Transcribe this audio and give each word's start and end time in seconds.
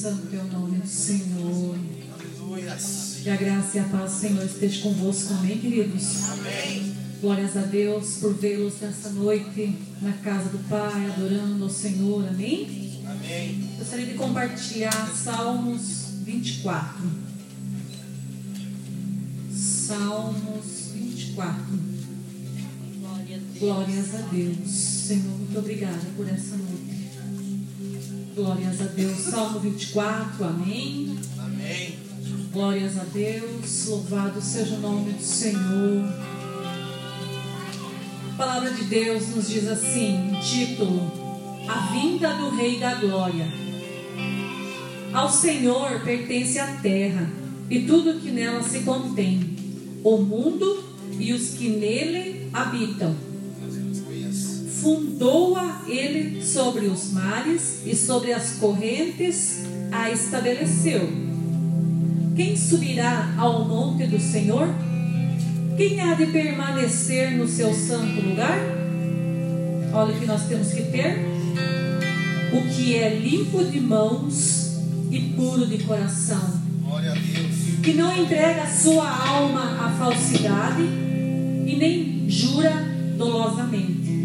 Santo 0.00 0.34
é 0.34 0.38
o 0.38 0.44
nome 0.44 0.78
do 0.78 0.88
Senhor. 0.88 1.76
Que 3.22 3.28
a 3.28 3.36
graça 3.36 3.76
e 3.76 3.80
a 3.80 3.84
paz 3.84 4.12
do 4.12 4.18
Senhor 4.18 4.44
esteja 4.46 4.80
convosco, 4.80 5.34
amém, 5.34 5.58
queridos? 5.58 6.30
Amém. 6.30 6.96
Glórias 7.20 7.54
a 7.54 7.60
Deus 7.60 8.16
por 8.16 8.32
vê-los 8.32 8.80
nessa 8.80 9.10
noite 9.10 9.76
na 10.00 10.14
casa 10.14 10.48
do 10.48 10.58
Pai, 10.70 11.04
adorando 11.10 11.64
ao 11.64 11.68
Senhor, 11.68 12.26
amém? 12.26 12.98
Amém. 13.04 13.68
Gostaria 13.78 14.06
de 14.06 14.14
compartilhar 14.14 15.12
Salmos 15.14 16.22
24. 16.24 17.10
Salmos 19.52 20.92
24. 20.94 21.62
Glórias 23.58 24.14
a 24.14 24.18
Deus. 24.32 24.70
Senhor, 24.70 25.36
muito 25.36 25.58
obrigada 25.58 26.06
por 26.16 26.26
essa 26.26 26.56
noite. 26.56 26.99
Glórias 28.34 28.80
a 28.80 28.84
Deus. 28.84 29.18
Salmo 29.18 29.58
24, 29.58 30.44
amém. 30.44 31.18
Amém. 31.36 31.98
Glórias 32.52 32.96
a 32.96 33.04
Deus. 33.04 33.86
Louvado 33.88 34.40
seja 34.40 34.76
o 34.76 34.80
nome 34.80 35.12
do 35.12 35.22
Senhor. 35.22 36.04
A 38.32 38.36
palavra 38.36 38.70
de 38.70 38.84
Deus 38.84 39.28
nos 39.34 39.48
diz 39.48 39.66
assim, 39.66 40.30
título: 40.42 41.10
A 41.68 41.92
vinda 41.92 42.34
do 42.34 42.50
Rei 42.50 42.78
da 42.78 42.94
Glória. 42.94 43.52
Ao 45.12 45.28
Senhor 45.28 46.00
pertence 46.04 46.58
a 46.60 46.76
terra 46.76 47.28
e 47.68 47.80
tudo 47.80 48.20
que 48.20 48.30
nela 48.30 48.62
se 48.62 48.80
contém, 48.80 49.56
o 50.04 50.18
mundo 50.18 50.84
e 51.18 51.32
os 51.32 51.50
que 51.54 51.68
nele 51.68 52.48
habitam. 52.52 53.29
Fundou-a 54.80 55.82
ele 55.86 56.42
sobre 56.42 56.86
os 56.86 57.12
mares 57.12 57.80
e 57.84 57.94
sobre 57.94 58.32
as 58.32 58.52
correntes 58.52 59.60
a 59.92 60.10
estabeleceu. 60.10 61.06
Quem 62.34 62.56
subirá 62.56 63.34
ao 63.36 63.66
monte 63.66 64.06
do 64.06 64.18
Senhor? 64.18 64.68
Quem 65.76 66.00
há 66.00 66.14
de 66.14 66.26
permanecer 66.26 67.32
no 67.32 67.46
seu 67.46 67.74
santo 67.74 68.22
lugar? 68.22 68.58
Olha 69.92 70.14
o 70.14 70.18
que 70.18 70.24
nós 70.24 70.46
temos 70.46 70.72
que 70.72 70.84
ter: 70.84 71.18
o 72.54 72.74
que 72.74 72.96
é 72.96 73.14
limpo 73.18 73.62
de 73.64 73.80
mãos 73.80 74.78
e 75.10 75.20
puro 75.36 75.66
de 75.66 75.78
coração, 75.84 76.60
que 77.82 77.92
não 77.92 78.16
entrega 78.16 78.62
a 78.62 78.66
sua 78.66 79.08
alma 79.08 79.86
à 79.86 79.90
falsidade 79.90 80.82
e 80.82 81.76
nem 81.76 82.30
jura 82.30 82.72
dolosamente. 83.18 84.19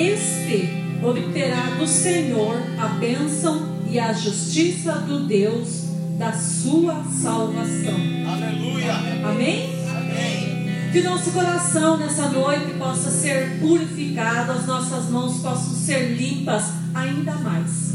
Este 0.00 0.66
obterá 1.02 1.76
do 1.78 1.86
Senhor 1.86 2.56
a 2.78 2.86
bênção 2.86 3.80
e 3.86 3.98
a 3.98 4.14
justiça 4.14 4.92
do 4.92 5.26
Deus 5.26 5.90
da 6.18 6.32
sua 6.32 7.04
salvação. 7.04 8.00
Aleluia. 8.26 8.94
Amém? 9.28 9.68
Amém. 9.90 10.90
Que 10.90 11.02
nosso 11.02 11.32
coração 11.32 11.98
nessa 11.98 12.30
noite 12.30 12.72
possa 12.78 13.10
ser 13.10 13.58
purificado, 13.60 14.52
as 14.52 14.66
nossas 14.66 15.10
mãos 15.10 15.36
possam 15.42 15.74
ser 15.74 16.16
limpas 16.16 16.64
ainda 16.94 17.34
mais. 17.34 17.90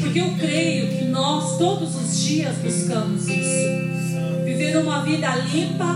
Porque 0.00 0.20
eu 0.20 0.34
creio 0.38 0.96
que 0.96 1.04
nós 1.04 1.58
todos 1.58 1.94
os 1.94 2.20
dias 2.20 2.56
buscamos 2.56 3.28
isso. 3.28 4.44
Viver 4.46 4.78
uma 4.78 5.02
vida 5.02 5.36
limpa, 5.52 5.94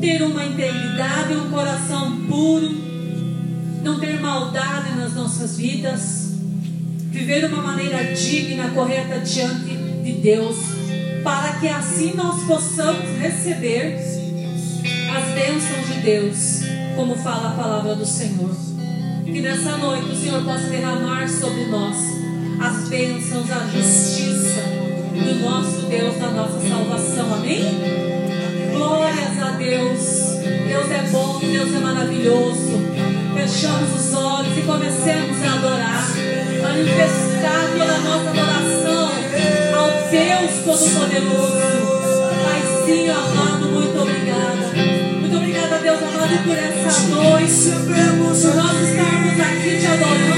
ter 0.00 0.22
uma 0.22 0.44
integridade, 0.44 1.34
um 1.34 1.50
coração 1.50 2.26
puro, 2.26 2.91
não 3.82 3.98
ter 3.98 4.20
maldade 4.20 4.94
nas 4.96 5.14
nossas 5.14 5.56
vidas, 5.56 6.32
viver 7.10 7.44
uma 7.46 7.62
maneira 7.62 8.14
digna, 8.14 8.70
correta 8.70 9.18
diante 9.18 9.76
de 10.02 10.12
Deus, 10.12 10.56
para 11.24 11.54
que 11.54 11.68
assim 11.68 12.14
nós 12.14 12.44
possamos 12.44 13.04
receber 13.20 13.96
as 15.14 15.34
bênçãos 15.34 15.86
de 15.86 16.00
Deus, 16.00 16.60
como 16.96 17.16
fala 17.16 17.50
a 17.50 17.52
palavra 17.52 17.94
do 17.94 18.06
Senhor. 18.06 18.50
Que 19.24 19.40
nessa 19.40 19.76
noite 19.78 20.10
o 20.10 20.16
Senhor 20.16 20.42
possa 20.44 20.68
derramar 20.68 21.28
sobre 21.28 21.64
nós 21.66 21.96
as 22.60 22.88
bênçãos, 22.88 23.50
a 23.50 23.66
justiça 23.66 24.62
do 25.12 25.40
nosso 25.40 25.86
Deus, 25.86 26.16
da 26.16 26.30
nossa 26.30 26.60
salvação. 26.68 27.34
Amém? 27.34 27.64
Glórias 28.72 29.42
a 29.42 29.50
Deus. 29.52 30.32
Deus 30.68 30.90
é 30.90 31.08
bom, 31.10 31.40
Deus 31.40 31.74
é 31.74 31.78
maravilhoso. 31.78 32.91
Fechamos 33.34 33.94
os 33.94 34.14
olhos 34.14 34.56
e 34.56 34.62
comecemos 34.62 35.42
a 35.42 35.54
adorar, 35.54 36.06
manifestar 36.62 37.70
toda 37.76 37.94
a 37.94 37.98
nossa 37.98 38.30
adoração 38.30 39.10
ao 39.74 39.88
Deus 40.10 40.52
Todo-Poderoso. 40.64 41.56
Paizinho 42.44 43.12
amado, 43.12 43.66
muito 43.68 43.98
obrigada. 44.00 44.72
Muito 45.20 45.36
obrigada, 45.36 45.78
Deus 45.78 46.02
amado, 46.02 46.44
por 46.44 46.56
essa 46.56 47.00
noite. 47.08 47.52
Por 47.84 48.54
nós 48.54 48.76
estarmos 48.88 49.40
aqui 49.40 49.78
te 49.78 49.86
adorando, 49.86 50.31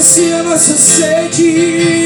sacia 0.00 0.44
nossa 0.44 0.76
sede, 0.76 1.97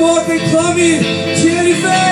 tua 0.00 0.08
boca 0.08 0.34
e 0.34 0.50
clame 0.50 0.98
que 1.36 1.48
Ele 1.48 1.72
vem. 1.74 2.09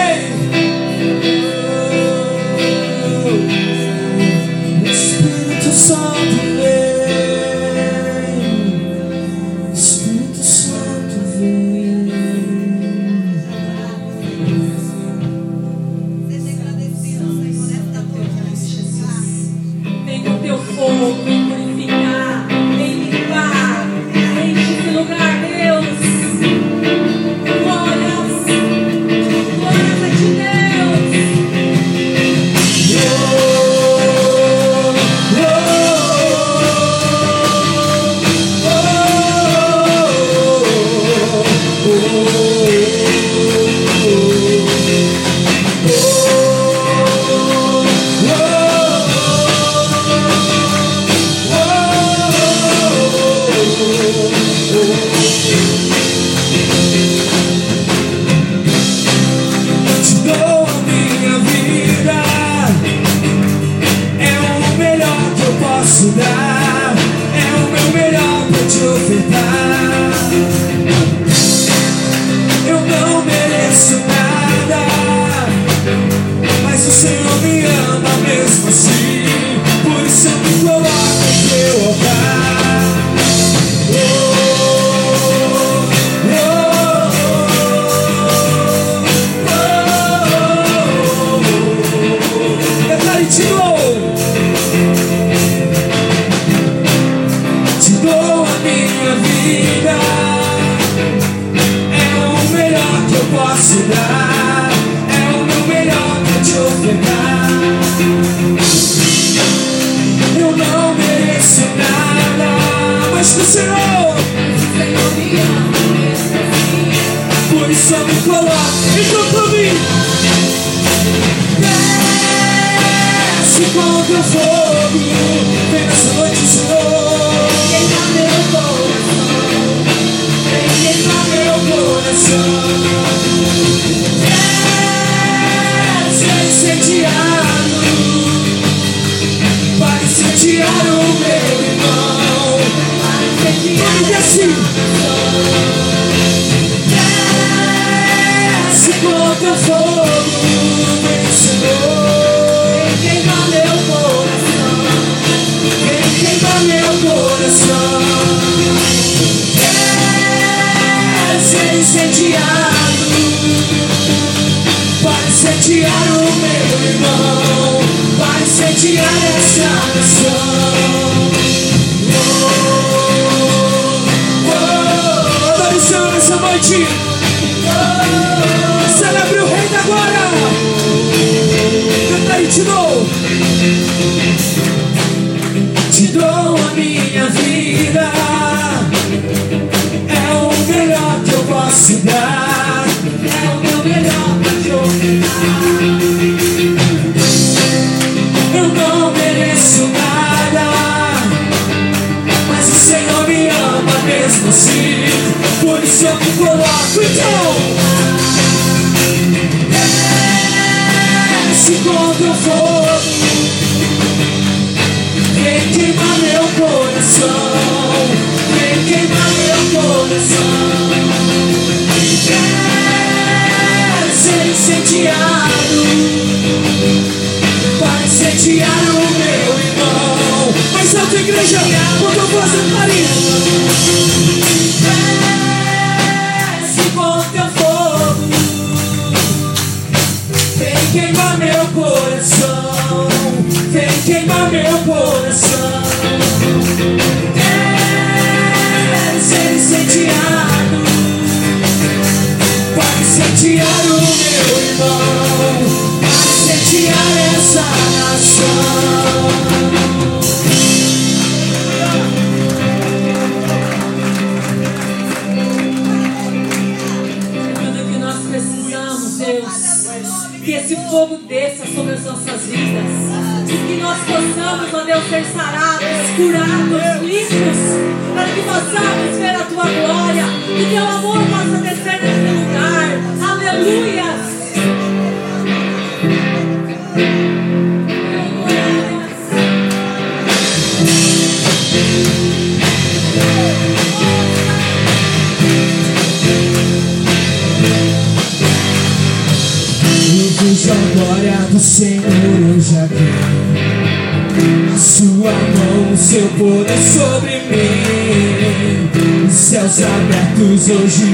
Abertos 310.68 311.00
hoje 311.00 311.07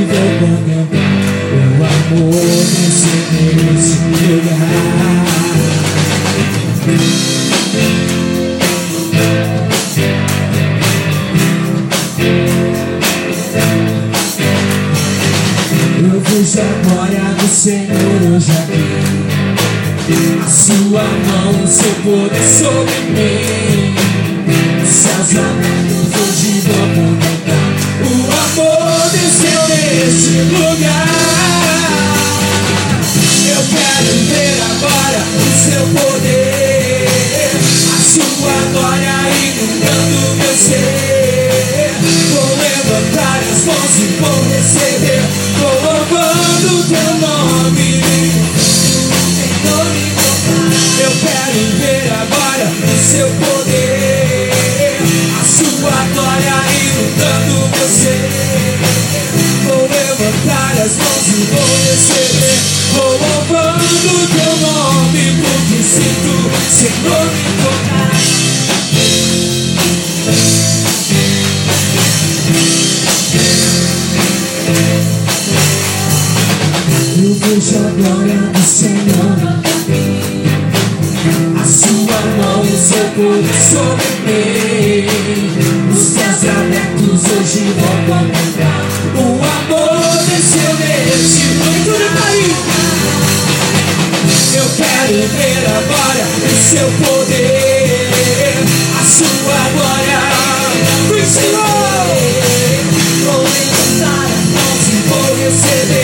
e 105.55 106.04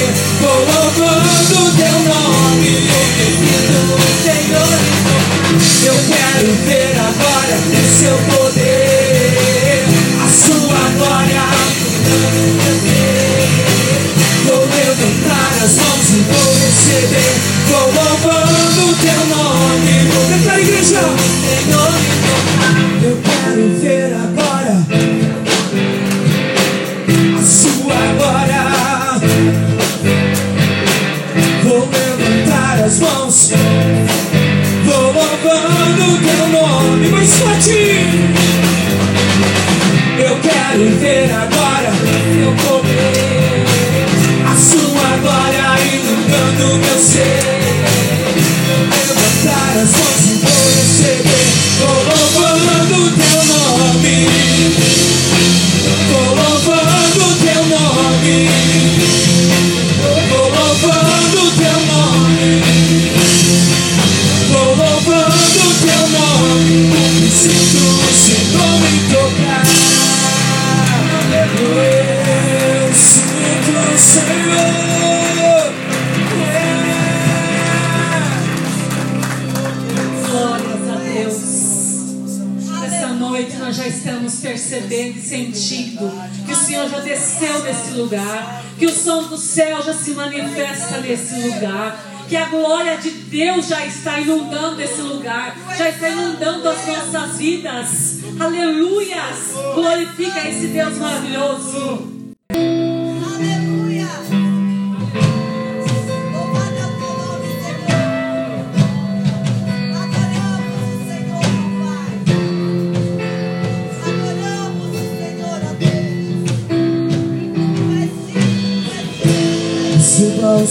céu 89.40 89.82
já 89.82 89.92
se 89.94 90.12
manifesta 90.12 90.98
nesse 90.98 91.34
lugar. 91.48 92.06
Que 92.28 92.36
a 92.36 92.44
glória 92.44 92.96
de 92.96 93.10
Deus 93.10 93.66
já 93.66 93.84
está 93.84 94.20
inundando 94.20 94.80
esse 94.80 95.00
lugar, 95.00 95.56
já 95.76 95.88
está 95.88 96.08
inundando 96.08 96.68
as 96.68 96.86
nossas 96.86 97.38
vidas. 97.38 98.20
Aleluias! 98.38 99.52
Glorifica 99.74 100.48
esse 100.48 100.68
Deus 100.68 100.96
maravilhoso. 100.98 102.19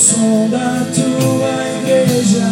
Som 0.10 0.50
da 0.50 0.82
tua 0.96 1.54
igreja 1.78 2.50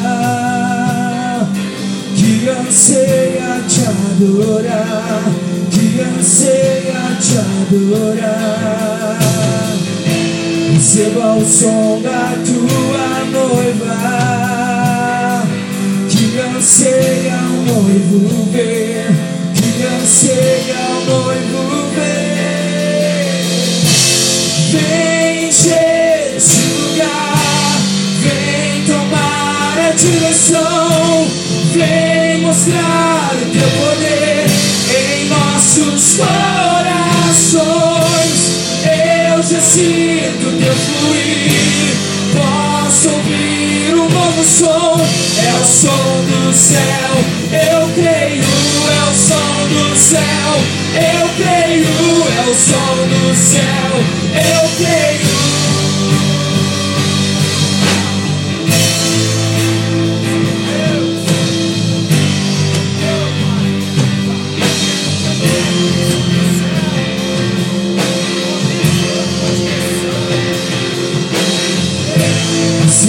que 2.15 2.49
anseia 2.49 3.51
te 3.67 3.81
adorar, 3.81 5.23
que 5.71 6.03
anseia 6.03 7.17
te 7.19 7.37
adorar. 7.39 9.17
Receba 10.71 11.33
o 11.33 11.45
som 11.45 11.99
da 12.03 12.35
tua 12.45 13.07
noiva 13.31 13.97
que 16.09 16.39
anseia 16.39 17.39
o 17.41 17.59
noivo 17.65 18.51
ver, 18.51 19.07
que 19.55 19.83
anseia 19.83 20.81
o 20.91 21.05
noivo 21.09 21.89
ver. 21.95 22.26
Mostrar 32.67 33.31
o 33.33 33.45
teu 33.51 33.69
poder 33.79 34.45
em 34.89 35.25
nossos 35.29 36.17
corações. 36.17 37.57
Eu 38.83 39.41
já 39.43 39.61
sinto 39.61 40.51
teu 40.57 40.73
fluir, 40.73 41.95
posso 42.33 43.09
ouvir 43.09 43.93
um 43.95 44.09
novo 44.09 44.43
som, 44.43 44.99
é 45.43 45.53
o 45.53 45.65
som 45.65 46.25
do 46.25 46.53
céu. 46.53 47.23
Eu 47.51 47.87
creio, 47.93 48.43
é 48.43 49.03
o 49.09 49.13
som 49.15 49.67
do 49.69 49.95
céu. 49.97 50.51
Eu 50.95 51.29
creio, 51.37 51.87
é 52.37 52.41
o 52.49 52.53
som 52.53 52.95
do 53.07 53.35
céu. 53.35 53.91
Eu 54.33 54.69
creio. 54.77 55.06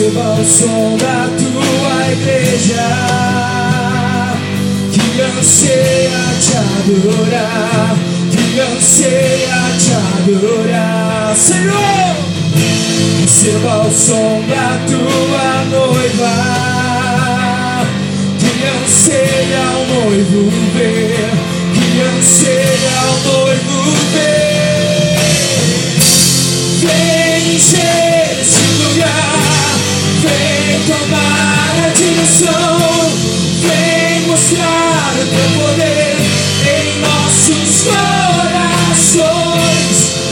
Receba 0.09 0.41
o 0.41 0.45
som 0.45 0.97
da 0.97 1.29
tua 1.37 2.13
igreja. 2.13 2.89
Que 4.91 5.21
anseia 5.21 6.25
te 6.41 6.57
adorar, 6.57 7.97
que 8.31 8.61
anseia 8.61 9.61
te 9.79 9.93
adorar, 9.93 11.37
Senhor. 11.37 12.17
Receba 13.21 13.87
o 13.87 13.93
som 13.93 14.43
da 14.49 14.79
tua 14.89 15.65
noiva. 15.69 16.37
Que 18.39 18.67
anseia 18.67 19.65
o 19.77 19.85
noivo 19.93 20.51
ver, 20.75 21.31
que 21.75 22.01
anseia 22.01 22.99
o 23.05 23.15
noivo 23.29 23.79
ver. 24.15 25.19
Vem 26.81 27.57
encher 27.57 28.39
esse 28.41 28.65
lugar, 28.83 29.38
vem 30.79 30.87
tomar 30.87 31.75
a 31.85 31.89
direção, 31.91 32.79
vem 33.63 34.21
mostrar 34.27 35.15
o 35.15 35.27
teu 35.27 35.49
poder 35.61 36.17
em 36.67 37.01
nossos 37.01 37.85
corações. 37.85 39.29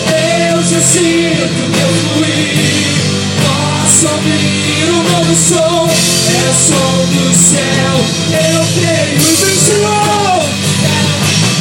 Eu 0.08 0.62
já 0.62 0.80
sinto 0.80 1.62
teu 1.72 1.90
fluir, 2.14 2.94
posso 3.42 4.06
ouvir 4.08 4.86
um 4.90 5.02
novo 5.10 5.34
som, 5.34 5.88
é 6.30 6.34
o 6.48 6.54
som 6.54 6.94
do 7.10 7.26
céu. 7.34 7.94
Eu 8.30 8.62
creio 8.74 9.16
e 9.16 9.56
Senhor. 9.58 10.40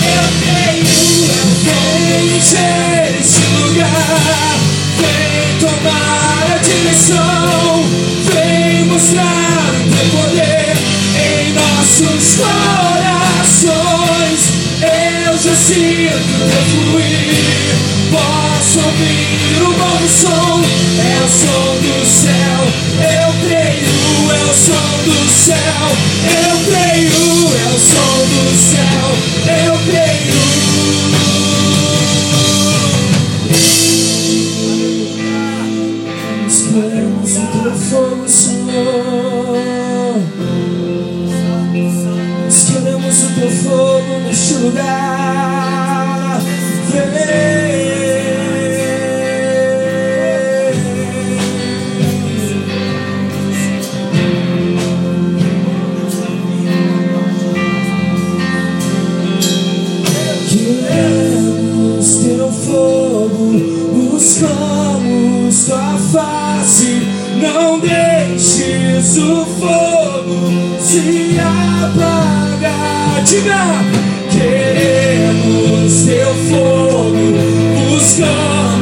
Eu 0.06 0.26
creio, 0.42 0.86
vem 1.64 2.38
encher 2.38 3.06
esse 3.20 3.44
lugar, 3.62 4.58
vem 5.00 5.58
tomar 5.60 6.44
a 6.54 6.58
direção, 6.60 7.86
mostrar 8.86 9.72
o 9.80 9.90
teu 9.90 10.06
poder 10.20 10.78
em 11.18 11.54
nossos 11.54 12.36
corações. 12.36 13.74
Eu 14.82 15.34
já 15.38 15.56
sinto 15.56 16.20
teu 16.50 16.64
fluir, 16.72 17.76
posso 18.12 18.80
ouvir 18.80 19.62
o 19.62 19.74
bom 19.74 20.08
som. 20.08 20.62
É 20.98 21.22
o 21.24 21.28
som 21.30 21.78
do 21.82 22.06
céu, 22.06 22.62
eu 23.02 23.30
creio, 23.48 24.32
é 24.32 24.44
o 24.44 24.54
som 24.54 24.92
do 25.04 25.18
céu, 25.30 25.86
eu 26.48 26.56
creio, 26.66 27.26
é 27.56 27.68
o 27.68 27.80
som 27.80 28.16
do 28.30 28.44
céu, 28.56 29.08
eu 29.66 29.76
creio. 29.86 31.45
lugar. 44.66 45.06
Teu 62.26 62.52
fogo, 62.52 63.52
os 63.54 64.38
buscamos 64.38 65.66
tua 65.66 65.98
face. 66.12 67.02
Não 67.40 67.80
deixes 67.80 69.18
o 69.18 69.46
fogo 69.46 70.80
se 70.80 71.38
apagar. 71.40 73.24
Diga. 73.24 73.95
So. 78.16 78.75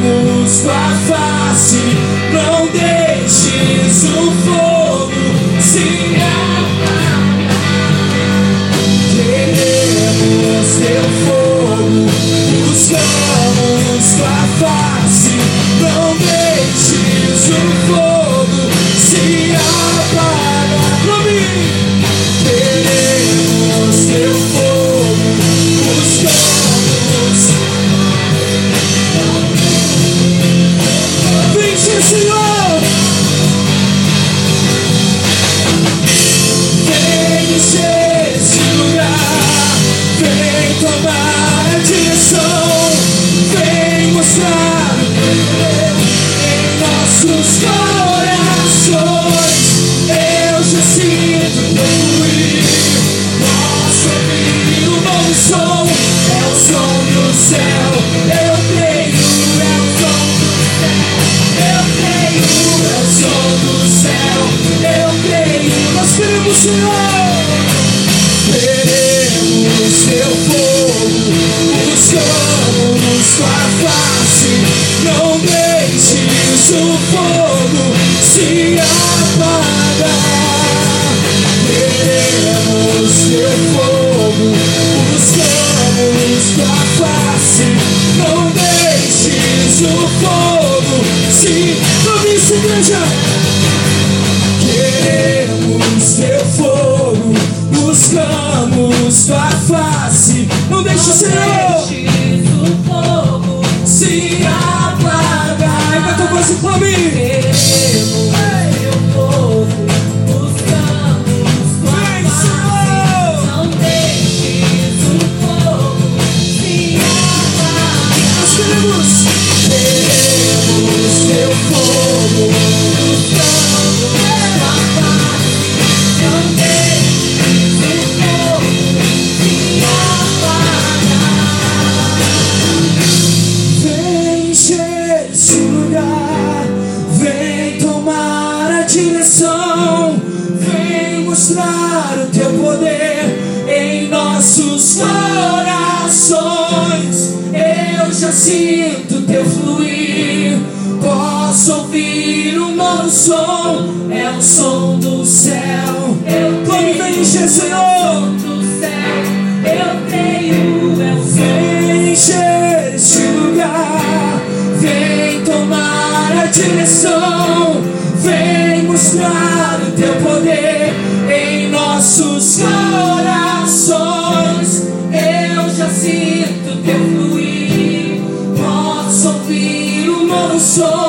teu 176.78 176.96
fluir, 176.96 178.22
posso 178.58 179.28
ouvir 179.30 180.10
o 180.10 180.26
meu 180.26 180.60
sonho. 180.60 181.03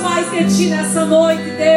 mais 0.00 0.30
de 0.30 0.56
Ti 0.56 0.70
nessa 0.70 1.04
noite, 1.04 1.42
Deus. 1.42 1.71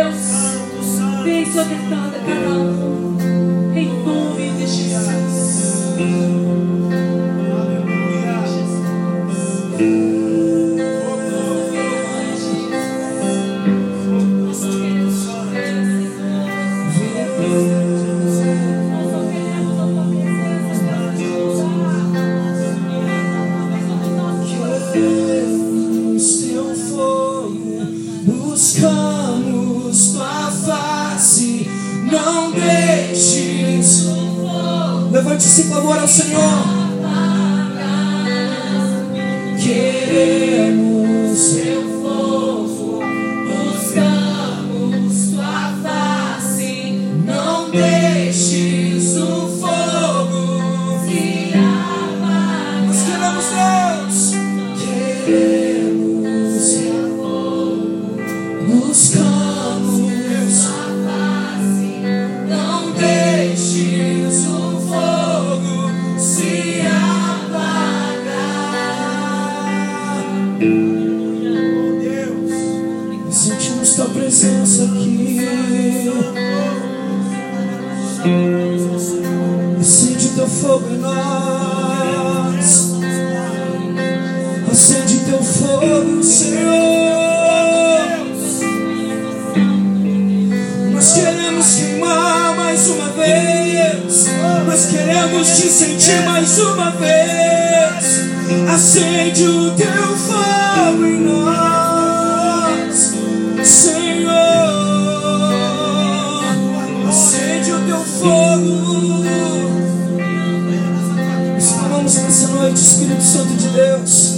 Espírito 112.85 113.23
Santo 113.23 113.53
de 113.55 113.67
Deus. 113.69 114.35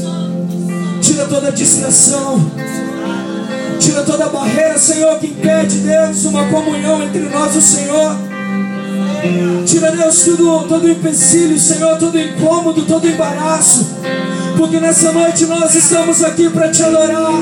Tira 1.02 1.26
toda 1.26 1.50
a 1.50 1.52
distração. 1.52 2.50
Tira 3.78 4.04
toda 4.04 4.26
a 4.26 4.30
barreira, 4.30 4.78
Senhor, 4.80 5.20
que 5.20 5.28
impede, 5.28 5.80
Deus, 5.80 6.24
uma 6.24 6.46
comunhão 6.46 7.04
entre 7.04 7.20
nós 7.24 7.54
e 7.56 7.58
o 7.58 7.62
Senhor. 7.62 8.16
Tira, 9.66 9.92
Deus, 9.92 10.24
tudo, 10.24 10.64
todo 10.66 10.90
empecilho, 10.90 11.60
Senhor, 11.60 11.98
todo 11.98 12.18
incômodo, 12.18 12.84
todo 12.84 13.06
embaraço. 13.06 13.86
Porque 14.56 14.80
nessa 14.80 15.12
noite 15.12 15.46
nós 15.46 15.76
estamos 15.76 16.24
aqui 16.24 16.50
para 16.50 16.70
te 16.70 16.84
adorar. 16.84 17.34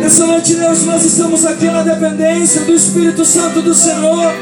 Nessa 0.00 0.26
noite, 0.26 0.54
Deus, 0.54 0.86
nós 0.86 1.04
estamos 1.04 1.44
aqui 1.44 1.66
na 1.66 1.82
dependência 1.82 2.62
do 2.62 2.72
Espírito 2.72 3.22
Santo 3.22 3.60
do 3.60 3.74
Senhor. 3.74 4.32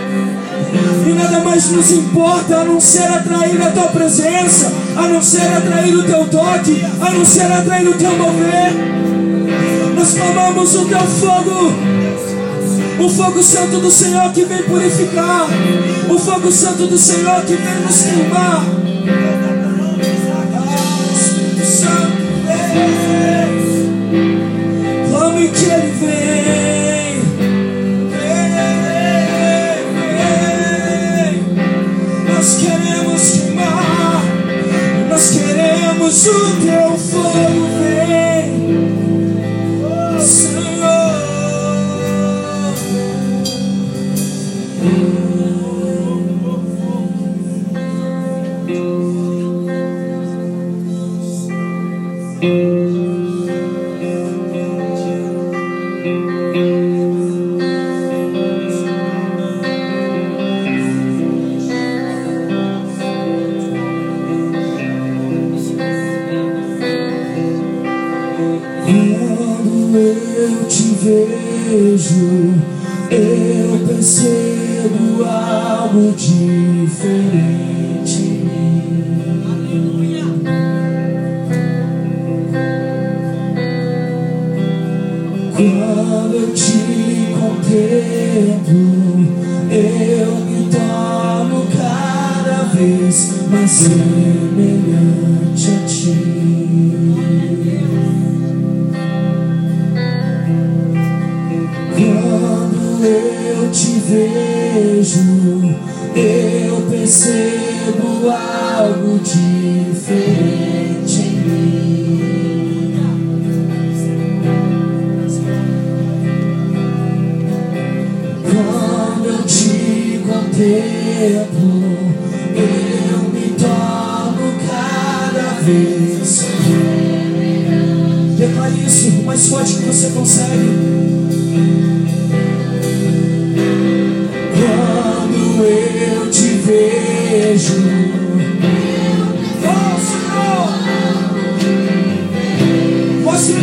E 1.07 1.13
nada 1.13 1.41
mais 1.41 1.71
nos 1.71 1.91
importa 1.91 2.59
a 2.59 2.65
não 2.65 2.81
ser 2.81 3.09
atrair 3.09 3.61
a 3.61 3.71
tua 3.71 3.89
presença, 3.89 4.73
a 4.97 5.09
não 5.09 5.21
ser 5.23 5.43
atrair 5.43 5.95
o 5.95 6.03
teu 6.05 6.27
toque, 6.27 6.85
a 7.01 7.11
não 7.11 7.25
ser 7.25 7.51
atrair 7.51 7.89
o 7.89 7.95
teu 7.95 8.17
mover. 8.17 8.73
Nós 9.97 10.15
clamamos 10.15 10.75
o 10.75 10.85
teu 10.87 11.01
fogo, 11.01 11.73
o 13.01 13.09
fogo 13.09 13.43
santo 13.43 13.79
do 13.79 13.91
Senhor 13.91 14.33
que 14.33 14.45
vem 14.45 14.63
purificar, 14.63 15.47
o 16.09 16.19
fogo 16.19 16.51
santo 16.53 16.87
do 16.87 16.97
Senhor 16.99 17.43
que 17.43 17.55
vem 17.55 17.75
nos 17.87 18.03
queimar. 18.03 18.65
Santo, 21.65 22.13
vem, 22.47 23.51
clame 25.11 25.49
que 25.49 25.65
Ele 25.65 25.93
vem. 26.01 26.40
O 36.29 36.61
teu 36.61 36.99
fogo, 36.99 37.70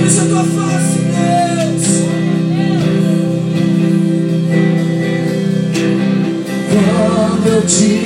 mostre-nos 0.08 0.20
a 0.20 0.26
tua 0.26 0.44
face, 0.44 1.00
Deus. 1.00 1.86
Quando 6.72 7.48
eu 7.48 7.62
te 7.66 7.97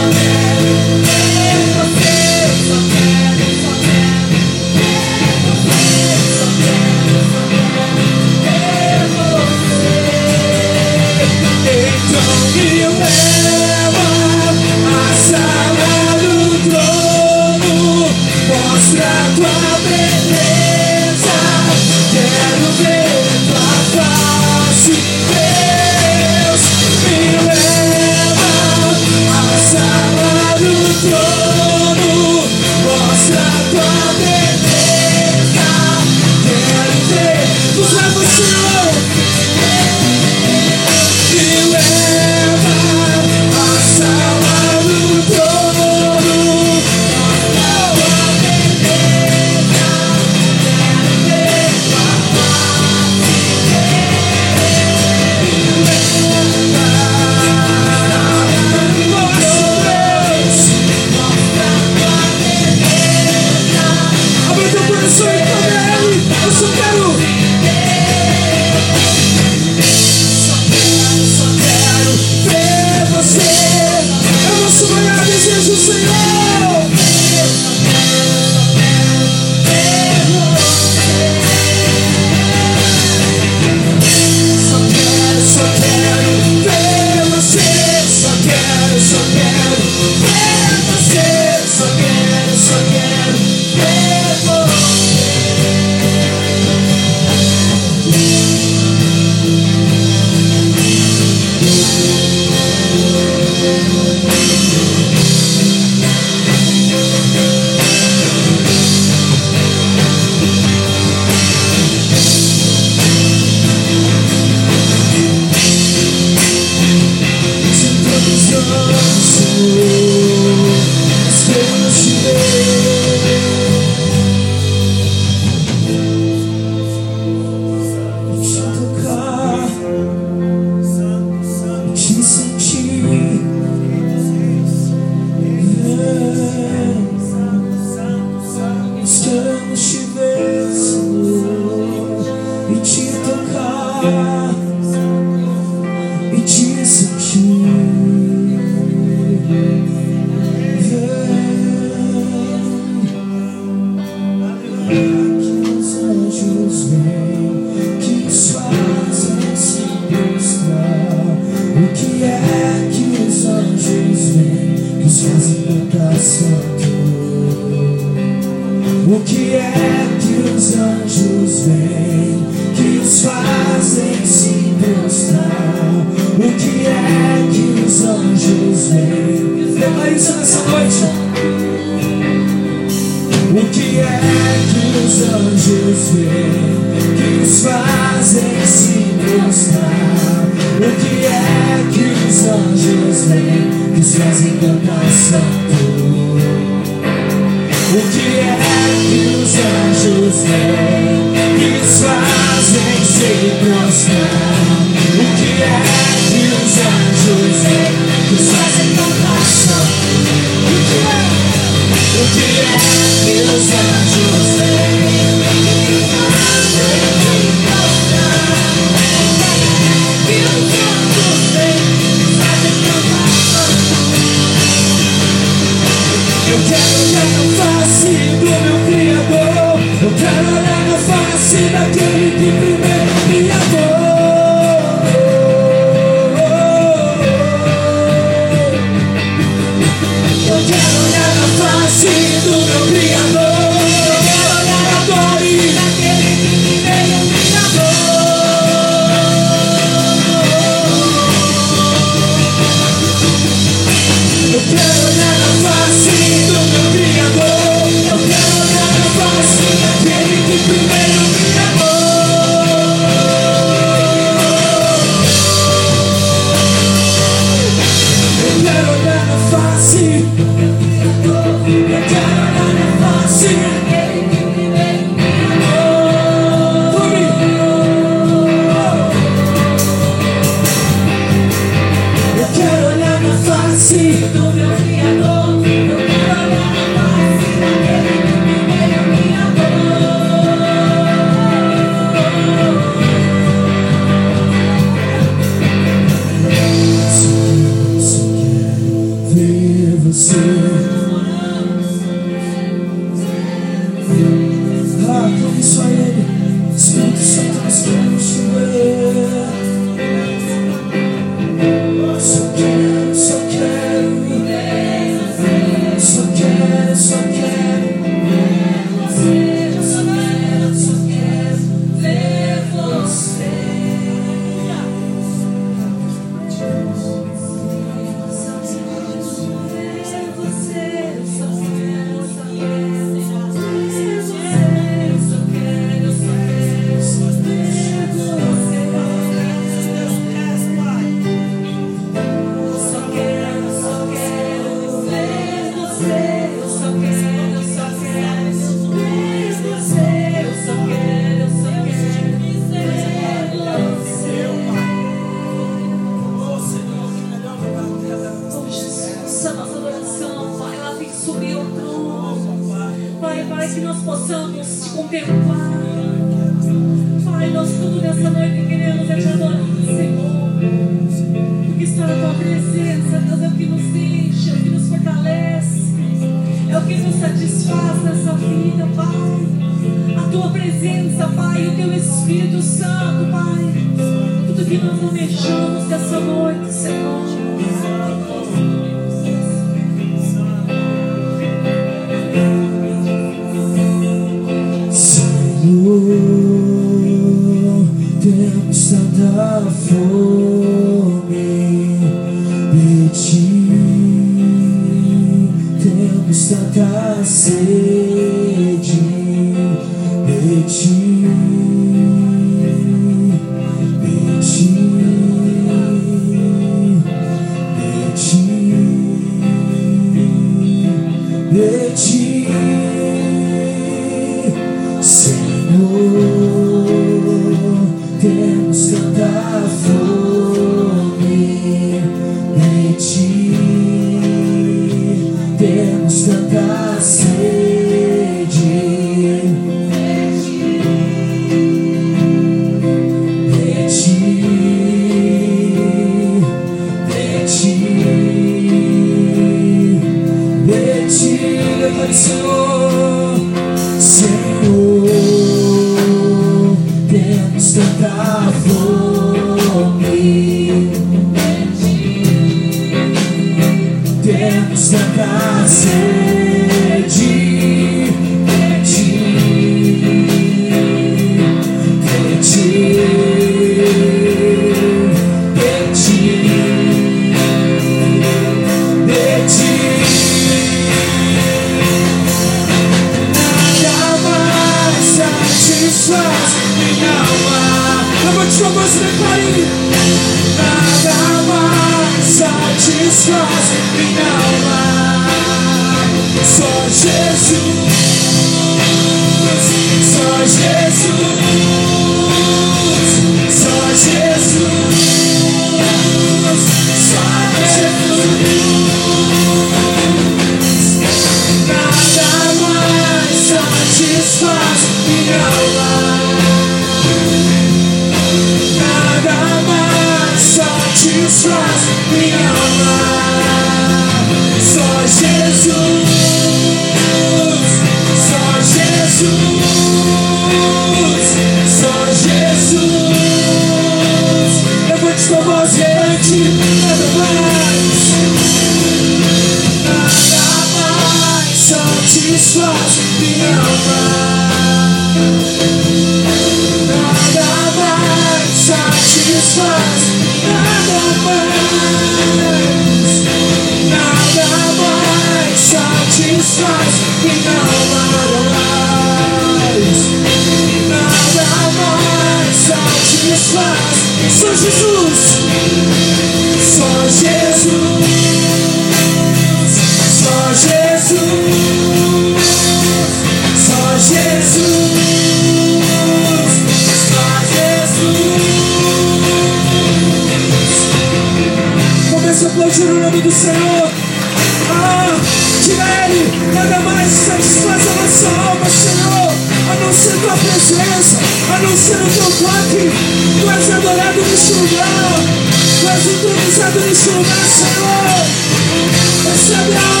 sugar. 599.51 600.00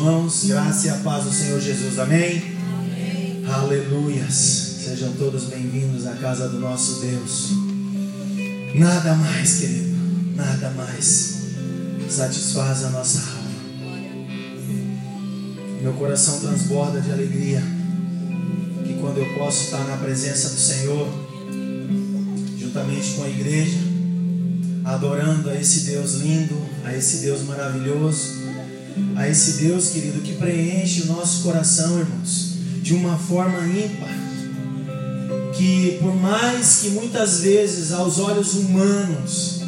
Irmãos. 0.00 0.44
Graça 0.46 0.86
e 0.86 0.90
a 0.90 0.94
paz 0.96 1.24
do 1.24 1.30
Senhor 1.30 1.60
Jesus. 1.60 1.98
Amém. 1.98 2.42
Aleluias. 3.46 4.34
Sejam 4.82 5.12
todos 5.12 5.44
bem-vindos 5.44 6.06
à 6.06 6.14
casa 6.14 6.48
do 6.48 6.58
nosso 6.58 7.00
Deus. 7.00 7.50
Nada 8.74 9.14
mais, 9.14 9.58
querido. 9.58 9.94
Nada 10.34 10.70
mais 10.70 11.40
satisfaz 12.08 12.84
a 12.84 12.90
nossa 12.90 13.18
alma. 13.18 13.50
Meu 15.82 15.92
coração 15.92 16.40
transborda 16.40 17.00
de 17.02 17.12
alegria 17.12 17.62
que 18.86 18.94
quando 18.94 19.18
eu 19.18 19.34
posso 19.36 19.64
estar 19.64 19.84
na 19.84 19.98
presença 19.98 20.48
do 20.48 20.60
Senhor, 20.60 21.08
juntamente 22.58 23.12
com 23.12 23.24
a 23.24 23.28
igreja, 23.28 23.78
adorando 24.82 25.50
a 25.50 25.54
esse 25.54 25.80
Deus 25.80 26.14
lindo, 26.14 26.56
a 26.86 26.96
esse 26.96 27.18
Deus 27.18 27.42
maravilhoso, 27.42 28.39
a 29.20 29.28
esse 29.28 29.62
Deus 29.62 29.90
querido 29.90 30.22
que 30.22 30.36
preenche 30.36 31.02
o 31.02 31.06
nosso 31.08 31.42
coração, 31.42 31.98
irmãos, 31.98 32.54
de 32.80 32.94
uma 32.94 33.18
forma 33.18 33.58
ímpar. 33.66 34.08
Que 35.54 35.98
por 36.00 36.16
mais 36.16 36.78
que 36.80 36.88
muitas 36.88 37.40
vezes 37.40 37.92
aos 37.92 38.18
olhos 38.18 38.54
humanos 38.54 39.60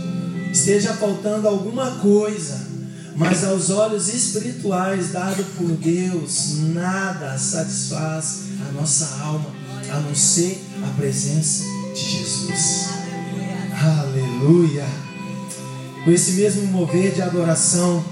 esteja 0.51 0.95
faltando 0.95 1.47
alguma 1.47 1.91
coisa, 1.97 2.67
mas 3.15 3.45
aos 3.45 3.69
olhos 3.69 4.09
espirituais 4.09 5.13
dado 5.13 5.45
por 5.59 5.69
Deus, 5.73 6.57
nada 6.73 7.37
satisfaz 7.37 8.45
a 8.67 8.73
nossa 8.73 9.19
alma 9.23 9.51
a 9.91 10.01
não 10.01 10.15
ser 10.15 10.65
a 10.83 10.97
presença 10.97 11.65
de 11.95 12.01
Jesus. 12.01 12.89
Aleluia. 14.01 14.87
Com 16.05 16.11
esse 16.11 16.33
mesmo 16.33 16.67
mover 16.69 17.13
de 17.13 17.21
adoração, 17.21 18.03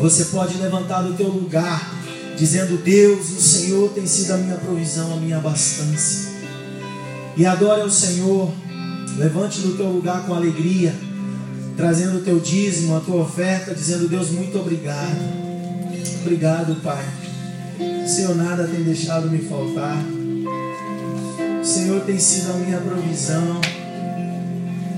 você 0.00 0.24
pode 0.26 0.58
levantar 0.58 1.02
do 1.02 1.14
teu 1.14 1.28
lugar, 1.28 1.94
dizendo: 2.36 2.76
Deus, 2.82 3.30
o 3.30 3.40
Senhor 3.40 3.90
tem 3.90 4.06
sido 4.06 4.32
a 4.32 4.36
minha 4.36 4.56
provisão, 4.56 5.12
a 5.12 5.16
minha 5.16 5.36
abastança. 5.36 6.32
E 7.36 7.46
adore 7.46 7.82
ao 7.82 7.90
Senhor. 7.90 8.52
Levante 9.16 9.60
do 9.60 9.76
teu 9.76 9.90
lugar 9.90 10.24
com 10.26 10.32
alegria, 10.32 10.94
trazendo 11.76 12.18
o 12.18 12.22
teu 12.22 12.40
dízimo, 12.40 12.96
a 12.96 13.00
tua 13.00 13.22
oferta, 13.22 13.74
dizendo: 13.74 14.08
Deus, 14.08 14.30
muito 14.30 14.58
obrigado. 14.58 15.42
Obrigado, 16.22 16.76
Pai. 16.82 17.04
O 18.04 18.08
Senhor 18.08 18.34
nada 18.34 18.66
tem 18.66 18.82
deixado 18.82 19.30
me 19.30 19.38
faltar. 19.38 20.02
O 21.60 21.64
Senhor 21.64 22.00
tem 22.02 22.18
sido 22.18 22.52
a 22.52 22.54
minha 22.54 22.78
provisão. 22.78 23.60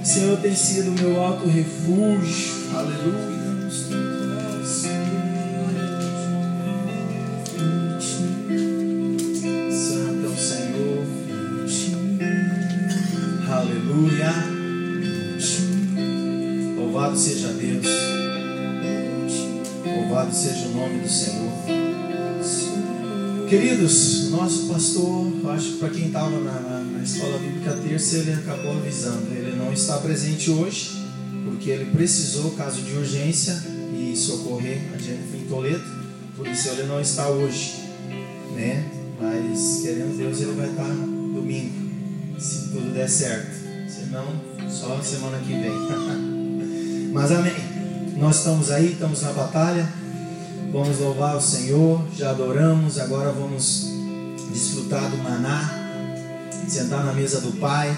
O 0.02 0.06
Senhor 0.06 0.38
tem 0.38 0.54
sido 0.54 0.90
o 0.90 0.92
meu 0.92 1.20
alto 1.20 1.46
refúgio. 1.48 2.52
Aleluia. 2.74 3.33
Aleluia. 13.94 14.34
Louvado 16.76 17.16
seja 17.16 17.52
Deus. 17.52 17.86
Louvado 19.86 20.34
seja 20.34 20.66
o 20.66 20.72
nome 20.72 20.98
do 20.98 21.08
Senhor. 21.08 21.52
Queridos, 23.48 24.30
nosso 24.30 24.66
pastor, 24.66 25.30
acho 25.50 25.72
que 25.72 25.78
para 25.78 25.90
quem 25.90 26.06
estava 26.08 26.40
na, 26.40 26.80
na, 26.80 27.02
escola 27.04 27.38
bíblica 27.38 27.78
terça, 27.88 28.16
ele 28.16 28.32
acabou 28.32 28.72
avisando. 28.78 29.30
Ele 29.30 29.54
não 29.56 29.72
está 29.72 29.98
presente 29.98 30.50
hoje, 30.50 30.90
porque 31.44 31.70
ele 31.70 31.92
precisou, 31.92 32.50
caso 32.52 32.82
de 32.82 32.96
urgência, 32.96 33.62
e 33.96 34.16
socorrer 34.16 34.80
a 34.92 34.98
Jennifer 34.98 35.40
em 35.40 35.46
Toledo. 35.46 35.84
Por 36.36 36.48
isso 36.48 36.68
ele 36.70 36.82
não 36.88 37.00
está 37.00 37.28
hoje, 37.28 37.74
né? 38.56 38.90
Mas 39.20 39.82
querendo 39.82 40.18
Deus, 40.18 40.40
ele 40.40 40.52
vai 40.54 40.68
estar 40.68 40.88
domingo, 40.88 42.40
se 42.40 42.70
tudo 42.70 42.92
der 42.92 43.08
certo. 43.08 43.63
Senão, 44.14 44.70
só 44.70 45.02
semana 45.02 45.38
que 45.38 45.52
vem. 45.52 45.72
Mas 47.12 47.32
amém. 47.32 47.52
Nós 48.16 48.36
estamos 48.36 48.70
aí, 48.70 48.92
estamos 48.92 49.22
na 49.22 49.32
batalha. 49.32 49.92
Vamos 50.70 51.00
louvar 51.00 51.36
o 51.36 51.40
Senhor, 51.40 52.00
já 52.16 52.30
adoramos, 52.30 53.00
agora 53.00 53.32
vamos 53.32 53.88
desfrutar 54.52 55.10
do 55.10 55.16
maná, 55.16 56.12
sentar 56.68 57.04
na 57.04 57.12
mesa 57.12 57.40
do 57.40 57.58
Pai, 57.58 57.96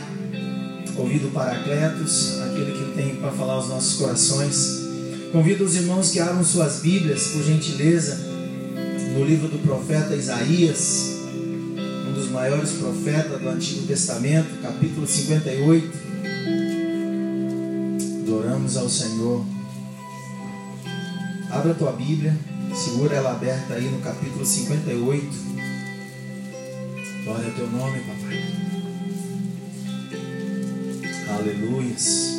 ouvir 0.97 1.19
do 1.19 1.29
Paracletos, 1.33 2.41
aquele 2.41 2.73
que 2.73 2.95
tem 2.95 3.17
para 3.17 3.33
falar 3.33 3.55
aos 3.55 3.69
nossos 3.69 3.99
corações. 3.99 4.87
Convido 5.33 5.65
os 5.65 5.75
irmãos 5.75 6.11
que 6.11 6.19
abram 6.19 6.43
suas 6.43 6.81
Bíblias, 6.81 7.29
por 7.29 7.43
gentileza, 7.43 8.17
no 9.15 9.23
livro 9.23 9.49
do 9.49 9.59
profeta 9.59 10.15
Isaías, 10.15 11.17
um 12.09 12.13
dos 12.15 12.31
maiores 12.31 12.73
profetas 12.73 13.39
do 13.39 13.49
Antigo 13.51 13.87
Testamento, 13.87 14.63
capítulo 14.63 15.07
58. 15.07 16.06
Adoramos 18.67 18.77
ao 18.77 18.89
Senhor. 18.89 19.47
Abra 21.51 21.71
a 21.71 21.75
tua 21.75 21.93
Bíblia, 21.93 22.37
segura 22.75 23.15
ela 23.15 23.31
aberta 23.33 23.75
aí 23.75 23.89
no 23.89 24.01
capítulo 24.01 24.45
58. 24.45 25.27
Glória 27.25 27.47
ao 27.47 27.53
teu 27.53 27.71
nome, 27.71 28.01
papai. 28.01 28.45
Aleluias. 31.39 32.33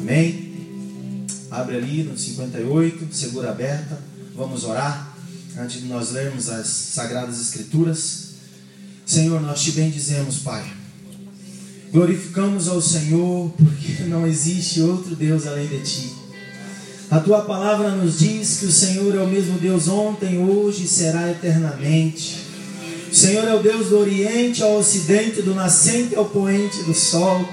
Amém. 0.00 1.26
Abre 1.50 1.76
ali 1.76 2.04
no 2.04 2.16
58, 2.16 3.12
segura 3.12 3.50
aberta. 3.50 4.00
Vamos 4.36 4.62
orar. 4.64 5.16
antes 5.56 5.80
de 5.80 5.88
nós 5.88 6.12
lermos 6.12 6.48
as 6.48 6.68
Sagradas 6.68 7.40
Escrituras. 7.40 8.28
Senhor, 9.04 9.40
nós 9.40 9.60
te 9.60 9.72
bendizemos, 9.72 10.38
Pai. 10.38 10.77
Glorificamos 11.92 12.68
ao 12.68 12.82
Senhor, 12.82 13.50
porque 13.56 14.02
não 14.04 14.26
existe 14.26 14.82
outro 14.82 15.16
Deus 15.16 15.46
além 15.46 15.66
de 15.66 15.80
ti. 15.80 16.12
A 17.10 17.18
tua 17.18 17.40
palavra 17.40 17.90
nos 17.90 18.18
diz 18.18 18.58
que 18.58 18.66
o 18.66 18.72
Senhor 18.72 19.14
é 19.14 19.18
o 19.18 19.26
mesmo 19.26 19.58
Deus 19.58 19.88
ontem, 19.88 20.38
hoje 20.38 20.84
e 20.84 20.88
será 20.88 21.30
eternamente. 21.30 22.36
O 23.10 23.14
Senhor 23.14 23.48
é 23.48 23.54
o 23.54 23.62
Deus 23.62 23.88
do 23.88 23.98
Oriente 23.98 24.62
ao 24.62 24.76
Ocidente, 24.76 25.40
do 25.40 25.54
nascente 25.54 26.14
ao 26.14 26.26
poente 26.26 26.82
do 26.82 26.92
sol. 26.92 27.48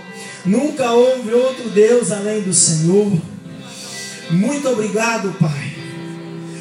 Nunca 0.45 0.91
houve 0.91 1.31
outro 1.31 1.69
Deus 1.69 2.11
além 2.11 2.41
do 2.41 2.53
Senhor. 2.53 3.09
Muito 4.29 4.67
obrigado, 4.67 5.33
Pai, 5.39 5.73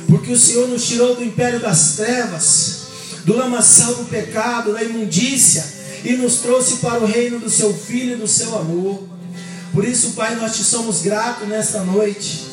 porque 0.07 0.33
o 0.33 0.39
Senhor 0.39 0.69
nos 0.69 0.87
tirou 0.87 1.17
do 1.17 1.25
império 1.25 1.59
das 1.59 1.97
trevas, 1.97 2.83
do 3.25 3.37
lamaçal 3.37 3.95
do 3.97 4.05
pecado, 4.05 4.73
da 4.73 4.85
imundícia, 4.85 5.65
e 6.05 6.13
nos 6.13 6.37
trouxe 6.37 6.77
para 6.77 7.03
o 7.03 7.07
reino 7.07 7.39
do 7.39 7.51
Seu 7.51 7.73
Filho 7.73 8.13
e 8.13 8.21
do 8.21 8.29
Seu 8.29 8.57
amor. 8.57 9.03
Por 9.73 9.85
isso, 9.85 10.11
Pai, 10.11 10.37
nós 10.37 10.55
te 10.57 10.63
somos 10.63 11.03
gratos 11.03 11.49
nesta 11.49 11.81
noite, 11.81 12.47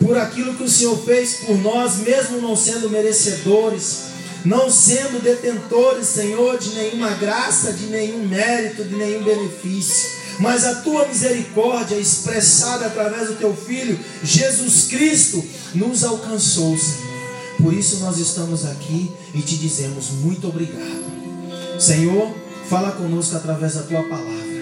por 0.00 0.16
aquilo 0.16 0.54
que 0.54 0.62
o 0.62 0.68
Senhor 0.68 0.96
fez 1.04 1.40
por 1.44 1.58
nós, 1.58 1.98
mesmo 1.98 2.40
não 2.40 2.56
sendo 2.56 2.88
merecedores, 2.88 4.04
não 4.44 4.70
sendo 4.70 5.22
detentores, 5.22 6.06
Senhor, 6.06 6.58
de 6.58 6.70
nenhuma 6.70 7.10
graça, 7.10 7.72
de 7.72 7.86
nenhum 7.86 8.26
mérito, 8.26 8.84
de 8.84 8.94
nenhum 8.94 9.22
benefício 9.22 10.22
mas 10.38 10.64
a 10.64 10.76
tua 10.76 11.06
misericórdia 11.06 11.96
expressada 11.96 12.86
através 12.86 13.28
do 13.28 13.34
teu 13.36 13.54
filho 13.54 13.98
Jesus 14.22 14.86
Cristo 14.88 15.44
nos 15.74 16.04
alcançou, 16.04 16.76
Senhor. 16.76 17.12
Por 17.58 17.72
isso 17.72 17.98
nós 17.98 18.18
estamos 18.18 18.64
aqui 18.64 19.10
e 19.34 19.40
te 19.40 19.56
dizemos 19.56 20.10
muito 20.10 20.48
obrigado. 20.48 21.04
Senhor, 21.78 22.34
fala 22.68 22.92
conosco 22.92 23.36
através 23.36 23.74
da 23.74 23.82
tua 23.82 24.02
palavra. 24.02 24.52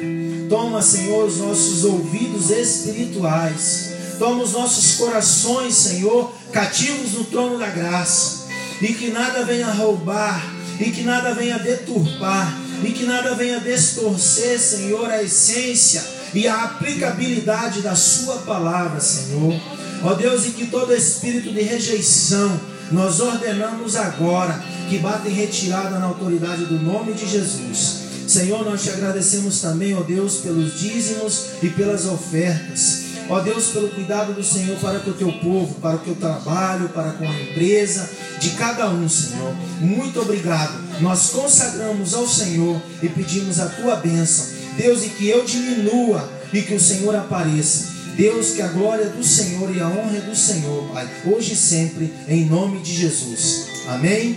Toma, 0.49 0.83
Senhor, 0.83 1.27
os 1.27 1.39
nossos 1.39 1.85
ouvidos 1.85 2.51
espirituais. 2.51 3.93
Toma 4.19 4.43
os 4.43 4.53
nossos 4.53 4.97
corações, 4.97 5.75
Senhor, 5.75 6.33
cativos 6.53 7.13
no 7.13 7.25
trono 7.25 7.59
da 7.59 7.69
graça. 7.69 8.49
E 8.83 8.93
que 8.95 9.11
nada 9.11 9.45
venha 9.45 9.71
roubar, 9.71 10.45
e 10.81 10.91
que 10.91 11.03
nada 11.03 11.35
venha 11.35 11.59
deturpar, 11.59 12.59
e 12.83 12.91
que 12.91 13.05
nada 13.05 13.35
venha 13.35 13.61
distorcer, 13.61 14.59
Senhor, 14.59 15.09
a 15.09 15.23
essência 15.23 16.03
e 16.35 16.49
a 16.49 16.65
aplicabilidade 16.65 17.83
da 17.83 17.95
Sua 17.95 18.39
palavra, 18.39 19.01
Senhor. 19.01 19.55
Ó 20.03 20.15
Deus, 20.15 20.47
e 20.47 20.51
que 20.51 20.67
todo 20.67 20.95
espírito 20.95 21.53
de 21.53 21.61
rejeição, 21.61 22.59
nós 22.91 23.21
ordenamos 23.21 23.97
agora 23.97 24.63
que 24.89 24.99
bata 24.99 25.29
em 25.29 25.33
retirada 25.33 25.99
na 25.99 26.07
autoridade 26.07 26.65
do 26.65 26.79
nome 26.79 27.13
de 27.13 27.27
Jesus. 27.27 28.01
Senhor, 28.27 28.65
nós 28.65 28.83
te 28.83 28.91
agradecemos 28.91 29.61
também, 29.61 29.95
ó 29.97 30.03
Deus, 30.03 30.37
pelos 30.37 30.79
dízimos 30.79 31.47
e 31.63 31.69
pelas 31.69 32.07
ofertas. 32.07 33.11
Ó 33.29 33.39
Deus, 33.41 33.69
pelo 33.69 33.89
cuidado 33.91 34.33
do 34.33 34.43
Senhor 34.43 34.77
para 34.79 34.99
com 34.99 35.11
o 35.11 35.15
teu 35.15 35.33
povo, 35.35 35.75
para 35.81 35.97
o 35.97 36.01
teu 36.01 36.17
trabalho, 36.17 36.89
para 36.89 37.13
com 37.13 37.25
a 37.25 37.41
empresa, 37.41 38.11
de 38.41 38.51
cada 38.51 38.89
um, 38.89 39.09
Senhor. 39.09 39.55
Muito 39.81 40.21
obrigado. 40.21 40.73
Nós 41.01 41.31
consagramos 41.31 42.13
ao 42.15 42.27
Senhor 42.27 42.81
e 43.03 43.09
pedimos 43.09 43.61
a 43.61 43.67
tua 43.67 43.97
bênção. 43.97 44.47
Deus, 44.77 45.05
e 45.05 45.11
que 45.11 45.29
eu 45.29 45.45
diminua 45.45 46.29
e 46.53 46.63
que 46.63 46.75
o 46.75 46.81
Senhor 46.81 47.15
apareça. 47.15 48.00
Deus, 48.17 48.53
que 48.53 48.63
a 48.63 48.69
glória 48.69 49.07
do 49.07 49.23
Senhor 49.23 49.75
e 49.75 49.81
a 49.81 49.89
honra 49.89 50.19
é 50.19 50.21
do 50.21 50.37
Senhor, 50.37 50.89
Pai, 50.93 51.09
hoje 51.27 51.53
e 51.53 51.57
sempre, 51.57 52.13
em 52.29 52.45
nome 52.45 52.81
de 52.81 52.95
Jesus. 52.95 53.67
Amém? 53.89 54.37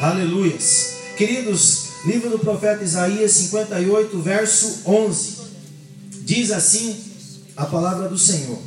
Aleluias. 0.00 0.94
Queridos, 1.16 1.88
livro 2.04 2.30
do 2.30 2.38
profeta 2.38 2.82
Isaías 2.82 3.32
58, 3.32 4.20
verso 4.20 4.82
11. 4.86 5.36
Diz 6.22 6.50
assim 6.50 6.96
a 7.56 7.66
palavra 7.66 8.08
do 8.08 8.18
Senhor: 8.18 8.58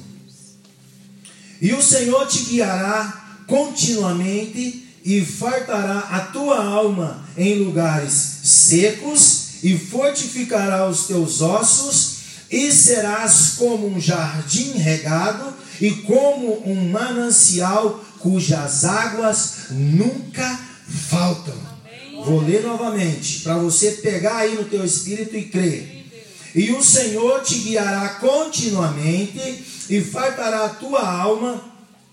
E 1.61 1.73
o 1.73 1.81
Senhor 1.81 2.27
te 2.27 2.39
guiará 2.45 3.41
continuamente 3.47 4.87
e 5.03 5.21
fartará 5.23 5.99
a 5.99 6.19
tua 6.19 6.63
alma 6.63 7.23
em 7.37 7.59
lugares 7.59 8.11
secos 8.43 9.63
e 9.63 9.77
fortificará 9.77 10.89
os 10.89 11.05
teus 11.05 11.41
ossos 11.41 12.14
e 12.49 12.71
serás 12.71 13.53
como 13.57 13.87
um 13.87 13.99
jardim 13.99 14.77
regado 14.77 15.53
e 15.81 15.91
como 15.91 16.63
um 16.69 16.89
manancial 16.89 18.03
cujas 18.19 18.85
águas 18.85 19.67
nunca 19.71 20.59
faltam. 21.09 21.55
Vou 22.25 22.41
ler 22.41 22.63
novamente 22.63 23.41
para 23.41 23.57
você 23.57 23.91
pegar 23.91 24.37
aí 24.37 24.55
no 24.55 24.65
teu 24.65 24.83
espírito 24.83 25.35
e 25.35 25.45
crer. 25.45 26.05
E 26.55 26.71
o 26.71 26.81
Senhor 26.81 27.43
te 27.43 27.55
guiará 27.55 28.09
continuamente 28.19 29.65
e 29.89 30.01
fartará 30.01 30.65
a 30.65 30.69
tua 30.69 31.05
alma 31.05 31.61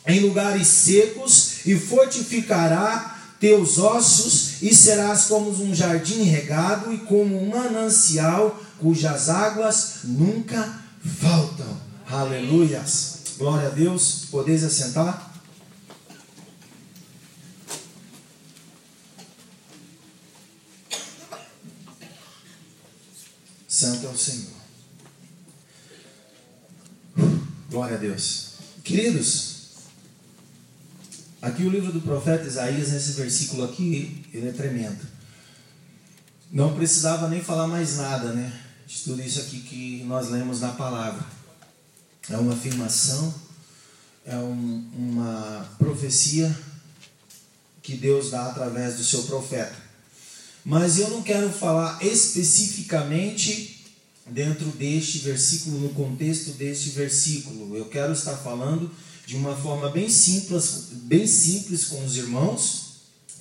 em 0.06 0.20
lugares 0.20 0.66
secos 0.66 1.64
e 1.64 1.76
fortificará 1.76 3.16
teus 3.38 3.78
ossos 3.78 4.62
e 4.62 4.74
serás 4.74 5.24
como 5.26 5.50
um 5.50 5.74
jardim 5.74 6.22
regado 6.24 6.92
e 6.92 6.98
como 6.98 7.40
um 7.40 7.50
manancial 7.50 8.60
cujas 8.82 9.28
águas 9.28 10.00
nunca 10.02 10.82
faltam. 11.20 11.80
Aleluias. 12.10 13.36
Glória 13.38 13.68
a 13.68 13.70
Deus. 13.70 14.26
Podeis 14.28 14.64
assentar? 14.64 15.32
Santo 23.68 24.06
é 24.06 24.10
o 24.10 24.18
Senhor. 24.18 24.52
Glória 27.70 27.96
a 27.96 28.00
Deus. 28.00 28.54
Queridos, 28.82 29.68
aqui 31.40 31.62
o 31.62 31.70
livro 31.70 31.92
do 31.92 32.00
profeta 32.00 32.46
Isaías, 32.46 32.90
nesse 32.90 33.12
versículo 33.12 33.64
aqui, 33.64 34.26
ele 34.34 34.48
é 34.48 34.52
tremendo. 34.52 35.06
Não 36.50 36.74
precisava 36.74 37.28
nem 37.28 37.42
falar 37.42 37.66
mais 37.66 37.96
nada, 37.96 38.32
né? 38.32 38.61
De 38.92 39.04
tudo 39.04 39.22
isso 39.22 39.40
aqui 39.40 39.60
que 39.60 40.04
nós 40.04 40.28
lemos 40.28 40.60
na 40.60 40.72
palavra. 40.72 41.24
É 42.28 42.36
uma 42.36 42.52
afirmação, 42.52 43.34
é 44.24 44.36
um, 44.36 44.84
uma 44.94 45.66
profecia 45.78 46.54
que 47.82 47.96
Deus 47.96 48.30
dá 48.30 48.48
através 48.48 48.98
do 48.98 49.02
seu 49.02 49.22
profeta. 49.22 49.74
Mas 50.62 50.98
eu 50.98 51.08
não 51.08 51.22
quero 51.22 51.48
falar 51.50 52.04
especificamente 52.04 53.82
dentro 54.26 54.66
deste 54.66 55.18
versículo, 55.20 55.80
no 55.80 55.88
contexto 55.94 56.50
deste 56.50 56.90
versículo. 56.90 57.74
Eu 57.74 57.86
quero 57.86 58.12
estar 58.12 58.36
falando 58.36 58.90
de 59.26 59.36
uma 59.36 59.56
forma 59.56 59.88
bem 59.88 60.10
simples, 60.10 60.88
bem 61.04 61.26
simples 61.26 61.86
com 61.86 62.04
os 62.04 62.18
irmãos, 62.18 62.96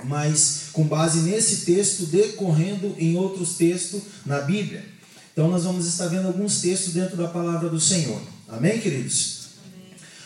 mas 0.06 0.70
com 0.72 0.86
base 0.86 1.20
nesse 1.20 1.66
texto 1.66 2.06
decorrendo 2.06 2.95
em 2.97 3.18
outros 3.18 3.58
textos 3.58 4.02
na 4.26 4.39
Bíblia. 4.39 5.01
Então 5.32 5.48
nós 5.48 5.64
vamos 5.64 5.88
estar 5.88 6.08
vendo 6.08 6.28
alguns 6.28 6.60
textos 6.62 6.94
dentro 6.94 7.16
da 7.16 7.28
palavra 7.28 7.70
do 7.70 7.80
Senhor. 7.80 8.22
Amém, 8.50 8.80
queridos? 8.80 9.42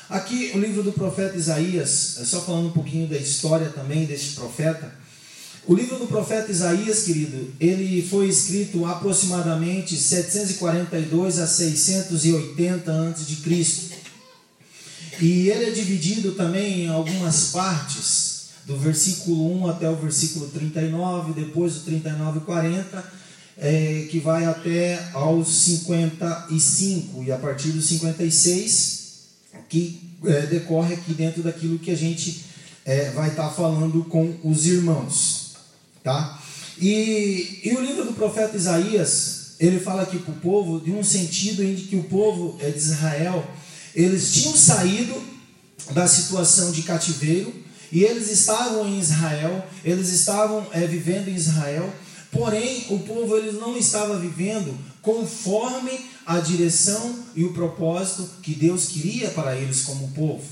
Aqui 0.09 0.51
o 0.55 0.59
livro 0.59 0.83
do 0.83 0.91
profeta 0.91 1.37
Isaías, 1.37 2.19
só 2.25 2.41
falando 2.41 2.67
um 2.67 2.71
pouquinho 2.71 3.07
da 3.07 3.17
história 3.17 3.69
também 3.69 4.05
deste 4.05 4.35
profeta. 4.35 4.91
O 5.67 5.73
livro 5.73 5.97
do 5.97 6.05
profeta 6.05 6.51
Isaías, 6.51 7.03
querido, 7.03 7.51
ele 7.59 8.07
foi 8.07 8.27
escrito 8.27 8.85
aproximadamente 8.85 9.95
742 9.95 11.39
a 11.39 11.47
680 11.47 12.91
a.C. 12.91 13.95
E 15.21 15.49
ele 15.49 15.65
é 15.65 15.71
dividido 15.71 16.33
também 16.33 16.85
em 16.85 16.87
algumas 16.87 17.51
partes, 17.51 18.49
do 18.65 18.77
versículo 18.77 19.59
1 19.63 19.69
até 19.69 19.89
o 19.89 19.95
versículo 19.95 20.47
39, 20.49 21.33
depois 21.33 21.75
do 21.75 21.79
39 21.81 22.39
e 22.39 22.41
40, 22.41 23.24
é, 23.57 24.07
que 24.09 24.19
vai 24.19 24.45
até 24.45 24.99
aos 25.13 25.47
55, 25.47 27.23
e 27.23 27.31
a 27.31 27.37
partir 27.37 27.69
do 27.69 27.81
56, 27.81 29.05
que 29.69 30.01
é, 30.25 30.41
decorre 30.47 30.95
aqui 30.95 31.13
dentro 31.13 31.41
daquilo 31.41 31.79
que 31.79 31.91
a 31.91 31.95
gente 31.95 32.45
é, 32.85 33.11
vai 33.11 33.29
estar 33.29 33.49
falando 33.49 34.03
com 34.05 34.35
os 34.43 34.65
irmãos. 34.65 35.55
Tá? 36.03 36.41
E, 36.79 37.61
e 37.63 37.73
o 37.73 37.81
livro 37.81 38.05
do 38.05 38.13
profeta 38.13 38.57
Isaías, 38.57 39.55
ele 39.59 39.79
fala 39.79 40.03
aqui 40.03 40.19
para 40.19 40.33
o 40.33 40.37
povo 40.37 40.79
de 40.79 40.91
um 40.91 41.03
sentido 41.03 41.63
em 41.63 41.75
que 41.75 41.95
o 41.95 42.03
povo 42.03 42.57
de 42.59 42.77
Israel, 42.77 43.45
eles 43.95 44.33
tinham 44.33 44.55
saído 44.55 45.15
da 45.91 46.07
situação 46.07 46.71
de 46.71 46.83
cativeiro 46.83 47.53
e 47.91 48.03
eles 48.03 48.29
estavam 48.29 48.87
em 48.87 48.99
Israel, 48.99 49.65
eles 49.83 50.09
estavam 50.09 50.67
é, 50.73 50.85
vivendo 50.85 51.29
em 51.29 51.35
Israel, 51.35 51.91
porém 52.35 52.85
o 52.89 52.99
povo 52.99 53.37
eles 53.37 53.55
não 53.55 53.77
estava 53.77 54.19
vivendo 54.19 54.77
conforme 55.01 55.99
a 56.25 56.39
direção 56.39 57.23
e 57.35 57.43
o 57.43 57.53
propósito 57.53 58.29
que 58.41 58.53
Deus 58.53 58.87
queria 58.87 59.29
para 59.29 59.55
eles 59.55 59.83
como 59.83 60.11
povo, 60.11 60.43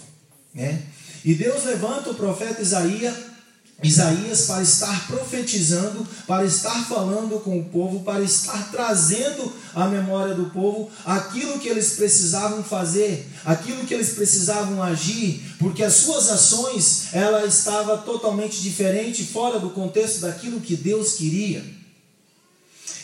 né? 0.53 0.81
E 1.25 1.33
Deus 1.33 1.65
levanta 1.65 2.09
o 2.09 2.15
profeta 2.15 2.61
Isaías 2.61 3.32
Isaías 3.81 4.45
para 4.45 4.61
estar 4.61 5.07
profetizando, 5.07 6.07
para 6.25 6.45
estar 6.45 6.85
falando 6.87 7.41
com 7.41 7.59
o 7.59 7.65
povo, 7.65 7.99
para 8.01 8.23
estar 8.23 8.71
trazendo 8.71 9.51
à 9.73 9.87
memória 9.87 10.33
do 10.33 10.45
povo 10.51 10.89
aquilo 11.05 11.59
que 11.59 11.67
eles 11.67 11.93
precisavam 11.93 12.63
fazer, 12.63 13.27
aquilo 13.43 13.85
que 13.85 13.93
eles 13.93 14.11
precisavam 14.11 14.81
agir, 14.81 15.43
porque 15.59 15.83
as 15.83 15.95
suas 15.95 16.29
ações 16.29 17.13
ela 17.13 17.45
estava 17.45 17.97
totalmente 17.97 18.61
diferente, 18.61 19.25
fora 19.25 19.59
do 19.59 19.71
contexto 19.71 20.21
daquilo 20.21 20.61
que 20.61 20.77
Deus 20.77 21.13
queria. 21.13 21.63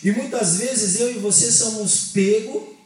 E 0.02 0.12
muitas 0.12 0.58
vezes 0.58 1.00
eu 1.00 1.12
e 1.12 1.20
você 1.20 1.52
somos 1.52 2.12
pego 2.14 2.79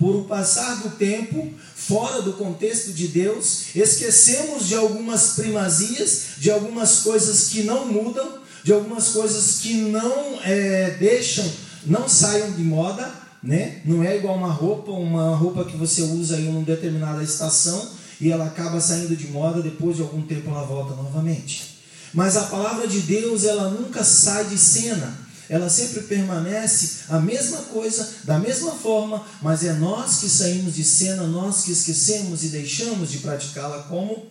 por 0.00 0.16
o 0.16 0.24
passar 0.24 0.76
do 0.76 0.96
tempo, 0.96 1.52
fora 1.76 2.22
do 2.22 2.32
contexto 2.32 2.90
de 2.90 3.06
Deus, 3.08 3.76
esquecemos 3.76 4.66
de 4.66 4.74
algumas 4.74 5.34
primazias, 5.34 6.22
de 6.38 6.50
algumas 6.50 7.00
coisas 7.00 7.50
que 7.50 7.64
não 7.64 7.84
mudam, 7.84 8.38
de 8.64 8.72
algumas 8.72 9.08
coisas 9.08 9.58
que 9.60 9.74
não 9.74 10.40
é, 10.42 10.96
deixam, 10.98 11.44
não 11.84 12.08
saiam 12.08 12.50
de 12.52 12.62
moda, 12.62 13.12
né? 13.42 13.82
Não 13.84 14.02
é 14.02 14.16
igual 14.16 14.36
uma 14.36 14.50
roupa, 14.50 14.90
uma 14.90 15.36
roupa 15.36 15.66
que 15.66 15.76
você 15.76 16.00
usa 16.00 16.38
em 16.38 16.48
uma 16.48 16.62
determinada 16.62 17.22
estação 17.22 17.90
e 18.18 18.30
ela 18.30 18.46
acaba 18.46 18.80
saindo 18.80 19.14
de 19.14 19.28
moda, 19.28 19.60
depois 19.60 19.96
de 19.96 20.02
algum 20.02 20.22
tempo 20.22 20.50
ela 20.50 20.62
volta 20.62 20.94
novamente. 20.94 21.76
Mas 22.14 22.38
a 22.38 22.44
palavra 22.44 22.86
de 22.86 23.00
Deus, 23.00 23.44
ela 23.44 23.68
nunca 23.68 24.02
sai 24.02 24.46
de 24.46 24.56
cena 24.56 25.29
ela 25.50 25.68
sempre 25.68 26.02
permanece 26.02 27.00
a 27.08 27.18
mesma 27.18 27.58
coisa, 27.62 28.08
da 28.22 28.38
mesma 28.38 28.70
forma, 28.70 29.26
mas 29.42 29.64
é 29.64 29.72
nós 29.72 30.18
que 30.18 30.28
saímos 30.28 30.76
de 30.76 30.84
cena, 30.84 31.26
nós 31.26 31.62
que 31.62 31.72
esquecemos 31.72 32.44
e 32.44 32.48
deixamos 32.50 33.10
de 33.10 33.18
praticá-la 33.18 33.82
como 33.82 34.30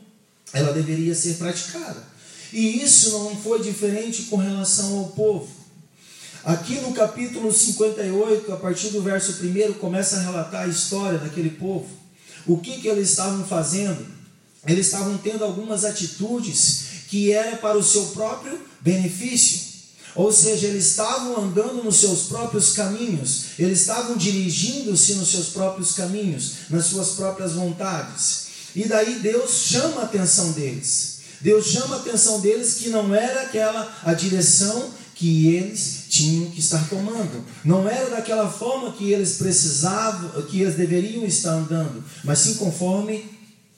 ela 0.54 0.72
deveria 0.72 1.14
ser 1.14 1.34
praticada. 1.34 2.02
E 2.54 2.82
isso 2.82 3.12
não 3.12 3.36
foi 3.36 3.62
diferente 3.62 4.24
com 4.24 4.38
relação 4.38 4.98
ao 4.98 5.08
povo. 5.10 5.50
Aqui 6.46 6.76
no 6.76 6.94
capítulo 6.94 7.52
58, 7.52 8.54
a 8.54 8.56
partir 8.56 8.88
do 8.92 9.02
verso 9.02 9.44
1, 9.44 9.74
começa 9.74 10.16
a 10.16 10.22
relatar 10.22 10.64
a 10.64 10.70
história 10.70 11.20
daquele 11.20 11.50
povo. 11.50 11.90
O 12.48 12.60
que, 12.60 12.80
que 12.80 12.88
eles 12.88 13.10
estavam 13.10 13.46
fazendo? 13.46 14.08
Eles 14.66 14.86
estavam 14.86 15.18
tendo 15.18 15.44
algumas 15.44 15.84
atitudes 15.84 16.84
que 17.10 17.34
era 17.34 17.58
para 17.58 17.78
o 17.78 17.84
seu 17.84 18.06
próprio 18.08 18.58
benefício. 18.80 19.69
Ou 20.20 20.34
seja, 20.34 20.68
eles 20.68 20.88
estavam 20.88 21.42
andando 21.42 21.82
nos 21.82 21.96
seus 21.96 22.24
próprios 22.24 22.74
caminhos, 22.74 23.52
eles 23.58 23.80
estavam 23.80 24.18
dirigindo-se 24.18 25.14
nos 25.14 25.32
seus 25.32 25.48
próprios 25.48 25.94
caminhos, 25.94 26.56
nas 26.70 26.88
suas 26.88 27.12
próprias 27.12 27.54
vontades. 27.54 28.48
E 28.76 28.86
daí 28.86 29.20
Deus 29.20 29.50
chama 29.68 30.02
a 30.02 30.04
atenção 30.04 30.52
deles. 30.52 31.20
Deus 31.40 31.68
chama 31.68 31.96
a 31.96 32.00
atenção 32.00 32.42
deles 32.42 32.74
que 32.74 32.90
não 32.90 33.16
era 33.16 33.44
aquela 33.44 33.98
a 34.04 34.14
direção 34.14 34.90
que 35.16 35.56
eles 35.56 36.08
tinham 36.10 36.52
que 36.52 36.60
estar 36.60 36.90
tomando. 36.90 37.42
Não 37.64 37.88
era 37.88 38.10
daquela 38.10 38.52
forma 38.52 38.92
que 38.92 39.14
eles 39.14 39.38
precisavam, 39.38 40.42
que 40.42 40.60
eles 40.60 40.76
deveriam 40.76 41.24
estar 41.24 41.54
andando, 41.54 42.04
mas 42.26 42.40
sim 42.40 42.56
conforme 42.56 43.24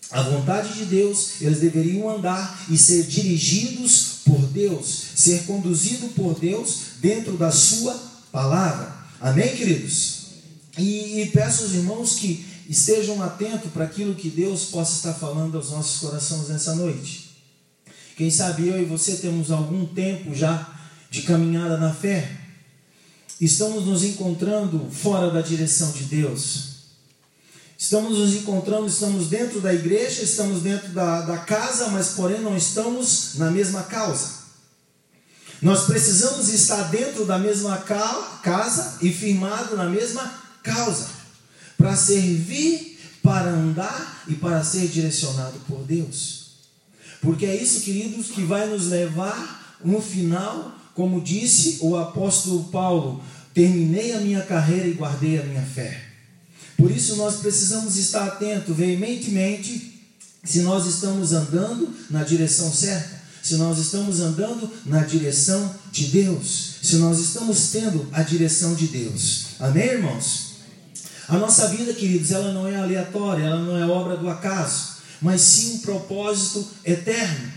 a 0.10 0.24
vontade 0.24 0.74
de 0.74 0.86
Deus, 0.86 1.40
eles 1.40 1.60
deveriam 1.60 2.10
andar 2.10 2.66
e 2.68 2.76
ser 2.76 3.04
dirigidos 3.04 4.11
por 4.26 4.40
Deus, 4.48 4.86
ser 5.16 5.44
conduzido 5.44 6.08
por 6.10 6.40
Deus 6.40 6.82
dentro 7.00 7.38
da 7.38 7.52
sua 7.52 7.94
palavra. 8.32 8.96
Amém, 9.20 9.56
queridos? 9.56 10.22
E, 10.78 11.22
e 11.22 11.26
peço 11.32 11.64
aos 11.64 11.74
irmãos 11.74 12.16
que 12.16 12.46
estejam 12.70 13.22
atentos 13.22 13.72
para 13.72 13.86
aquilo 13.86 14.16
que 14.16 14.30
Deus 14.30 14.66
possa 14.66 14.96
estar 14.96 15.14
falando 15.14 15.58
aos 15.58 15.72
nossos 15.72 16.00
corações 16.00 16.48
nessa 16.48 16.76
noite. 16.76 17.32
Quem 18.16 18.30
sabe 18.32 18.68
eu 18.68 18.82
e 18.82 18.86
você 18.86 19.18
temos 19.18 19.52
algum 19.52 19.86
tempo 19.86 20.34
já 20.34 20.80
de 21.10 21.24
caminhada 21.24 21.78
na 21.78 21.94
fé, 21.94 22.38
estamos 23.40 23.86
nos 23.86 24.04
encontrando 24.04 24.90
fora 24.92 25.30
da 25.30 25.42
direção 25.42 25.92
de 25.92 26.06
Deus 26.06 26.71
Estamos 27.82 28.16
nos 28.16 28.36
encontrando, 28.36 28.86
estamos 28.86 29.26
dentro 29.26 29.60
da 29.60 29.74
igreja, 29.74 30.22
estamos 30.22 30.62
dentro 30.62 30.90
da, 30.90 31.22
da 31.22 31.40
casa, 31.40 31.88
mas 31.88 32.10
porém 32.10 32.40
não 32.40 32.56
estamos 32.56 33.32
na 33.38 33.50
mesma 33.50 33.82
causa. 33.82 34.34
Nós 35.60 35.86
precisamos 35.88 36.48
estar 36.50 36.84
dentro 36.92 37.26
da 37.26 37.40
mesma 37.40 37.80
casa 37.80 39.00
e 39.02 39.12
firmado 39.12 39.76
na 39.76 39.90
mesma 39.90 40.32
causa, 40.62 41.08
para 41.76 41.96
servir, 41.96 43.00
para 43.24 43.50
andar 43.50 44.26
e 44.28 44.36
para 44.36 44.64
ser 44.64 44.88
direcionado 44.88 45.58
por 45.68 45.80
Deus. 45.80 46.52
Porque 47.20 47.48
é 47.48 47.56
isso, 47.56 47.82
queridos, 47.82 48.28
que 48.28 48.44
vai 48.44 48.68
nos 48.68 48.90
levar 48.90 49.80
no 49.84 50.00
final, 50.00 50.72
como 50.94 51.20
disse 51.20 51.80
o 51.82 51.98
apóstolo 51.98 52.66
Paulo: 52.66 53.24
terminei 53.56 54.14
a 54.14 54.20
minha 54.20 54.44
carreira 54.44 54.86
e 54.86 54.94
guardei 54.94 55.40
a 55.40 55.44
minha 55.44 55.64
fé. 55.64 56.11
Por 56.82 56.90
isso 56.90 57.16
nós 57.16 57.36
precisamos 57.36 57.96
estar 57.96 58.26
atentos 58.26 58.76
veementemente 58.76 60.02
se 60.44 60.62
nós 60.62 60.88
estamos 60.88 61.32
andando 61.32 61.94
na 62.10 62.24
direção 62.24 62.74
certa, 62.74 63.22
se 63.44 63.56
nós 63.58 63.78
estamos 63.78 64.20
andando 64.20 64.68
na 64.88 65.04
direção 65.04 65.76
de 65.92 66.06
Deus, 66.06 66.78
se 66.82 66.96
nós 66.96 67.20
estamos 67.20 67.70
tendo 67.70 68.08
a 68.12 68.24
direção 68.24 68.74
de 68.74 68.88
Deus. 68.88 69.46
Amém, 69.60 69.90
irmãos? 69.90 70.54
A 71.28 71.38
nossa 71.38 71.68
vida, 71.68 71.94
queridos, 71.94 72.32
ela 72.32 72.52
não 72.52 72.68
é 72.68 72.76
aleatória, 72.76 73.44
ela 73.44 73.62
não 73.62 73.78
é 73.78 73.86
obra 73.86 74.18
do 74.18 74.28
acaso, 74.28 74.96
mas 75.22 75.40
sim 75.42 75.76
um 75.76 75.80
propósito 75.80 76.68
eterno. 76.84 77.48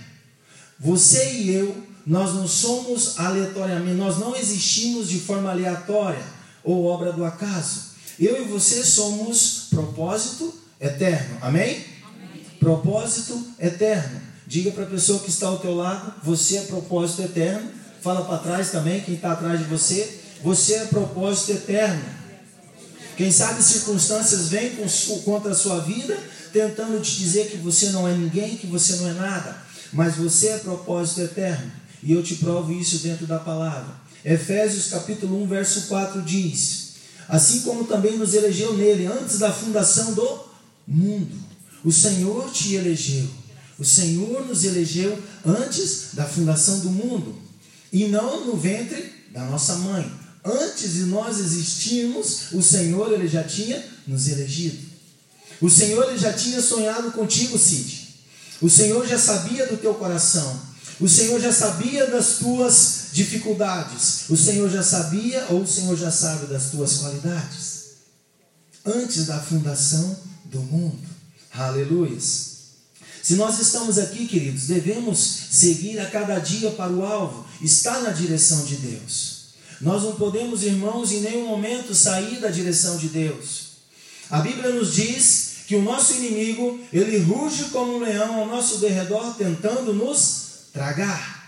Você 0.78 1.32
e 1.32 1.50
eu, 1.50 1.74
nós 2.06 2.34
não 2.34 2.46
somos 2.46 3.18
aleatoriamente, 3.18 3.96
nós 3.96 4.18
não 4.18 4.36
existimos 4.36 5.08
de 5.08 5.18
forma 5.18 5.50
aleatória 5.50 6.22
ou 6.62 6.84
obra 6.84 7.10
do 7.10 7.24
acaso. 7.24 7.93
Eu 8.18 8.42
e 8.42 8.48
você 8.48 8.84
somos 8.84 9.66
propósito 9.70 10.54
eterno. 10.80 11.38
Amém? 11.40 11.84
Amém. 12.04 12.46
Propósito 12.60 13.42
eterno. 13.58 14.20
Diga 14.46 14.70
para 14.70 14.84
a 14.84 14.88
pessoa 14.88 15.20
que 15.20 15.30
está 15.30 15.46
ao 15.46 15.58
teu 15.58 15.74
lado, 15.74 16.14
você 16.22 16.58
é 16.58 16.62
propósito 16.62 17.22
eterno. 17.22 17.70
Fala 18.00 18.24
para 18.24 18.38
trás 18.38 18.70
também, 18.70 19.00
quem 19.00 19.14
está 19.14 19.32
atrás 19.32 19.58
de 19.58 19.64
você, 19.64 20.20
você 20.42 20.74
é 20.74 20.84
propósito 20.84 21.52
eterno. 21.52 22.04
Quem 23.16 23.30
sabe 23.30 23.62
circunstâncias 23.62 24.48
vêm 24.48 24.72
contra 25.24 25.52
a 25.52 25.54
sua 25.54 25.80
vida, 25.80 26.18
tentando 26.52 27.00
te 27.00 27.16
dizer 27.16 27.50
que 27.50 27.56
você 27.56 27.90
não 27.90 28.06
é 28.06 28.12
ninguém, 28.12 28.56
que 28.56 28.66
você 28.66 28.96
não 28.96 29.08
é 29.08 29.12
nada, 29.14 29.56
mas 29.92 30.16
você 30.16 30.48
é 30.48 30.58
propósito 30.58 31.22
eterno. 31.22 31.72
E 32.02 32.12
eu 32.12 32.22
te 32.22 32.34
provo 32.34 32.72
isso 32.72 32.98
dentro 32.98 33.26
da 33.26 33.38
palavra. 33.38 33.94
Efésios 34.24 34.88
capítulo 34.88 35.42
1, 35.44 35.46
verso 35.46 35.82
4 35.88 36.20
diz: 36.22 36.83
assim 37.28 37.60
como 37.60 37.84
também 37.84 38.16
nos 38.16 38.34
elegeu 38.34 38.74
nele 38.74 39.06
antes 39.06 39.38
da 39.38 39.52
fundação 39.52 40.12
do 40.14 40.40
mundo. 40.86 41.36
O 41.84 41.92
Senhor 41.92 42.50
te 42.50 42.74
elegeu. 42.74 43.28
O 43.78 43.84
Senhor 43.84 44.46
nos 44.46 44.64
elegeu 44.64 45.18
antes 45.44 46.08
da 46.12 46.24
fundação 46.24 46.80
do 46.80 46.90
mundo 46.90 47.36
e 47.92 48.06
não 48.06 48.46
no 48.46 48.56
ventre 48.56 49.12
da 49.32 49.44
nossa 49.46 49.76
mãe. 49.76 50.10
Antes 50.44 50.94
de 50.94 51.02
nós 51.04 51.38
existirmos, 51.38 52.52
o 52.52 52.62
Senhor 52.62 53.12
ele 53.12 53.26
já 53.26 53.42
tinha 53.42 53.82
nos 54.06 54.28
elegido. 54.28 54.78
O 55.60 55.70
Senhor 55.70 56.08
ele 56.08 56.18
já 56.18 56.32
tinha 56.32 56.60
sonhado 56.60 57.12
contigo, 57.12 57.58
Cid. 57.58 58.08
O 58.60 58.68
Senhor 58.68 59.06
já 59.06 59.18
sabia 59.18 59.66
do 59.66 59.76
teu 59.76 59.94
coração. 59.94 60.60
O 61.00 61.08
Senhor 61.08 61.40
já 61.40 61.52
sabia 61.52 62.06
das 62.06 62.36
tuas 62.38 63.03
dificuldades. 63.14 64.28
O 64.28 64.36
Senhor 64.36 64.68
já 64.68 64.82
sabia 64.82 65.46
ou 65.50 65.60
o 65.60 65.66
Senhor 65.66 65.96
já 65.96 66.10
sabe 66.10 66.46
das 66.46 66.70
tuas 66.70 66.94
qualidades. 66.94 67.84
Antes 68.84 69.26
da 69.26 69.38
fundação 69.38 70.16
do 70.46 70.60
mundo. 70.60 70.98
Aleluia. 71.52 72.18
Se 72.20 73.36
nós 73.36 73.60
estamos 73.60 73.98
aqui, 73.98 74.26
queridos, 74.26 74.64
devemos 74.64 75.18
seguir 75.18 76.00
a 76.00 76.10
cada 76.10 76.40
dia 76.40 76.72
para 76.72 76.92
o 76.92 77.04
alvo, 77.04 77.46
estar 77.62 78.02
na 78.02 78.10
direção 78.10 78.64
de 78.64 78.76
Deus. 78.76 79.44
Nós 79.80 80.02
não 80.02 80.16
podemos, 80.16 80.64
irmãos, 80.64 81.12
em 81.12 81.20
nenhum 81.20 81.46
momento 81.46 81.94
sair 81.94 82.40
da 82.40 82.50
direção 82.50 82.96
de 82.96 83.08
Deus. 83.08 83.74
A 84.28 84.40
Bíblia 84.40 84.70
nos 84.70 84.92
diz 84.92 85.50
que 85.68 85.76
o 85.76 85.82
nosso 85.82 86.14
inimigo, 86.14 86.80
ele 86.92 87.18
ruge 87.18 87.66
como 87.66 87.96
um 87.96 88.00
leão 88.00 88.40
ao 88.40 88.46
nosso 88.46 88.78
derredor, 88.78 89.34
tentando 89.34 89.94
nos 89.94 90.70
tragar. 90.72 91.43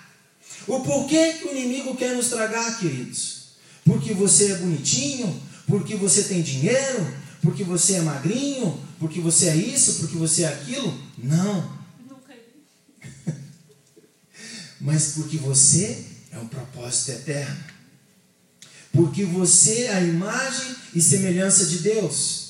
O 0.67 0.81
porquê 0.81 1.35
que 1.35 1.47
o 1.47 1.53
inimigo 1.57 1.97
quer 1.97 2.15
nos 2.15 2.29
tragar, 2.29 2.79
queridos? 2.79 3.47
Porque 3.85 4.13
você 4.13 4.53
é 4.53 4.57
bonitinho, 4.57 5.41
porque 5.67 5.95
você 5.95 6.25
tem 6.25 6.43
dinheiro, 6.43 7.07
porque 7.41 7.63
você 7.63 7.95
é 7.95 8.01
magrinho, 8.01 8.81
porque 8.99 9.21
você 9.21 9.49
é 9.49 9.57
isso, 9.57 10.01
porque 10.01 10.17
você 10.17 10.43
é 10.43 10.49
aquilo? 10.49 10.99
Não. 11.19 11.77
Mas 14.81 15.13
porque 15.13 15.37
você 15.37 16.05
é 16.33 16.39
um 16.39 16.49
propósito 16.49 17.13
eterno. 17.13 17.57
Porque 18.93 19.25
você 19.25 19.83
é 19.83 19.95
a 19.95 20.01
imagem 20.01 20.75
e 20.95 21.01
semelhança 21.01 21.67
de 21.67 21.79
Deus. 21.79 22.47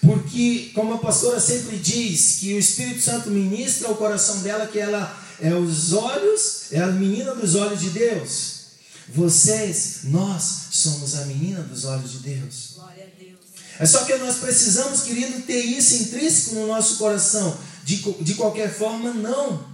Porque, 0.00 0.72
como 0.74 0.94
a 0.94 0.98
pastora 0.98 1.38
sempre 1.38 1.76
diz, 1.76 2.38
que 2.40 2.54
o 2.54 2.58
Espírito 2.58 3.00
Santo 3.00 3.30
ministra 3.30 3.86
ao 3.86 3.94
coração 3.94 4.40
dela 4.42 4.66
que 4.66 4.78
ela 4.78 5.21
é 5.40 5.54
os 5.54 5.92
olhos, 5.92 6.72
é 6.72 6.80
a 6.80 6.88
menina 6.88 7.34
dos 7.34 7.54
olhos 7.54 7.80
de 7.80 7.90
Deus. 7.90 8.62
Vocês, 9.08 10.00
nós 10.04 10.42
somos 10.70 11.14
a 11.16 11.26
menina 11.26 11.62
dos 11.62 11.84
olhos 11.84 12.12
de 12.12 12.18
Deus. 12.18 12.72
Glória 12.74 13.04
a 13.04 13.20
Deus. 13.22 13.38
É 13.78 13.86
só 13.86 14.04
que 14.04 14.16
nós 14.16 14.36
precisamos, 14.36 15.02
querido, 15.02 15.42
ter 15.42 15.60
isso 15.60 15.94
intrínseco 16.02 16.54
no 16.56 16.66
nosso 16.66 16.96
coração. 16.96 17.56
De, 17.84 17.96
de 17.96 18.34
qualquer 18.34 18.72
forma, 18.72 19.12
não. 19.12 19.64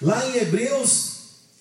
Lá 0.00 0.26
em 0.28 0.36
Hebreus, 0.38 1.12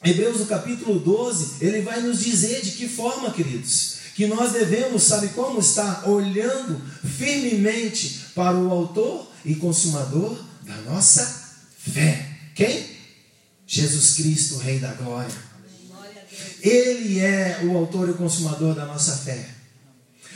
Hebreus 0.04 0.40
no 0.40 0.46
capítulo 0.48 1.00
12, 1.00 1.64
ele 1.64 1.82
vai 1.82 2.02
nos 2.02 2.20
dizer 2.20 2.62
de 2.62 2.72
que 2.72 2.90
forma, 2.90 3.32
queridos, 3.32 3.98
que 4.16 4.26
nós 4.26 4.52
devemos, 4.52 5.04
sabe 5.04 5.30
como, 5.30 5.60
estar 5.60 6.10
olhando 6.10 6.82
firmemente 7.18 8.26
para 8.34 8.58
o 8.58 8.72
autor 8.72 9.28
e 9.46 9.56
consumador 9.56 10.38
da 10.64 10.76
nossa 10.92 11.56
fé. 11.78 12.28
Quem? 12.56 13.01
Jesus 13.72 14.16
Cristo, 14.16 14.58
Rei 14.58 14.80
da 14.80 14.92
Glória. 14.92 15.34
Ele 16.62 17.22
é 17.22 17.62
o 17.64 17.78
autor 17.78 18.10
e 18.10 18.14
consumador 18.14 18.76
da 18.76 18.86
nossa 18.86 19.16
fé. 19.16 19.48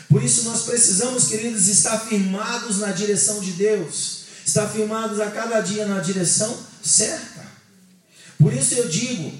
Por 0.10 0.24
isso 0.24 0.44
nós 0.44 0.62
precisamos, 0.64 1.28
queridos, 1.28 1.68
estar 1.68 2.00
firmados 2.00 2.78
na 2.78 2.94
direção 2.94 3.42
de 3.42 3.52
Deus, 3.52 4.22
estar 4.46 4.70
firmados 4.70 5.20
a 5.20 5.30
cada 5.32 5.60
dia 5.60 5.86
na 5.86 6.00
direção 6.00 6.58
certa. 6.82 7.46
Por 8.40 8.54
isso 8.54 8.76
eu 8.76 8.88
digo, 8.88 9.34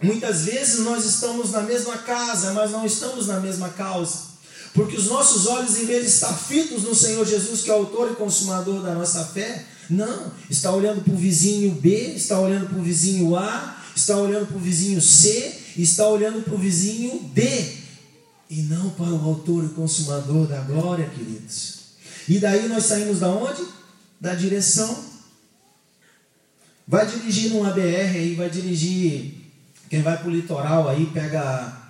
muitas 0.00 0.42
vezes 0.42 0.78
nós 0.78 1.04
estamos 1.04 1.50
na 1.50 1.62
mesma 1.62 1.98
casa, 1.98 2.52
mas 2.52 2.70
não 2.70 2.86
estamos 2.86 3.26
na 3.26 3.40
mesma 3.40 3.70
causa. 3.70 4.30
Porque 4.72 4.96
os 4.96 5.06
nossos 5.06 5.46
olhos, 5.46 5.76
em 5.78 5.86
vez 5.86 6.02
de 6.02 6.10
estar 6.10 6.32
fitos 6.32 6.84
no 6.84 6.94
Senhor 6.94 7.26
Jesus, 7.26 7.62
que 7.62 7.70
é 7.70 7.74
o 7.74 7.78
autor 7.78 8.12
e 8.12 8.14
consumador 8.14 8.80
da 8.82 8.94
nossa 8.94 9.24
fé, 9.24 9.66
não, 9.92 10.32
está 10.50 10.72
olhando 10.72 11.02
para 11.02 11.12
o 11.12 11.16
vizinho 11.16 11.72
B, 11.72 12.14
está 12.14 12.40
olhando 12.40 12.68
para 12.68 12.78
o 12.78 12.82
vizinho 12.82 13.36
A, 13.36 13.82
está 13.94 14.16
olhando 14.16 14.46
para 14.46 14.56
o 14.56 14.60
vizinho 14.60 15.00
C, 15.00 15.54
está 15.76 16.08
olhando 16.08 16.42
para 16.42 16.54
o 16.54 16.58
vizinho 16.58 17.30
D, 17.34 17.76
e 18.48 18.62
não 18.62 18.90
para 18.90 19.10
o 19.10 19.24
autor 19.24 19.64
e 19.64 19.68
consumador 19.70 20.46
da 20.46 20.60
glória, 20.60 21.08
queridos. 21.08 21.80
E 22.28 22.38
daí 22.38 22.68
nós 22.68 22.84
saímos 22.84 23.20
da 23.20 23.28
onde? 23.28 23.62
Da 24.20 24.34
direção. 24.34 25.04
Vai 26.86 27.06
dirigir 27.06 27.50
num 27.50 27.64
ABR 27.64 28.16
aí, 28.16 28.34
vai 28.34 28.50
dirigir. 28.50 29.34
Quem 29.88 30.02
vai 30.02 30.16
para 30.16 30.28
o 30.28 30.30
litoral 30.30 30.88
aí, 30.88 31.06
pega 31.06 31.80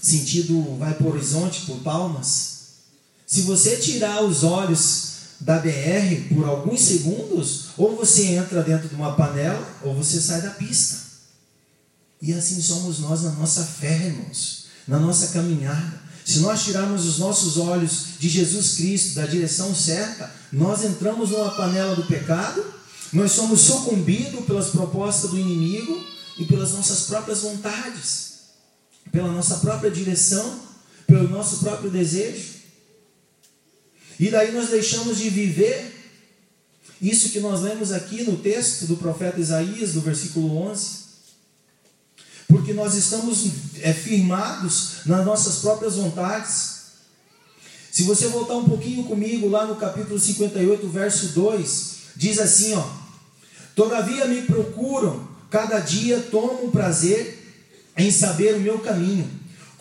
sentido, 0.00 0.76
vai 0.78 0.94
para 0.94 1.06
o 1.06 1.10
horizonte, 1.10 1.66
por 1.66 1.78
palmas. 1.80 2.52
Se 3.26 3.42
você 3.42 3.76
tirar 3.76 4.22
os 4.22 4.44
olhos 4.44 5.11
da 5.42 5.58
BR 5.58 6.34
por 6.34 6.48
alguns 6.48 6.80
segundos, 6.80 7.70
ou 7.76 7.96
você 7.96 8.34
entra 8.36 8.62
dentro 8.62 8.88
de 8.88 8.94
uma 8.94 9.14
panela, 9.14 9.68
ou 9.82 9.94
você 9.94 10.20
sai 10.20 10.40
da 10.40 10.50
pista. 10.50 10.98
E 12.20 12.32
assim 12.32 12.62
somos 12.62 13.00
nós 13.00 13.22
na 13.22 13.32
nossa 13.32 13.64
fé, 13.64 14.06
irmãos, 14.06 14.66
na 14.86 15.00
nossa 15.00 15.28
caminhada. 15.28 16.00
Se 16.24 16.38
nós 16.38 16.62
tirarmos 16.62 17.04
os 17.04 17.18
nossos 17.18 17.56
olhos 17.56 18.18
de 18.20 18.28
Jesus 18.28 18.74
Cristo, 18.76 19.16
da 19.16 19.26
direção 19.26 19.74
certa, 19.74 20.30
nós 20.52 20.84
entramos 20.84 21.30
numa 21.30 21.50
panela 21.50 21.96
do 21.96 22.06
pecado, 22.06 22.64
nós 23.12 23.32
somos 23.32 23.60
sucumbidos 23.62 24.44
pelas 24.44 24.68
propostas 24.68 25.30
do 25.30 25.38
inimigo 25.38 26.00
e 26.38 26.44
pelas 26.44 26.72
nossas 26.72 27.06
próprias 27.06 27.40
vontades, 27.40 28.34
pela 29.10 29.32
nossa 29.32 29.56
própria 29.56 29.90
direção, 29.90 30.60
pelo 31.08 31.28
nosso 31.28 31.58
próprio 31.58 31.90
desejo. 31.90 32.51
E 34.22 34.30
daí 34.30 34.52
nós 34.52 34.70
deixamos 34.70 35.18
de 35.18 35.28
viver 35.28 35.92
isso 37.00 37.30
que 37.30 37.40
nós 37.40 37.62
lemos 37.62 37.90
aqui 37.90 38.22
no 38.22 38.36
texto 38.36 38.86
do 38.86 38.96
profeta 38.96 39.40
Isaías, 39.40 39.94
do 39.94 40.00
versículo 40.00 40.56
11 40.56 41.02
porque 42.52 42.74
nós 42.74 42.94
estamos 42.94 43.46
é, 43.80 43.92
firmados 43.92 45.06
nas 45.06 45.24
nossas 45.24 45.60
próprias 45.60 45.96
vontades. 45.96 46.82
Se 47.90 48.02
você 48.04 48.28
voltar 48.28 48.56
um 48.56 48.64
pouquinho 48.64 49.04
comigo 49.04 49.48
lá 49.48 49.66
no 49.66 49.76
capítulo 49.76 50.20
58, 50.20 50.86
verso 50.88 51.28
2, 51.28 51.94
diz 52.14 52.38
assim, 52.38 52.74
ó: 52.74 52.86
Todavia 53.74 54.26
me 54.26 54.42
procuram, 54.42 55.26
cada 55.50 55.80
dia 55.80 56.20
tomam 56.30 56.70
prazer 56.70 57.38
em 57.96 58.10
saber 58.10 58.54
o 58.56 58.60
meu 58.60 58.78
caminho, 58.78 59.28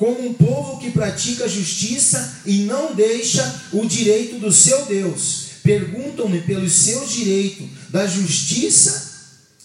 como 0.01 0.27
um 0.27 0.33
povo 0.33 0.79
que 0.79 0.89
pratica 0.89 1.47
justiça 1.47 2.37
e 2.43 2.63
não 2.63 2.95
deixa 2.95 3.61
o 3.71 3.85
direito 3.85 4.39
do 4.39 4.51
seu 4.51 4.83
Deus. 4.87 5.43
Perguntam-me 5.61 6.41
pelos 6.41 6.73
seus 6.73 7.11
direitos 7.11 7.67
da 7.91 8.07
justiça, 8.07 9.11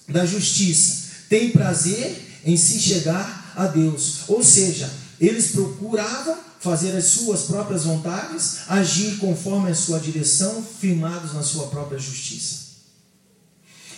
da 0.07 0.27
justiça. 0.27 1.25
Tem 1.31 1.49
prazer 1.53 2.23
em 2.45 2.55
se 2.55 2.79
chegar 2.79 3.55
a 3.57 3.67
Deus. 3.67 4.29
Ou 4.29 4.45
seja, 4.45 4.93
eles 5.19 5.53
procuravam 5.53 6.37
fazer 6.61 6.95
as 6.95 7.07
suas 7.07 7.45
próprias 7.45 7.85
vontades, 7.85 8.59
agir 8.69 9.17
conforme 9.17 9.71
a 9.71 9.75
sua 9.75 9.99
direção, 9.99 10.63
firmados 10.63 11.33
na 11.33 11.43
sua 11.43 11.69
própria 11.69 11.99
justiça. 11.99 12.57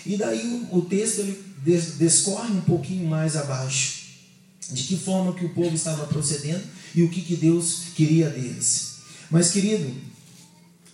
E 0.06 0.16
daí 0.16 0.68
o, 0.70 0.82
texto 0.82 1.18
ele 1.18 1.42
des- 1.64 1.98
descorre 1.98 2.52
um 2.52 2.60
pouquinho 2.60 3.08
mais 3.08 3.36
abaixo, 3.36 3.97
de 4.70 4.82
que 4.84 4.96
forma 4.96 5.34
que 5.34 5.44
o 5.44 5.50
povo 5.50 5.74
estava 5.74 6.06
procedendo 6.06 6.62
e 6.94 7.02
o 7.02 7.08
que, 7.08 7.22
que 7.22 7.36
Deus 7.36 7.84
queria 7.94 8.28
deles. 8.28 8.98
Mas 9.30 9.50
querido, 9.50 9.94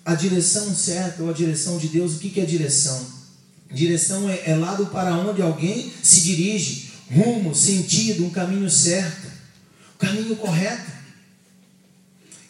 a 0.04 0.14
direção 0.14 0.74
certa 0.74 1.22
ou 1.22 1.30
a 1.30 1.32
direção 1.32 1.78
de 1.78 1.88
Deus, 1.88 2.14
o 2.14 2.18
que, 2.18 2.30
que 2.30 2.40
é 2.40 2.44
direção? 2.44 3.06
Direção 3.72 4.28
é, 4.28 4.42
é 4.46 4.54
lado 4.54 4.86
para 4.86 5.16
onde 5.16 5.40
alguém 5.40 5.92
se 6.02 6.20
dirige, 6.20 6.90
rumo, 7.10 7.54
sentido, 7.54 8.24
um 8.24 8.30
caminho 8.30 8.70
certo, 8.70 9.26
o 9.94 9.98
caminho 9.98 10.36
correto. 10.36 10.92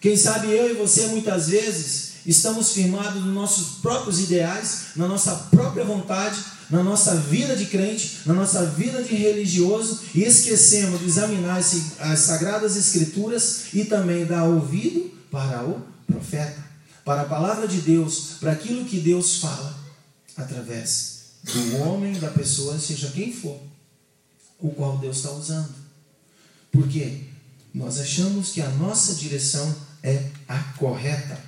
Quem 0.00 0.16
sabe 0.16 0.48
eu 0.48 0.70
e 0.70 0.74
você 0.74 1.06
muitas 1.06 1.48
vezes 1.48 2.13
estamos 2.26 2.72
firmados 2.72 3.22
nos 3.22 3.34
nossos 3.34 3.78
próprios 3.78 4.20
ideais, 4.20 4.86
na 4.96 5.06
nossa 5.06 5.34
própria 5.50 5.84
vontade, 5.84 6.38
na 6.70 6.82
nossa 6.82 7.14
vida 7.16 7.54
de 7.54 7.66
crente, 7.66 8.20
na 8.24 8.34
nossa 8.34 8.64
vida 8.66 9.02
de 9.02 9.14
religioso 9.14 10.00
e 10.14 10.22
esquecemos 10.22 11.00
de 11.00 11.06
examinar 11.06 11.58
as 11.58 12.18
sagradas 12.20 12.76
escrituras 12.76 13.66
e 13.74 13.84
também 13.84 14.24
dar 14.24 14.44
ouvido 14.44 15.12
para 15.30 15.62
o 15.64 15.82
profeta, 16.06 16.64
para 17.04 17.22
a 17.22 17.26
palavra 17.26 17.68
de 17.68 17.80
Deus, 17.80 18.36
para 18.40 18.52
aquilo 18.52 18.84
que 18.84 19.00
Deus 19.00 19.38
fala 19.38 19.76
através 20.36 21.14
do 21.42 21.78
homem, 21.78 22.18
da 22.18 22.28
pessoa, 22.28 22.78
seja 22.78 23.10
quem 23.10 23.32
for, 23.32 23.60
o 24.58 24.70
qual 24.70 24.96
Deus 24.98 25.18
está 25.18 25.30
usando. 25.30 25.74
Por 26.72 26.88
quê? 26.88 27.24
Nós 27.72 28.00
achamos 28.00 28.50
que 28.50 28.62
a 28.62 28.68
nossa 28.70 29.14
direção 29.14 29.74
é 30.02 30.30
a 30.48 30.58
correta 30.78 31.38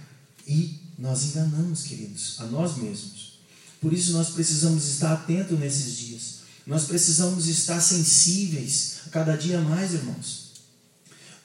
e 0.47 0.81
nós 0.99 1.25
enganamos, 1.25 1.83
queridos, 1.83 2.37
a 2.39 2.45
nós 2.45 2.77
mesmos. 2.77 3.39
Por 3.81 3.93
isso 3.93 4.13
nós 4.13 4.31
precisamos 4.31 4.87
estar 4.89 5.13
atentos 5.13 5.59
nesses 5.59 5.97
dias. 5.97 6.23
Nós 6.67 6.85
precisamos 6.85 7.47
estar 7.47 7.81
sensíveis 7.81 8.97
a 9.07 9.11
cada 9.11 9.37
dia 9.37 9.61
mais, 9.61 9.95
irmãos. 9.95 10.47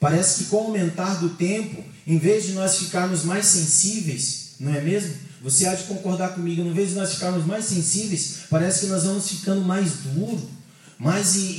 Parece 0.00 0.38
que 0.44 0.50
com 0.50 0.56
o 0.56 0.66
aumentar 0.68 1.20
do 1.20 1.30
tempo, 1.30 1.84
em 2.06 2.18
vez 2.18 2.44
de 2.46 2.52
nós 2.52 2.78
ficarmos 2.78 3.22
mais 3.24 3.46
sensíveis, 3.46 4.54
não 4.58 4.74
é 4.74 4.80
mesmo? 4.80 5.14
Você 5.42 5.66
há 5.66 5.74
de 5.74 5.84
concordar 5.84 6.34
comigo, 6.34 6.62
em 6.62 6.72
vez 6.72 6.90
de 6.90 6.94
nós 6.96 7.12
ficarmos 7.14 7.44
mais 7.46 7.66
sensíveis, 7.66 8.38
parece 8.50 8.80
que 8.80 8.86
nós 8.86 9.04
vamos 9.04 9.28
ficando 9.28 9.60
mais 9.62 9.92
duro, 10.14 10.50
mais 10.98 11.36
en- 11.36 11.52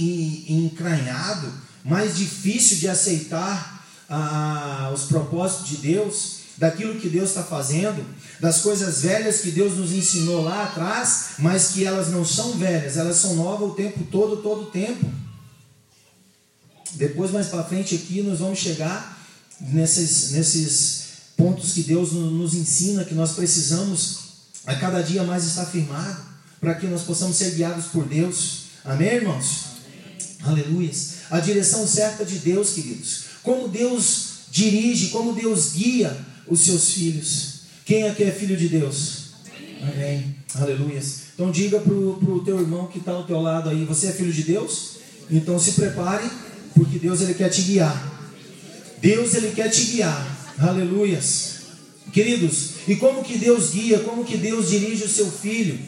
en- 0.49 0.65
encranhado, 0.65 1.51
mais 1.85 2.15
difícil 2.17 2.77
de 2.77 2.87
aceitar 2.89 3.85
ah, 4.09 4.91
os 4.93 5.03
propósitos 5.03 5.69
de 5.69 5.77
Deus, 5.77 6.42
daquilo 6.57 6.99
que 6.99 7.09
Deus 7.09 7.29
está 7.29 7.43
fazendo, 7.43 8.05
das 8.39 8.61
coisas 8.61 9.01
velhas 9.01 9.41
que 9.41 9.51
Deus 9.51 9.77
nos 9.77 9.91
ensinou 9.91 10.43
lá 10.43 10.65
atrás, 10.65 11.31
mas 11.39 11.69
que 11.69 11.83
elas 11.85 12.09
não 12.09 12.23
são 12.23 12.53
velhas, 12.57 12.97
elas 12.97 13.17
são 13.17 13.35
novas 13.35 13.69
o 13.71 13.73
tempo 13.73 14.03
todo, 14.11 14.37
todo 14.37 14.63
o 14.63 14.71
tempo. 14.71 15.05
Depois, 16.93 17.31
mais 17.31 17.47
para 17.47 17.63
frente 17.63 17.95
aqui, 17.95 18.21
nós 18.21 18.39
vamos 18.39 18.59
chegar 18.59 19.19
nesses, 19.59 20.31
nesses 20.31 21.03
pontos 21.35 21.71
que 21.73 21.81
Deus 21.83 22.11
no- 22.11 22.29
nos 22.29 22.53
ensina, 22.53 23.03
que 23.03 23.15
nós 23.15 23.31
precisamos 23.31 24.17
a 24.65 24.75
cada 24.75 25.01
dia 25.01 25.23
mais 25.23 25.43
estar 25.45 25.65
firmado, 25.65 26.21
para 26.61 26.75
que 26.75 26.85
nós 26.87 27.01
possamos 27.01 27.35
ser 27.35 27.51
guiados 27.55 27.85
por 27.85 28.05
Deus. 28.05 28.65
Amém, 28.85 29.15
irmãos? 29.15 29.65
Aleluia. 30.43 30.91
A 31.31 31.39
direção 31.39 31.87
certa 31.87 32.23
de 32.23 32.37
Deus, 32.39 32.71
queridos. 32.71 33.23
Como 33.41 33.67
Deus 33.67 34.25
dirige, 34.51 35.09
como 35.09 35.33
Deus 35.33 35.71
guia 35.73 36.15
os 36.47 36.61
seus 36.61 36.93
filhos. 36.93 37.53
Quem 37.85 38.07
aqui 38.07 38.23
é 38.23 38.31
filho 38.31 38.55
de 38.55 38.69
Deus? 38.69 39.33
Amém. 39.81 40.35
Aleluia. 40.55 41.01
Então 41.33 41.51
diga 41.51 41.79
para 41.79 41.93
o 41.93 42.43
teu 42.45 42.59
irmão 42.59 42.87
que 42.87 42.99
está 42.99 43.11
ao 43.11 43.25
teu 43.25 43.41
lado 43.41 43.69
aí, 43.69 43.85
você 43.85 44.07
é 44.07 44.11
filho 44.11 44.31
de 44.31 44.43
Deus? 44.43 44.97
Então 45.29 45.57
se 45.59 45.73
prepare, 45.73 46.29
porque 46.75 46.99
Deus 46.99 47.21
ele 47.21 47.33
quer 47.33 47.49
te 47.49 47.61
guiar. 47.63 48.11
Deus 49.01 49.33
ele 49.33 49.51
quer 49.51 49.69
te 49.69 49.83
guiar. 49.85 50.55
Aleluias. 50.59 51.53
Queridos, 52.11 52.73
e 52.87 52.95
como 52.95 53.23
que 53.23 53.37
Deus 53.37 53.71
guia, 53.71 53.99
como 53.99 54.23
que 54.23 54.37
Deus 54.37 54.69
dirige 54.69 55.03
o 55.03 55.09
seu 55.09 55.31
filho? 55.31 55.79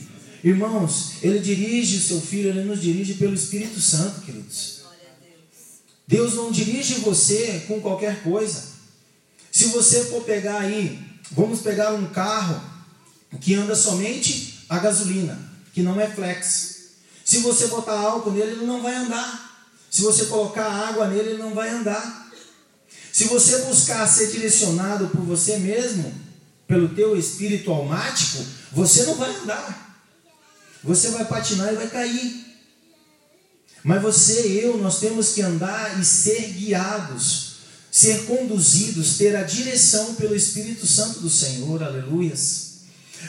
Irmãos, 0.43 1.13
Ele 1.23 1.39
dirige 1.39 1.97
o 1.97 2.01
seu 2.01 2.21
filho, 2.21 2.49
Ele 2.49 2.63
nos 2.63 2.79
dirige 2.79 3.15
pelo 3.15 3.33
Espírito 3.33 3.81
Santo, 3.81 4.21
queridos. 4.21 4.81
Deus 6.07 6.35
não 6.35 6.51
dirige 6.51 6.95
você 6.95 7.63
com 7.67 7.81
qualquer 7.81 8.21
coisa. 8.21 8.74
Se 9.55 9.67
você 9.67 10.03
for 10.03 10.21
pegar 10.25 10.59
aí, 10.59 10.99
vamos 11.31 11.61
pegar 11.61 11.93
um 11.93 12.07
carro 12.07 12.61
que 13.39 13.55
anda 13.55 13.73
somente 13.73 14.65
a 14.67 14.79
gasolina, 14.79 15.39
que 15.73 15.81
não 15.81 15.97
é 15.97 16.09
flex. 16.09 16.87
Se 17.23 17.37
você 17.37 17.67
botar 17.67 17.97
álcool 17.97 18.33
nele, 18.33 18.51
ele 18.51 18.65
não 18.65 18.83
vai 18.83 18.93
andar. 18.93 19.65
Se 19.89 20.01
você 20.01 20.25
colocar 20.25 20.69
água 20.69 21.07
nele, 21.07 21.29
ele 21.29 21.41
não 21.41 21.53
vai 21.53 21.69
andar. 21.69 22.29
Se 23.13 23.29
você 23.29 23.59
buscar 23.59 24.05
ser 24.07 24.29
direcionado 24.29 25.07
por 25.07 25.21
você 25.21 25.57
mesmo, 25.57 26.13
pelo 26.67 26.89
teu 26.89 27.17
espírito 27.17 27.71
almático, 27.71 28.43
você 28.73 29.05
não 29.05 29.15
vai 29.15 29.33
andar. 29.37 30.05
Você 30.83 31.11
vai 31.11 31.23
patinar 31.23 31.71
e 31.71 31.77
vai 31.77 31.87
cair. 31.87 32.45
Mas 33.85 34.01
você 34.01 34.49
e 34.49 34.59
eu, 34.59 34.77
nós 34.79 34.99
temos 34.99 35.31
que 35.31 35.41
andar 35.41 35.97
e 35.97 36.03
ser 36.03 36.41
guiados, 36.51 37.44
ser 37.95 38.25
conduzidos, 38.25 39.17
ter 39.17 39.33
a 39.37 39.43
direção 39.43 40.15
pelo 40.15 40.35
Espírito 40.35 40.85
Santo 40.85 41.21
do 41.21 41.29
Senhor, 41.29 41.81
aleluias. 41.81 42.71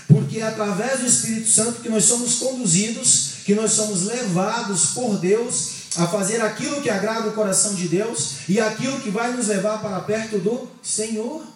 Porque 0.09 0.41
é 0.41 0.43
através 0.43 0.99
do 0.99 1.07
Espírito 1.07 1.49
Santo 1.49 1.81
que 1.81 1.89
nós 1.89 2.03
somos 2.03 2.35
conduzidos, 2.41 3.35
que 3.45 3.55
nós 3.55 3.71
somos 3.71 4.03
levados 4.03 4.87
por 4.87 5.19
Deus 5.19 5.69
a 5.95 6.09
fazer 6.09 6.41
aquilo 6.41 6.83
que 6.83 6.91
agrada 6.91 7.29
o 7.29 7.33
coração 7.33 7.77
de 7.77 7.87
Deus 7.87 8.49
e 8.49 8.59
aquilo 8.59 9.01
que 9.01 9.09
vai 9.09 9.37
nos 9.37 9.47
levar 9.47 9.81
para 9.81 10.01
perto 10.01 10.39
do 10.39 10.69
Senhor. 10.83 11.47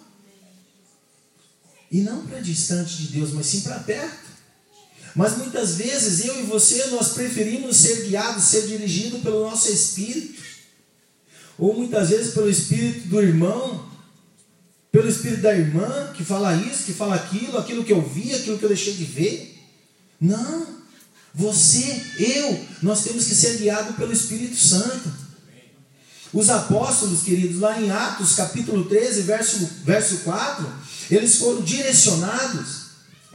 E 1.91 1.99
não 1.99 2.25
para 2.25 2.39
distante 2.39 2.95
de 2.95 3.07
Deus, 3.07 3.33
mas 3.33 3.45
sim 3.45 3.59
para 3.59 3.79
perto. 3.79 4.31
Mas 5.13 5.37
muitas 5.37 5.75
vezes 5.75 6.23
eu 6.23 6.39
e 6.39 6.43
você 6.43 6.85
nós 6.85 7.09
preferimos 7.09 7.75
ser 7.75 8.07
guiados, 8.07 8.45
ser 8.45 8.67
dirigidos 8.67 9.19
pelo 9.21 9.49
nosso 9.49 9.69
espírito, 9.69 10.50
ou 11.61 11.75
muitas 11.75 12.09
vezes 12.09 12.33
pelo 12.33 12.49
espírito 12.49 13.07
do 13.07 13.21
irmão, 13.21 13.85
pelo 14.91 15.07
espírito 15.07 15.43
da 15.43 15.53
irmã 15.53 16.11
que 16.15 16.23
fala 16.23 16.55
isso, 16.55 16.85
que 16.85 16.91
fala 16.91 17.13
aquilo, 17.13 17.55
aquilo 17.55 17.83
que 17.83 17.93
eu 17.93 18.01
vi, 18.01 18.33
aquilo 18.33 18.57
que 18.57 18.65
eu 18.65 18.69
deixei 18.69 18.95
de 18.95 19.03
ver. 19.03 19.63
Não, 20.19 20.65
você, 21.31 22.01
eu, 22.17 22.65
nós 22.81 23.03
temos 23.03 23.25
que 23.25 23.35
ser 23.35 23.57
guiados 23.59 23.95
pelo 23.95 24.11
Espírito 24.11 24.55
Santo. 24.55 25.13
Os 26.33 26.49
apóstolos, 26.49 27.21
queridos, 27.21 27.59
lá 27.59 27.79
em 27.79 27.91
Atos 27.91 28.33
capítulo 28.33 28.85
13, 28.85 29.21
verso, 29.21 29.69
verso 29.85 30.17
4, 30.23 30.67
eles 31.11 31.35
foram 31.35 31.61
direcionados 31.61 32.85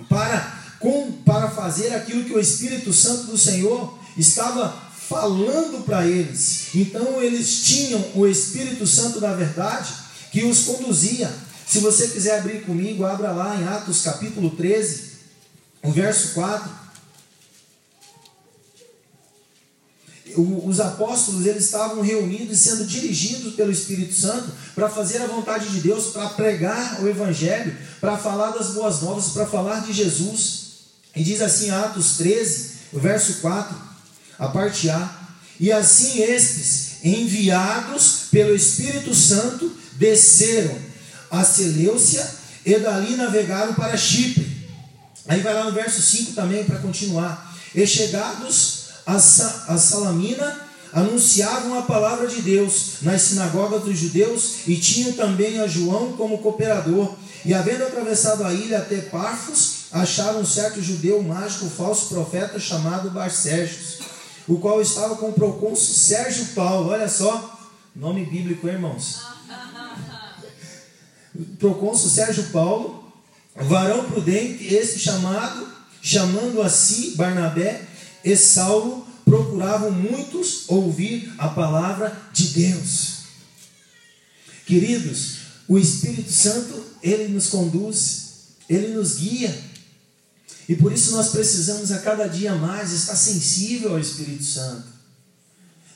para 0.09 0.64
com, 0.81 1.12
para 1.24 1.49
fazer 1.49 1.95
aquilo 1.95 2.24
que 2.24 2.35
o 2.35 2.41
Espírito 2.41 2.93
Santo 2.93 3.29
do 3.29 3.39
Senhor 3.39 3.97
estava 4.16 4.86
falando 5.09 5.84
para 5.84 6.07
eles. 6.07 6.74
Então 6.74 7.22
eles 7.22 7.62
tinham 7.64 8.04
o 8.14 8.26
Espírito 8.26 8.86
Santo 8.86 9.20
da 9.20 9.34
verdade 9.34 9.92
que 10.30 10.44
os 10.44 10.64
conduzia. 10.64 11.32
Se 11.66 11.80
você 11.80 12.09
quiser 12.09 12.38
abrir 12.38 12.62
comigo, 12.64 13.04
abra 13.04 13.32
lá 13.32 13.57
em 13.57 13.66
Atos 13.66 14.02
capítulo 14.02 14.50
13, 14.50 15.02
o 15.82 15.90
verso 15.90 16.34
4. 16.34 16.86
os 20.38 20.80
apóstolos 20.80 21.46
eles 21.46 21.64
estavam 21.64 22.02
reunidos 22.02 22.59
e 22.59 22.61
sendo 22.61 22.84
dirigidos 22.84 23.54
pelo 23.54 23.72
Espírito 23.72 24.12
Santo 24.12 24.52
para 24.74 24.86
fazer 24.86 25.22
a 25.22 25.26
vontade 25.26 25.70
de 25.70 25.80
Deus, 25.80 26.09
para 26.09 26.28
pregar 26.30 27.02
o 27.02 27.09
Evangelho, 27.09 27.74
para 28.00 28.18
falar 28.18 28.50
das 28.50 28.72
boas 28.72 29.00
novas, 29.00 29.28
para 29.28 29.46
falar 29.46 29.80
de 29.86 29.94
Jesus. 29.94 30.66
E 31.14 31.24
diz 31.24 31.40
assim, 31.40 31.70
Atos 31.70 32.18
13, 32.18 32.70
verso 32.92 33.40
4, 33.40 33.86
a 34.39 34.49
parte 34.49 34.89
A. 34.91 35.11
E 35.59 35.72
assim 35.72 36.22
estes, 36.22 37.05
enviados 37.05 38.28
pelo 38.30 38.55
Espírito 38.55 39.14
Santo, 39.14 39.70
desceram 39.93 40.76
a 41.30 41.43
Seleucia 41.45 42.26
e 42.64 42.78
dali 42.78 43.16
navegaram 43.16 43.74
para 43.74 43.97
Chipre. 43.97 44.47
Aí 45.28 45.41
vai 45.41 45.55
lá 45.55 45.64
no 45.64 45.72
verso 45.72 46.01
5 46.01 46.32
também 46.32 46.64
para 46.64 46.78
continuar. 46.78 47.55
E 47.74 47.87
chegados 47.87 48.87
a, 49.07 49.18
Sa 49.18 49.66
a 49.68 49.78
Salamina, 49.78 50.66
anunciavam 50.93 51.78
a 51.78 51.82
palavra 51.82 52.26
de 52.26 52.43
Deus 52.43 53.03
nas 53.03 53.22
sinagogas 53.22 53.82
dos 53.82 53.99
judeus 53.99 54.66
e 54.66 54.76
tinham 54.76 55.12
também 55.12 55.61
a 55.61 55.66
João 55.66 56.12
como 56.12 56.39
cooperador. 56.39 57.14
E 57.45 57.55
havendo 57.55 57.84
atravessado 57.84 58.45
a 58.45 58.53
ilha 58.53 58.78
até 58.78 58.97
Parfos, 58.97 59.87
acharam 59.93 60.41
um 60.41 60.47
certo 60.47 60.82
judeu 60.82 61.22
mágico, 61.22 61.68
falso 61.68 62.09
profeta 62.09 62.59
chamado 62.59 63.11
Barcégios, 63.11 63.99
o 64.49 64.59
qual 64.59 64.80
estava 64.80 65.16
com 65.16 65.30
o 65.30 65.32
procônsul 65.32 65.94
Sérgio 65.94 66.47
Paulo. 66.55 66.90
Olha 66.90 67.09
só, 67.09 67.70
nome 67.94 68.24
bíblico, 68.24 68.68
irmãos. 68.68 69.20
O 71.34 71.44
procônsul 71.59 72.09
Sérgio 72.09 72.44
Paulo, 72.51 73.12
varão 73.55 74.05
prudente, 74.05 74.72
esse 74.72 74.99
chamado, 74.99 75.66
chamando 76.01 76.62
a 76.62 76.68
si 76.68 77.16
Barnabé 77.16 77.82
e 78.24 78.36
Saulo, 78.36 79.07
procuravam 79.24 79.90
muitos 79.90 80.68
ouvir 80.68 81.32
a 81.36 81.49
palavra 81.49 82.16
de 82.32 82.49
Deus. 82.49 83.16
Queridos, 84.66 85.38
o 85.68 85.78
Espírito 85.78 86.30
Santo, 86.30 86.84
ele 87.03 87.28
nos 87.28 87.49
conduz, 87.49 88.26
ele 88.68 88.88
nos 88.88 89.16
guia. 89.16 89.53
E 90.68 90.74
por 90.74 90.92
isso 90.92 91.12
nós 91.12 91.28
precisamos 91.28 91.92
a 91.92 91.98
cada 91.98 92.26
dia 92.26 92.54
mais 92.54 92.92
estar 92.92 93.14
sensível 93.14 93.92
ao 93.92 94.00
Espírito 94.00 94.44
Santo. 94.44 94.88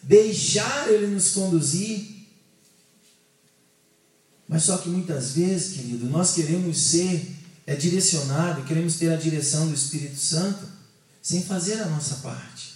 Deixar 0.03 0.91
ele 0.91 1.09
nos 1.09 1.31
conduzir. 1.31 2.27
Mas 4.49 4.65
só 4.65 4.79
que 4.79 4.89
muitas 4.89 5.33
vezes, 5.33 5.75
querido, 5.75 6.07
nós 6.07 6.35
queremos 6.35 6.79
ser 6.79 7.41
é 7.67 7.77
direcionado, 7.77 8.65
queremos 8.65 8.97
ter 8.97 9.13
a 9.13 9.17
direção 9.17 9.69
do 9.69 9.75
Espírito 9.75 10.19
Santo 10.19 10.67
sem 11.23 11.41
fazer 11.45 11.75
a 11.75 11.87
nossa 11.87 12.17
parte. 12.17 12.75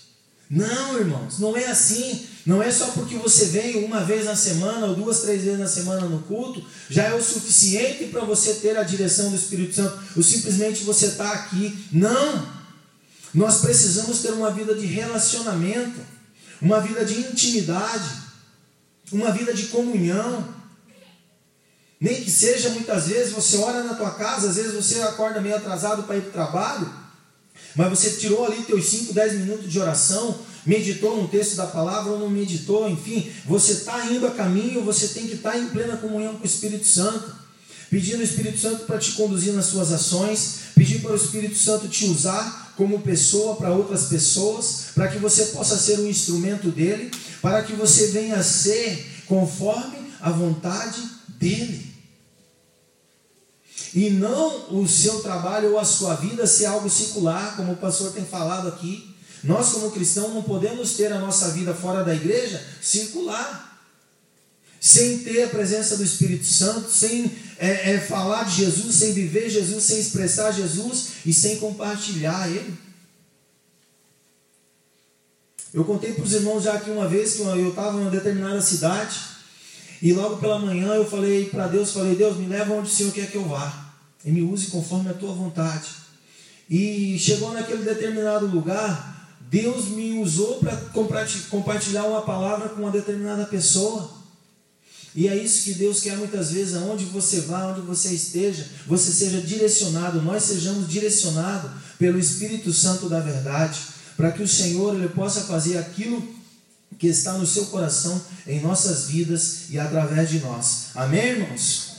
Não, 0.49 0.99
irmãos, 0.99 1.41
não 1.41 1.57
é 1.57 1.67
assim. 1.67 2.29
Não 2.47 2.63
é 2.63 2.71
só 2.71 2.89
porque 2.89 3.17
você 3.17 3.47
vem 3.47 3.85
uma 3.85 4.05
vez 4.05 4.27
na 4.27 4.37
semana 4.37 4.87
ou 4.87 4.95
duas, 4.95 5.21
três 5.21 5.43
vezes 5.43 5.59
na 5.59 5.67
semana 5.67 6.07
no 6.07 6.21
culto, 6.23 6.63
já 6.91 7.05
é 7.05 7.15
o 7.15 7.23
suficiente 7.23 8.07
para 8.07 8.23
você 8.25 8.55
ter 8.55 8.77
a 8.77 8.83
direção 8.83 9.31
do 9.31 9.37
Espírito 9.37 9.75
Santo, 9.75 9.99
ou 10.15 10.23
simplesmente 10.23 10.85
você 10.85 11.07
está 11.07 11.33
aqui. 11.33 11.87
Não! 11.91 12.47
Nós 13.33 13.63
precisamos 13.63 14.21
ter 14.21 14.33
uma 14.33 14.51
vida 14.51 14.75
de 14.75 14.85
relacionamento, 14.85 16.01
uma 16.61 16.81
vida 16.81 17.05
de 17.05 17.19
intimidade, 17.19 18.11
uma 19.11 19.33
vida 19.33 19.55
de 19.55 19.65
comunhão. 19.69 20.47
Nem 21.99 22.23
que 22.23 22.31
seja 22.31 22.69
muitas 22.69 23.09
vezes 23.09 23.33
você 23.33 23.57
ora 23.57 23.83
na 23.83 23.95
tua 23.95 24.11
casa, 24.11 24.51
às 24.51 24.57
vezes 24.57 24.75
você 24.75 25.01
acorda 25.01 25.41
meio 25.41 25.57
atrasado 25.57 26.03
para 26.03 26.17
ir 26.17 26.21
para 26.21 26.29
o 26.29 26.33
trabalho, 26.33 26.93
mas 27.75 27.89
você 27.89 28.11
tirou 28.11 28.45
ali 28.45 28.63
teus 28.63 28.85
5, 28.85 29.15
10 29.15 29.33
minutos 29.41 29.73
de 29.73 29.81
oração, 29.81 30.39
meditou 30.67 31.21
no 31.21 31.29
texto 31.29 31.57
da 31.57 31.67
palavra 31.67 32.13
ou 32.13 32.19
não 32.19 32.31
meditou, 32.31 32.89
enfim, 32.89 33.31
você 33.47 33.73
está 33.73 34.07
indo 34.07 34.27
a 34.27 34.31
caminho, 34.31 34.83
você 34.83 35.09
tem 35.09 35.27
que 35.27 35.35
estar 35.35 35.53
tá 35.53 35.59
em 35.59 35.69
plena 35.69 35.97
comunhão 35.97 36.35
com 36.35 36.43
o 36.43 36.47
Espírito 36.47 36.87
Santo, 36.87 37.35
pedindo 37.91 38.21
o 38.21 38.25
Espírito 38.25 38.59
Santo 38.59 38.85
para 38.85 38.99
te 38.99 39.13
conduzir 39.13 39.53
nas 39.53 39.67
suas 39.67 39.93
ações, 39.93 40.57
pedir 40.75 41.01
para 41.01 41.13
o 41.13 41.17
Espírito 41.17 41.57
Santo 41.57 41.89
te 41.89 42.07
usar 42.07 42.73
como 42.77 43.01
pessoa 43.01 43.57
para 43.57 43.71
outras 43.71 44.07
pessoas, 44.07 44.87
para 44.95 45.09
que 45.09 45.19
você 45.19 45.47
possa 45.47 45.77
ser 45.77 46.01
um 46.01 46.09
instrumento 46.09 46.71
dele, 46.71 47.11
para 47.41 47.63
que 47.63 47.73
você 47.73 48.09
venha 48.09 48.37
a 48.37 48.43
ser 48.43 49.23
conforme 49.27 50.13
a 50.21 50.31
vontade 50.31 51.01
dele. 51.39 51.95
E 53.95 54.11
não 54.11 54.77
o 54.77 54.89
seu 54.89 55.21
trabalho 55.21 55.73
ou 55.73 55.79
a 55.79 55.85
sua 55.85 56.15
vida 56.15 56.47
ser 56.49 56.67
algo 56.67 56.91
secular, 56.91 57.55
como 57.55 57.73
o 57.73 57.77
pastor 57.77 58.11
tem 58.13 58.25
falado 58.25 58.67
aqui, 58.67 59.14
nós, 59.45 59.73
como 59.73 59.91
cristãos, 59.91 60.33
não 60.33 60.43
podemos 60.43 60.95
ter 60.95 61.13
a 61.13 61.19
nossa 61.19 61.51
vida 61.51 61.75
fora 61.75 62.03
da 62.03 62.15
igreja 62.15 62.63
circular. 62.81 63.73
Sem 64.81 65.19
ter 65.19 65.45
a 65.45 65.49
presença 65.49 65.97
do 65.97 66.05
Espírito 66.05 66.45
Santo, 66.45 66.91
sem 66.91 67.31
é, 67.59 67.93
é, 67.93 68.01
falar 68.01 68.45
de 68.45 68.57
Jesus, 68.57 68.97
sem 68.97 69.13
viver 69.13 69.49
Jesus, 69.49 69.85
sem 69.85 69.99
expressar 69.99 70.53
Jesus 70.53 71.09
e 71.25 71.33
sem 71.33 71.57
compartilhar 71.57 72.49
Ele. 72.49 72.77
Eu 75.73 75.85
contei 75.85 76.13
para 76.13 76.25
os 76.25 76.33
irmãos 76.33 76.63
já 76.63 76.75
aqui 76.75 76.91
uma 76.91 77.09
vez 77.09 77.35
que 77.35 77.43
eu 77.43 77.69
estava 77.71 77.99
em 77.99 78.03
uma 78.03 78.11
determinada 78.11 78.61
cidade 78.61 79.19
e 80.01 80.13
logo 80.13 80.37
pela 80.37 80.59
manhã 80.59 80.95
eu 80.95 81.09
falei 81.09 81.47
para 81.47 81.67
Deus, 81.67 81.93
falei, 81.93 82.15
Deus, 82.15 82.37
me 82.37 82.47
leva 82.47 82.75
onde 82.75 82.89
o 82.89 82.95
Senhor 82.95 83.13
quer 83.13 83.31
que 83.31 83.37
eu 83.37 83.45
vá 83.49 83.93
e 84.25 84.31
me 84.31 84.43
use 84.43 84.67
conforme 84.67 85.11
a 85.11 85.15
tua 85.15 85.33
vontade. 85.33 85.89
E 86.69 87.19
chegou 87.19 87.53
naquele 87.53 87.83
determinado 87.83 88.47
lugar, 88.47 89.14
Deus 89.55 89.91
me 89.91 90.19
usou 90.19 90.57
para 90.57 90.77
compartilhar 91.49 92.03
uma 92.07 92.23
palavra 92.23 92.71
com 92.71 92.83
uma 92.83 92.91
determinada 92.91 93.45
pessoa. 93.45 94.11
E 95.15 95.29
é 95.29 95.37
isso 95.37 95.63
que 95.63 95.75
Deus 95.75 96.01
quer 96.01 96.17
muitas 96.17 96.51
vezes, 96.51 96.75
aonde 96.75 97.05
você 97.05 97.43
vá, 97.43 97.69
onde 97.69 97.81
você 97.83 98.13
esteja, 98.13 98.67
você 98.85 99.13
seja 99.13 99.41
direcionado, 99.41 100.21
nós 100.21 100.43
sejamos 100.43 100.89
direcionados 100.89 101.71
pelo 102.01 102.19
Espírito 102.19 102.73
Santo 102.73 103.09
da 103.09 103.21
verdade, 103.21 103.79
para 104.17 104.33
que 104.33 104.43
o 104.43 104.49
Senhor 104.49 104.93
ele 104.97 105.09
possa 105.09 105.43
fazer 105.43 105.79
aquilo 105.79 106.21
que 106.99 107.07
está 107.07 107.35
no 107.35 107.47
seu 107.47 107.67
coração 107.67 108.21
em 108.49 108.61
nossas 108.61 109.07
vidas 109.07 109.71
e 109.71 109.79
através 109.79 110.31
de 110.31 110.41
nós. 110.41 110.87
Amém, 110.97 111.29
irmãos? 111.29 111.93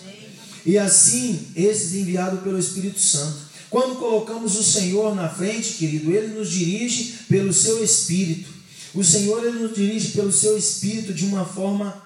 E 0.65 0.77
assim, 0.77 1.47
esses 1.55 1.93
enviados 1.93 2.41
pelo 2.41 2.59
Espírito 2.59 2.99
Santo. 2.99 3.45
Quando 3.69 3.99
colocamos 3.99 4.55
o 4.55 4.63
Senhor 4.63 5.15
na 5.15 5.27
frente, 5.27 5.73
querido, 5.73 6.11
ele 6.11 6.27
nos 6.27 6.49
dirige 6.49 7.23
pelo 7.27 7.51
seu 7.51 7.83
Espírito. 7.83 8.53
O 8.93 9.03
Senhor 9.03 9.45
ele 9.45 9.59
nos 9.59 9.75
dirige 9.75 10.09
pelo 10.09 10.31
seu 10.31 10.57
Espírito 10.57 11.13
de 11.13 11.25
uma 11.25 11.45
forma 11.45 12.03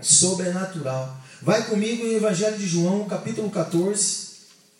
sobrenatural. 0.00 1.20
Vai 1.42 1.66
comigo 1.66 2.04
em 2.04 2.14
Evangelho 2.14 2.58
de 2.58 2.66
João, 2.66 3.06
capítulo 3.06 3.50
14. 3.50 4.28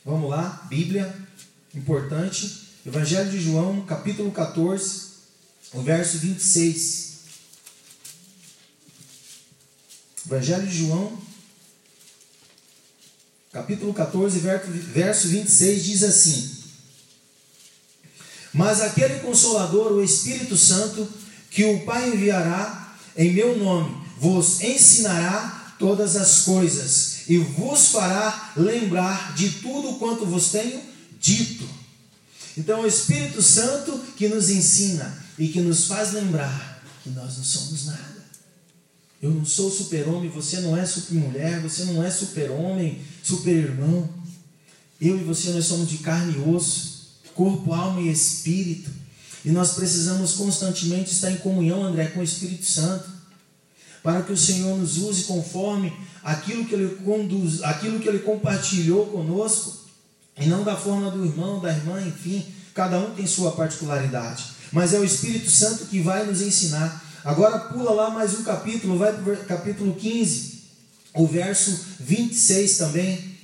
Vamos 0.04 0.30
lá, 0.30 0.66
Bíblia, 0.68 1.14
importante. 1.74 2.68
Evangelho 2.84 3.30
de 3.30 3.40
João, 3.40 3.82
capítulo 3.82 4.30
14, 4.30 5.02
o 5.74 5.82
verso 5.82 6.18
26. 6.18 7.18
Evangelho 10.26 10.66
de 10.66 10.78
João, 10.78 11.27
capítulo 13.52 13.94
14, 13.94 14.38
verso 14.40 15.28
26 15.28 15.84
diz 15.84 16.02
assim: 16.02 16.50
Mas 18.52 18.80
aquele 18.80 19.20
consolador, 19.20 19.92
o 19.92 20.04
Espírito 20.04 20.56
Santo, 20.56 21.08
que 21.50 21.64
o 21.64 21.84
Pai 21.84 22.10
enviará 22.10 22.96
em 23.16 23.32
meu 23.32 23.56
nome, 23.56 23.96
vos 24.18 24.60
ensinará 24.60 25.74
todas 25.78 26.16
as 26.16 26.40
coisas 26.40 27.28
e 27.28 27.38
vos 27.38 27.88
fará 27.88 28.52
lembrar 28.56 29.34
de 29.34 29.50
tudo 29.50 29.98
quanto 29.98 30.26
vos 30.26 30.50
tenho 30.50 30.80
dito. 31.20 31.68
Então, 32.56 32.82
o 32.82 32.86
Espírito 32.86 33.40
Santo 33.40 33.98
que 34.16 34.28
nos 34.28 34.50
ensina 34.50 35.24
e 35.38 35.48
que 35.48 35.60
nos 35.60 35.84
faz 35.86 36.12
lembrar 36.12 36.82
que 37.04 37.10
nós 37.10 37.36
não 37.36 37.44
somos 37.44 37.86
nada. 37.86 38.18
Eu 39.20 39.30
não 39.30 39.44
sou 39.44 39.70
super-homem, 39.70 40.30
você 40.30 40.60
não 40.60 40.76
é 40.76 40.86
super-mulher, 40.86 41.60
você 41.60 41.84
não 41.84 42.04
é 42.04 42.10
super-homem, 42.10 43.00
super-irmão. 43.28 44.08
Eu 45.00 45.18
e 45.18 45.24
você, 45.24 45.50
nós 45.50 45.66
somos 45.66 45.88
de 45.88 45.98
carne 45.98 46.34
e 46.34 46.50
osso, 46.50 47.18
corpo, 47.34 47.72
alma 47.72 48.00
e 48.00 48.10
espírito. 48.10 48.90
E 49.44 49.50
nós 49.50 49.72
precisamos 49.72 50.32
constantemente 50.32 51.12
estar 51.12 51.30
em 51.30 51.36
comunhão, 51.36 51.84
André, 51.84 52.06
com 52.06 52.20
o 52.20 52.24
Espírito 52.24 52.64
Santo, 52.64 53.08
para 54.02 54.22
que 54.22 54.32
o 54.32 54.36
Senhor 54.36 54.76
nos 54.76 54.98
use 54.98 55.24
conforme 55.24 55.92
aquilo 56.24 56.64
que 56.64 56.74
Ele 56.74 56.96
conduz, 56.96 57.62
aquilo 57.62 58.00
que 58.00 58.08
Ele 58.08 58.18
compartilhou 58.20 59.06
conosco, 59.06 59.86
e 60.36 60.46
não 60.46 60.64
da 60.64 60.76
forma 60.76 61.10
do 61.10 61.24
irmão, 61.24 61.60
da 61.60 61.70
irmã, 61.70 62.00
enfim, 62.02 62.44
cada 62.74 62.98
um 62.98 63.14
tem 63.14 63.26
sua 63.26 63.52
particularidade. 63.52 64.44
Mas 64.72 64.92
é 64.92 64.98
o 64.98 65.04
Espírito 65.04 65.50
Santo 65.50 65.86
que 65.86 66.00
vai 66.00 66.26
nos 66.26 66.40
ensinar. 66.40 67.04
Agora 67.24 67.58
pula 67.58 67.92
lá 67.92 68.10
mais 68.10 68.38
um 68.38 68.42
capítulo, 68.42 68.98
vai 68.98 69.12
para 69.12 69.32
o 69.32 69.44
capítulo 69.44 69.94
15, 69.94 70.57
o 71.14 71.26
verso 71.26 71.78
26 72.00 72.78
também. 72.78 73.38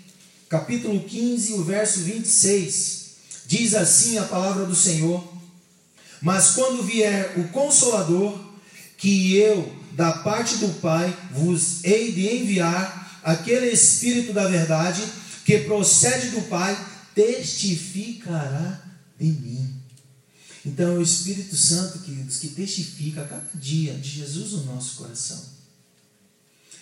Capítulo 0.49 1.03
15, 1.03 1.55
o 1.55 1.65
verso 1.65 2.01
26. 2.01 3.05
Diz 3.47 3.75
assim 3.75 4.19
a 4.19 4.25
palavra 4.25 4.65
do 4.65 4.75
Senhor: 4.75 5.27
Mas 6.21 6.51
quando 6.51 6.83
vier 6.83 7.39
o 7.39 7.49
Consolador, 7.49 8.39
que 8.97 9.37
eu, 9.37 9.75
da 9.93 10.13
parte 10.13 10.57
do 10.57 10.69
Pai, 10.81 11.17
vos 11.33 11.83
hei 11.85 12.13
de 12.13 12.29
enviar, 12.37 13.21
aquele 13.23 13.71
Espírito 13.71 14.33
da 14.33 14.47
verdade, 14.49 15.03
que 15.45 15.59
procede 15.59 16.31
do 16.31 16.43
Pai, 16.43 16.77
testificará 17.15 18.83
de 19.19 19.27
mim. 19.27 19.75
Então 20.65 20.93
é 20.93 20.99
o 20.99 21.03
Espírito 21.03 21.55
Santo, 21.57 21.99
queridos, 21.99 22.39
que 22.39 22.49
testifica 22.49 23.23
a 23.23 23.29
cada 23.29 23.51
dia 23.55 23.95
de 23.95 24.09
Jesus 24.09 24.53
no 24.53 24.65
nosso 24.65 24.97
coração. 24.97 25.54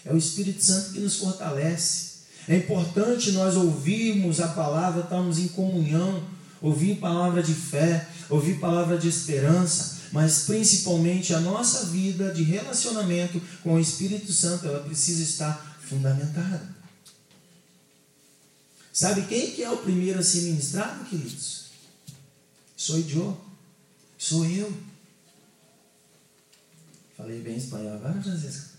É 0.05 0.12
o 0.12 0.16
Espírito 0.16 0.62
Santo 0.62 0.92
que 0.92 1.00
nos 1.00 1.16
fortalece. 1.16 2.12
É 2.48 2.57
importante 2.57 3.32
nós 3.32 3.57
ouvirmos 3.57 4.40
a 4.40 4.48
palavra, 4.48 5.03
estarmos 5.03 5.38
em 5.38 5.48
comunhão, 5.48 6.24
ouvir 6.61 6.96
palavra 6.96 7.42
de 7.42 7.55
fé, 7.55 8.09
ouvir 8.28 8.59
palavra 8.59 8.98
de 8.98 9.09
esperança, 9.09 10.00
mas 10.12 10.44
principalmente 10.44 11.32
a 11.34 11.40
nossa 11.40 11.86
vida 11.86 12.32
de 12.32 12.42
relacionamento 12.42 13.40
com 13.62 13.74
o 13.74 13.80
Espírito 13.80 14.32
Santo, 14.32 14.66
ela 14.66 14.82
precisa 14.82 15.22
estar 15.22 15.78
fundamentada. 15.82 16.82
Sabe 18.92 19.22
quem 19.22 19.53
que 19.53 19.62
é 19.62 19.70
o 19.70 19.78
primeiro 19.78 20.18
a 20.18 20.22
ser 20.22 20.42
ministrado, 20.42 21.05
queridos? 21.07 21.70
Sou 22.76 22.98
eu. 22.98 23.40
Sou 24.18 24.44
eu. 24.44 24.72
Falei 27.16 27.40
bem 27.40 27.57
espanhol 27.57 27.94
agora, 27.94 28.20
Francisco? 28.20 28.72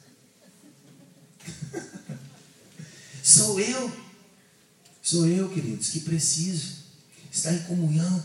Sou 3.23 3.59
eu. 3.59 3.91
Sou 5.01 5.27
eu, 5.27 5.49
queridos, 5.49 5.89
que 5.89 5.99
preciso 6.01 6.83
estar 7.31 7.53
em 7.53 7.63
comunhão 7.63 8.23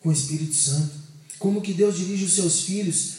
com 0.00 0.08
o 0.08 0.12
Espírito 0.12 0.54
Santo. 0.54 0.92
Como 1.38 1.62
que 1.62 1.72
Deus 1.72 1.96
dirige 1.96 2.24
os 2.24 2.34
seus 2.34 2.60
filhos? 2.60 3.14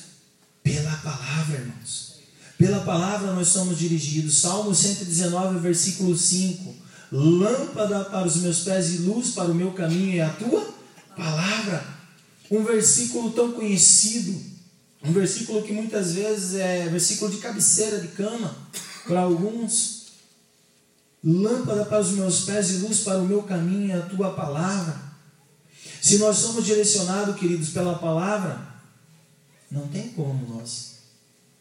Pela 0.64 0.96
palavra, 0.98 1.60
irmãos. 1.60 2.20
Pela 2.58 2.82
palavra 2.82 3.34
nós 3.34 3.48
somos 3.48 3.80
dirigidos. 3.80 4.38
Salmo 4.38 4.74
119, 4.76 5.60
versículo 5.60 6.16
5. 6.16 6.76
Lâmpada 7.12 8.06
para 8.06 8.28
os 8.28 8.38
meus 8.38 8.60
pés 8.60 8.94
e 8.94 8.98
luz 9.00 9.32
para 9.32 9.52
o 9.52 9.56
meu 9.56 9.72
caminho 9.74 10.18
é 10.18 10.22
a 10.22 10.30
tua 10.30 10.74
palavra. 11.16 11.84
Um 12.50 12.64
versículo 12.64 13.32
tão 13.32 13.52
conhecido, 13.52 14.40
um 15.04 15.12
versículo 15.12 15.64
que 15.64 15.74
muitas 15.74 16.14
vezes 16.14 16.56
é 16.56 16.88
versículo 16.88 17.32
de 17.32 17.38
cabeceira 17.38 18.00
de 18.00 18.10
cama 18.10 18.56
para 19.08 19.22
alguns. 19.22 20.02
Lâmpada 21.24 21.86
para 21.86 22.00
os 22.00 22.12
meus 22.12 22.46
pés 22.46 22.72
e 22.72 22.78
luz 22.78 23.02
para 23.02 23.20
o 23.20 23.26
meu 23.26 23.44
caminho 23.44 23.92
é 23.92 24.00
a 24.00 24.06
tua 24.06 24.34
palavra. 24.34 25.00
Se 26.02 26.18
nós 26.18 26.38
somos 26.38 26.66
direcionados, 26.66 27.36
queridos, 27.36 27.70
pela 27.70 28.00
palavra, 28.00 28.60
não 29.70 29.88
tem 29.88 30.10
como 30.10 30.58
nós 30.58 30.96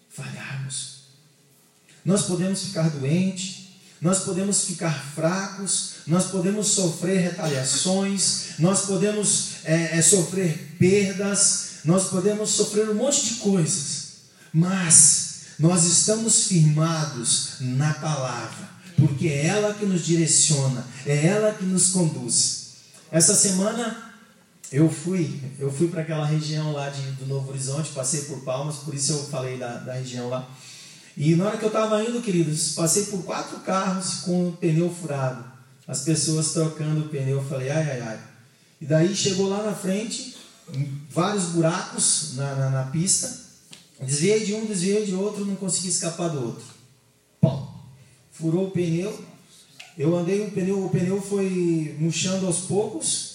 falharmos. 0.08 1.00
Nós 2.04 2.22
podemos 2.22 2.62
ficar 2.64 2.88
doentes, 2.88 3.68
nós 4.00 4.20
podemos 4.20 4.64
ficar 4.64 4.92
fracos, 5.14 5.96
nós 6.06 6.30
podemos 6.30 6.68
sofrer 6.68 7.20
retaliações, 7.20 8.58
nós 8.58 8.86
podemos 8.86 9.64
é, 9.64 9.98
é, 9.98 10.02
sofrer 10.02 10.76
perdas, 10.78 11.80
nós 11.84 12.08
podemos 12.08 12.50
sofrer 12.50 12.88
um 12.88 12.94
monte 12.94 13.26
de 13.26 13.34
coisas, 13.36 14.12
mas 14.52 15.29
nós 15.60 15.84
estamos 15.84 16.44
firmados 16.46 17.56
na 17.60 17.92
palavra, 17.92 18.66
porque 18.96 19.28
é 19.28 19.46
ela 19.46 19.74
que 19.74 19.84
nos 19.84 20.06
direciona, 20.06 20.86
é 21.04 21.26
ela 21.26 21.52
que 21.52 21.66
nos 21.66 21.90
conduz. 21.90 22.70
Essa 23.12 23.34
semana 23.34 24.10
eu 24.72 24.88
fui, 24.88 25.38
eu 25.58 25.70
fui 25.70 25.88
para 25.88 26.00
aquela 26.00 26.24
região 26.24 26.72
lá 26.72 26.88
de, 26.88 27.02
do 27.12 27.26
Novo 27.26 27.50
Horizonte, 27.50 27.90
passei 27.90 28.22
por 28.22 28.40
Palmas, 28.40 28.76
por 28.76 28.94
isso 28.94 29.12
eu 29.12 29.24
falei 29.24 29.58
da, 29.58 29.76
da 29.76 29.92
região 29.92 30.30
lá. 30.30 30.48
E 31.14 31.36
na 31.36 31.44
hora 31.44 31.58
que 31.58 31.64
eu 31.64 31.68
estava 31.68 32.02
indo, 32.02 32.22
queridos, 32.22 32.72
passei 32.72 33.04
por 33.04 33.22
quatro 33.24 33.58
carros 33.58 34.20
com 34.20 34.48
o 34.48 34.52
pneu 34.52 34.90
furado. 34.90 35.44
As 35.86 36.00
pessoas 36.00 36.52
trocando 36.52 37.00
o 37.00 37.08
pneu, 37.10 37.36
eu 37.36 37.44
falei, 37.44 37.68
ai, 37.68 37.82
ai, 37.82 38.00
ai. 38.00 38.20
E 38.80 38.86
daí 38.86 39.14
chegou 39.14 39.50
lá 39.50 39.62
na 39.62 39.74
frente, 39.74 40.38
vários 41.10 41.46
buracos 41.46 42.36
na, 42.36 42.54
na, 42.54 42.70
na 42.70 42.82
pista. 42.84 43.49
Desviei 44.00 44.44
de 44.44 44.54
um, 44.54 44.64
desviei 44.64 45.04
de 45.04 45.14
outro, 45.14 45.44
não 45.44 45.56
consegui 45.56 45.88
escapar 45.88 46.28
do 46.28 46.44
outro. 46.44 46.64
Pum, 47.40 47.66
furou 48.32 48.68
o 48.68 48.70
pneu. 48.70 49.24
Eu 49.98 50.16
andei 50.16 50.40
o 50.40 50.50
pneu, 50.50 50.84
o 50.84 50.88
pneu 50.88 51.20
foi 51.20 51.96
murchando 51.98 52.46
aos 52.46 52.60
poucos 52.60 53.30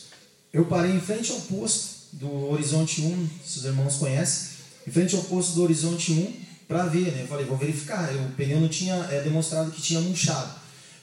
eu 0.55 0.63
parei 0.63 0.91
em 0.91 1.01
frente 1.01 1.33
ao 1.33 1.41
posto 1.41 2.15
do 2.15 2.49
Horizonte 2.49 3.01
1, 3.01 3.29
se 3.43 3.59
os 3.59 3.65
irmãos 3.65 3.97
conhecem, 3.97 4.51
em 4.87 4.89
frente 4.89 5.13
ao 5.13 5.21
posto 5.23 5.53
do 5.53 5.63
Horizonte 5.63 6.13
1, 6.13 6.33
para 6.65 6.85
ver, 6.85 7.11
né? 7.11 7.23
Eu 7.23 7.27
falei, 7.27 7.45
vou 7.45 7.57
verificar. 7.57 8.09
O 8.15 8.31
pneu 8.37 8.61
não 8.61 8.69
tinha 8.69 8.95
é, 9.11 9.21
demonstrado 9.21 9.69
que 9.69 9.81
tinha 9.81 9.99
murchado. 9.99 10.49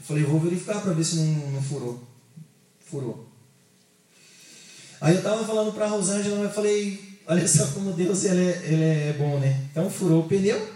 Eu 0.01 0.07
falei, 0.07 0.25
vou 0.25 0.41
verificar 0.41 0.81
para 0.81 0.95
ver 0.95 1.05
se 1.05 1.17
não, 1.17 1.51
não 1.51 1.63
furou. 1.63 2.03
Furou. 2.81 3.29
Aí 5.03 5.13
eu 5.13 5.19
estava 5.19 5.45
falando 5.45 5.75
para 5.75 5.85
a 5.85 5.89
Rosângela, 5.89 6.45
eu 6.45 6.51
falei, 6.51 7.12
olha 7.27 7.47
só 7.47 7.67
como 7.69 7.93
Deus 7.93 8.25
ele 8.25 8.41
é, 8.41 8.63
ele 8.65 8.85
é 8.85 9.17
bom, 9.19 9.39
né? 9.39 9.65
Então 9.71 9.91
furou 9.91 10.23
o 10.23 10.29
pneu. 10.29 10.71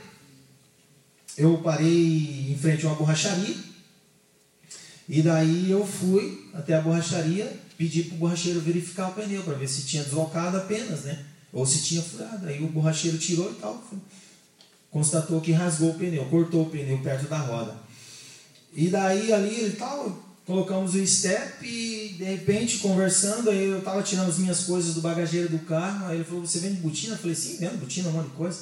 Eu 1.37 1.59
parei 1.59 2.51
em 2.51 2.59
frente 2.59 2.85
a 2.85 2.89
uma 2.89 2.97
borracharia. 2.97 3.55
E 5.09 5.23
daí 5.23 5.71
eu 5.71 5.87
fui 5.87 6.51
até 6.53 6.75
a 6.75 6.81
borracharia, 6.81 7.61
pedi 7.79 8.05
para 8.05 8.15
o 8.17 8.19
borracheiro 8.19 8.61
verificar 8.61 9.11
o 9.11 9.15
pneu 9.15 9.43
para 9.43 9.55
ver 9.55 9.69
se 9.69 9.83
tinha 9.83 10.03
deslocado 10.03 10.57
apenas, 10.57 11.03
né? 11.03 11.25
Ou 11.53 11.65
se 11.65 11.83
tinha 11.83 12.03
furado. 12.03 12.47
Aí 12.47 12.63
o 12.63 12.69
borracheiro 12.69 13.19
tirou 13.19 13.51
e 13.51 13.55
tal. 13.55 13.83
constatou 14.91 15.41
que 15.41 15.53
rasgou 15.53 15.91
o 15.91 15.95
pneu, 15.95 16.25
cortou 16.27 16.63
o 16.63 16.71
pneu 16.71 16.99
perto 16.99 17.29
da 17.29 17.39
roda. 17.39 17.77
E 18.75 18.89
daí 18.89 19.33
ali 19.33 19.67
e 19.67 19.71
tal, 19.71 20.26
colocamos 20.47 20.95
o 20.95 21.07
step 21.07 21.67
e 21.67 22.15
de 22.17 22.25
repente 22.25 22.79
conversando, 22.79 23.51
aí 23.51 23.69
eu 23.69 23.83
tava 23.83 24.03
tirando 24.03 24.29
as 24.29 24.39
minhas 24.39 24.63
coisas 24.63 24.95
do 24.95 25.01
bagageiro 25.01 25.49
do 25.49 25.59
carro, 25.59 26.07
aí 26.07 26.19
ele 26.19 26.25
falou, 26.25 26.47
você 26.47 26.61
vende 26.61 26.81
botina? 26.81 27.15
Eu 27.15 27.19
falei, 27.19 27.35
sim, 27.35 27.57
vendo 27.59 27.81
botina, 27.81 28.09
um 28.09 28.13
monte 28.13 28.31
de 28.31 28.37
coisa. 28.37 28.59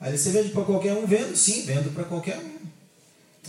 Aí 0.00 0.10
ele, 0.10 0.18
você 0.18 0.30
vende 0.30 0.48
para 0.48 0.64
qualquer 0.64 0.94
um? 0.94 1.06
Vendo? 1.06 1.36
Sim, 1.36 1.62
vendo 1.66 1.92
para 1.94 2.04
qualquer 2.04 2.38
um. 2.38 2.66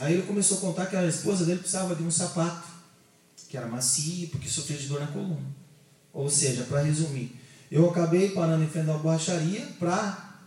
Aí 0.01 0.13
ele 0.13 0.23
começou 0.23 0.57
a 0.57 0.61
contar 0.61 0.87
que 0.87 0.97
a 0.97 1.05
esposa 1.05 1.45
dele 1.45 1.59
precisava 1.59 1.95
de 1.95 2.03
um 2.03 2.11
sapato, 2.11 2.67
que 3.47 3.55
era 3.55 3.67
macio, 3.67 4.27
porque 4.27 4.49
sofria 4.49 4.77
de 4.77 4.87
dor 4.87 4.99
na 4.99 5.07
coluna. 5.07 5.41
Ou 6.13 6.29
seja, 6.29 6.63
para 6.63 6.81
resumir, 6.81 7.39
eu 7.71 7.89
acabei 7.89 8.31
parando 8.31 8.63
em 8.65 8.67
frente 8.67 8.87
da 8.87 8.97
borracharia 8.97 9.65
para 9.79 10.39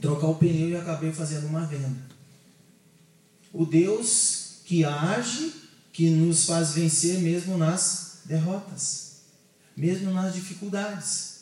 trocar 0.00 0.26
o 0.26 0.34
pneu 0.34 0.70
e 0.70 0.76
acabei 0.76 1.12
fazendo 1.12 1.46
uma 1.46 1.64
venda. 1.64 1.94
O 3.52 3.64
Deus 3.64 4.62
que 4.64 4.84
age, 4.84 5.61
que 5.92 6.08
nos 6.08 6.46
faz 6.46 6.70
vencer 6.70 7.18
mesmo 7.18 7.58
nas 7.58 8.20
derrotas, 8.24 9.16
mesmo 9.76 10.10
nas 10.12 10.34
dificuldades. 10.34 11.32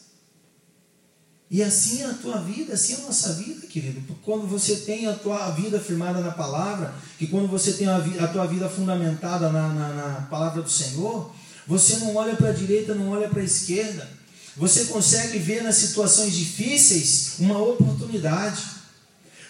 E 1.50 1.62
assim 1.62 2.02
é 2.02 2.06
a 2.06 2.14
tua 2.14 2.40
vida, 2.40 2.74
assim 2.74 2.94
é 2.94 2.96
a 2.96 3.00
nossa 3.00 3.32
vida, 3.32 3.66
querido. 3.66 4.00
Quando 4.22 4.46
você 4.46 4.76
tem 4.76 5.08
a 5.08 5.14
tua 5.14 5.50
vida 5.50 5.80
firmada 5.80 6.20
na 6.20 6.30
palavra, 6.30 6.94
que 7.18 7.26
quando 7.26 7.48
você 7.48 7.72
tem 7.72 7.88
a, 7.88 7.96
a 7.96 8.28
tua 8.28 8.46
vida 8.46 8.68
fundamentada 8.68 9.50
na, 9.50 9.68
na, 9.68 9.88
na 9.88 10.20
palavra 10.30 10.62
do 10.62 10.70
Senhor, 10.70 11.34
você 11.66 11.96
não 11.96 12.14
olha 12.14 12.36
para 12.36 12.50
a 12.50 12.52
direita, 12.52 12.94
não 12.94 13.10
olha 13.10 13.28
para 13.28 13.40
a 13.40 13.44
esquerda. 13.44 14.08
Você 14.56 14.84
consegue 14.86 15.38
ver 15.38 15.62
nas 15.62 15.76
situações 15.76 16.34
difíceis 16.34 17.34
uma 17.40 17.58
oportunidade. 17.58 18.62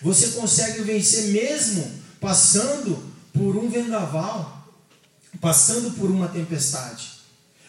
Você 0.00 0.28
consegue 0.28 0.82
vencer 0.82 1.28
mesmo 1.28 1.90
passando 2.18 3.02
por 3.32 3.56
um 3.56 3.68
vendaval, 3.68 4.59
passando 5.40 5.92
por 5.92 6.10
uma 6.10 6.28
tempestade. 6.28 7.20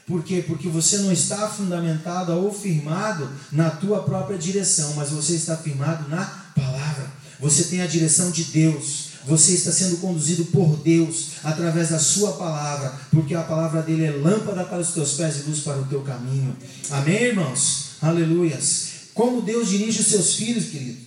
Por 0.07 0.23
quê? 0.23 0.43
Porque 0.45 0.67
você 0.67 0.97
não 0.99 1.11
está 1.11 1.47
fundamentado 1.47 2.33
ou 2.33 2.53
firmado 2.53 3.29
na 3.51 3.69
tua 3.69 4.03
própria 4.03 4.37
direção, 4.37 4.93
mas 4.95 5.09
você 5.09 5.35
está 5.35 5.55
firmado 5.55 6.09
na 6.09 6.25
palavra. 6.55 7.11
Você 7.39 7.65
tem 7.65 7.81
a 7.81 7.87
direção 7.87 8.31
de 8.31 8.45
Deus. 8.45 9.11
Você 9.25 9.53
está 9.53 9.71
sendo 9.71 9.97
conduzido 9.97 10.45
por 10.45 10.77
Deus 10.77 11.33
através 11.43 11.89
da 11.89 11.99
sua 11.99 12.33
palavra, 12.33 12.91
porque 13.11 13.35
a 13.35 13.43
palavra 13.43 13.83
dele 13.83 14.05
é 14.05 14.11
lâmpada 14.11 14.63
para 14.63 14.79
os 14.79 14.91
teus 14.93 15.13
pés 15.13 15.37
e 15.37 15.49
luz 15.49 15.59
para 15.59 15.79
o 15.79 15.85
teu 15.85 16.01
caminho. 16.01 16.55
Amém, 16.89 17.23
irmãos? 17.23 17.91
Aleluias. 18.01 18.89
Como 19.13 19.41
Deus 19.41 19.69
dirige 19.69 20.01
os 20.01 20.07
seus 20.07 20.35
filhos, 20.35 20.69
querido? 20.69 20.97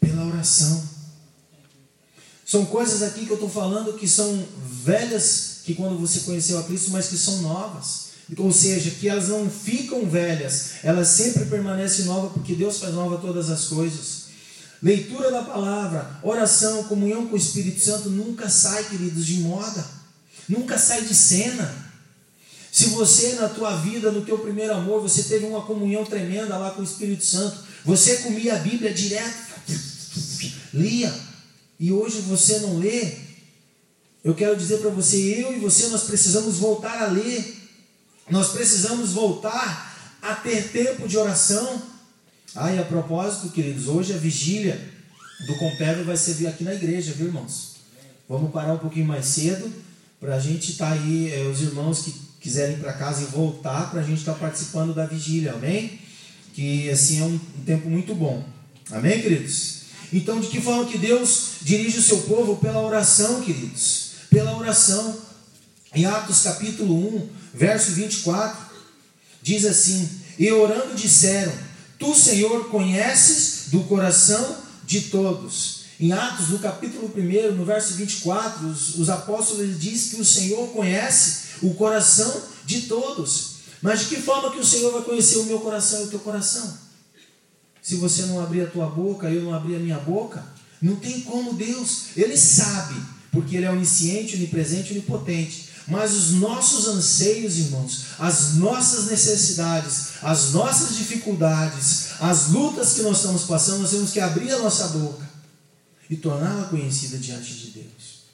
Pela 0.00 0.24
oração. 0.26 0.82
São 2.46 2.64
coisas 2.66 3.02
aqui 3.02 3.26
que 3.26 3.30
eu 3.30 3.36
estou 3.36 3.50
falando 3.50 3.94
que 3.94 4.06
são 4.06 4.46
velhas, 4.84 5.53
que 5.64 5.74
quando 5.74 5.98
você 5.98 6.20
conheceu 6.20 6.58
a 6.58 6.62
Cristo, 6.62 6.90
mas 6.90 7.08
que 7.08 7.16
são 7.16 7.42
novas. 7.42 8.04
Ou 8.36 8.52
seja, 8.52 8.90
que 8.90 9.08
elas 9.08 9.28
não 9.28 9.50
ficam 9.50 10.08
velhas, 10.08 10.74
elas 10.82 11.08
sempre 11.08 11.44
permanecem 11.46 12.04
novas, 12.04 12.32
porque 12.32 12.54
Deus 12.54 12.78
faz 12.78 12.94
nova 12.94 13.18
todas 13.18 13.50
as 13.50 13.64
coisas. 13.64 14.24
Leitura 14.82 15.30
da 15.30 15.42
palavra, 15.42 16.18
oração, 16.22 16.84
comunhão 16.84 17.26
com 17.26 17.34
o 17.34 17.38
Espírito 17.38 17.80
Santo 17.80 18.10
nunca 18.10 18.48
sai, 18.48 18.84
queridos, 18.84 19.24
de 19.26 19.40
moda, 19.40 19.84
nunca 20.48 20.78
sai 20.78 21.02
de 21.04 21.14
cena. 21.14 21.74
Se 22.70 22.86
você 22.86 23.34
na 23.34 23.48
tua 23.48 23.76
vida, 23.76 24.10
no 24.10 24.24
teu 24.24 24.38
primeiro 24.38 24.74
amor, 24.74 25.00
você 25.00 25.22
teve 25.22 25.46
uma 25.46 25.62
comunhão 25.62 26.04
tremenda 26.04 26.56
lá 26.56 26.70
com 26.72 26.82
o 26.82 26.84
Espírito 26.84 27.24
Santo, 27.24 27.58
você 27.84 28.16
comia 28.18 28.56
a 28.56 28.58
Bíblia 28.58 28.92
direto, 28.92 29.54
lia, 30.72 31.14
e 31.78 31.92
hoje 31.92 32.20
você 32.22 32.58
não 32.58 32.78
lê, 32.78 33.23
eu 34.24 34.34
quero 34.34 34.56
dizer 34.56 34.78
para 34.78 34.88
você, 34.88 35.18
eu 35.44 35.54
e 35.54 35.60
você, 35.60 35.88
nós 35.88 36.04
precisamos 36.04 36.56
voltar 36.56 37.02
a 37.02 37.06
ler, 37.08 37.56
nós 38.30 38.52
precisamos 38.52 39.12
voltar 39.12 40.16
a 40.22 40.34
ter 40.34 40.70
tempo 40.70 41.06
de 41.06 41.18
oração. 41.18 41.82
Ah, 42.56 42.72
e 42.72 42.78
a 42.78 42.84
propósito, 42.84 43.50
queridos, 43.50 43.86
hoje 43.86 44.14
a 44.14 44.16
vigília 44.16 44.80
do 45.46 45.54
Compével 45.56 46.06
vai 46.06 46.16
ser 46.16 46.46
aqui 46.46 46.64
na 46.64 46.74
igreja, 46.74 47.12
viu, 47.12 47.26
irmãos? 47.26 47.74
Vamos 48.26 48.50
parar 48.50 48.72
um 48.72 48.78
pouquinho 48.78 49.04
mais 49.04 49.26
cedo 49.26 49.70
para 50.18 50.36
a 50.36 50.40
gente 50.40 50.70
estar 50.70 50.92
aí, 50.92 51.30
eh, 51.30 51.46
os 51.48 51.60
irmãos 51.60 52.00
que 52.00 52.14
quiserem 52.40 52.76
ir 52.76 52.78
para 52.78 52.94
casa 52.94 53.22
e 53.22 53.26
voltar, 53.26 53.90
para 53.90 54.00
a 54.00 54.04
gente 54.04 54.20
estar 54.20 54.34
participando 54.34 54.94
da 54.94 55.04
vigília, 55.04 55.52
amém? 55.52 55.98
Que 56.54 56.88
assim 56.88 57.20
é 57.20 57.24
um, 57.24 57.34
um 57.34 57.64
tempo 57.66 57.90
muito 57.90 58.14
bom, 58.14 58.42
amém, 58.90 59.20
queridos? 59.20 59.82
Então, 60.10 60.40
de 60.40 60.46
que 60.46 60.60
forma 60.60 60.86
que 60.86 60.96
Deus 60.96 61.56
dirige 61.60 61.98
o 61.98 62.02
seu 62.02 62.22
povo? 62.22 62.56
Pela 62.56 62.80
oração, 62.80 63.42
queridos, 63.42 64.03
pela 64.34 64.58
oração. 64.58 65.16
Em 65.94 66.04
Atos 66.06 66.42
capítulo 66.42 66.92
1, 67.16 67.28
verso 67.54 67.92
24, 67.92 68.58
diz 69.40 69.64
assim: 69.64 70.10
E 70.36 70.50
orando 70.50 70.96
disseram: 70.96 71.52
Tu, 72.00 72.12
Senhor, 72.16 72.68
conheces 72.68 73.70
do 73.70 73.84
coração 73.84 74.56
de 74.84 75.02
todos. 75.02 75.84
Em 76.00 76.10
Atos, 76.10 76.48
no 76.48 76.58
capítulo 76.58 77.08
1, 77.16 77.54
no 77.54 77.64
verso 77.64 77.94
24, 77.94 78.66
os, 78.66 78.98
os 78.98 79.08
apóstolos 79.08 79.80
dizem 79.80 80.16
que 80.16 80.20
o 80.20 80.24
Senhor 80.24 80.68
conhece 80.70 81.60
o 81.62 81.72
coração 81.74 82.42
de 82.66 82.82
todos. 82.82 83.54
Mas 83.80 84.00
de 84.00 84.06
que 84.06 84.16
forma 84.16 84.50
que 84.50 84.58
o 84.58 84.64
Senhor 84.64 84.92
vai 84.92 85.02
conhecer 85.02 85.38
o 85.38 85.44
meu 85.44 85.60
coração 85.60 86.00
e 86.00 86.04
o 86.04 86.08
teu 86.08 86.18
coração? 86.18 86.76
Se 87.80 87.94
você 87.96 88.22
não 88.22 88.42
abrir 88.42 88.62
a 88.62 88.66
tua 88.66 88.86
boca, 88.86 89.30
eu 89.30 89.42
não 89.42 89.54
abrir 89.54 89.76
a 89.76 89.78
minha 89.78 89.98
boca, 89.98 90.44
não 90.82 90.96
tem 90.96 91.20
como 91.20 91.54
Deus. 91.54 92.06
Ele 92.16 92.36
sabe, 92.36 92.94
porque 93.34 93.56
Ele 93.56 93.66
é 93.66 93.70
onisciente, 93.70 94.36
onipresente, 94.36 94.92
onipotente. 94.92 95.74
Mas 95.86 96.14
os 96.14 96.30
nossos 96.32 96.88
anseios, 96.88 97.58
irmãos, 97.58 98.06
as 98.18 98.54
nossas 98.54 99.06
necessidades, 99.06 100.12
as 100.22 100.52
nossas 100.52 100.96
dificuldades, 100.96 102.12
as 102.20 102.48
lutas 102.48 102.94
que 102.94 103.02
nós 103.02 103.18
estamos 103.18 103.42
passando, 103.42 103.82
nós 103.82 103.90
temos 103.90 104.10
que 104.10 104.20
abrir 104.20 104.50
a 104.50 104.58
nossa 104.60 104.88
boca 104.88 105.28
e 106.08 106.16
torná-la 106.16 106.68
conhecida 106.68 107.18
diante 107.18 107.52
de 107.54 107.70
Deus. 107.72 108.24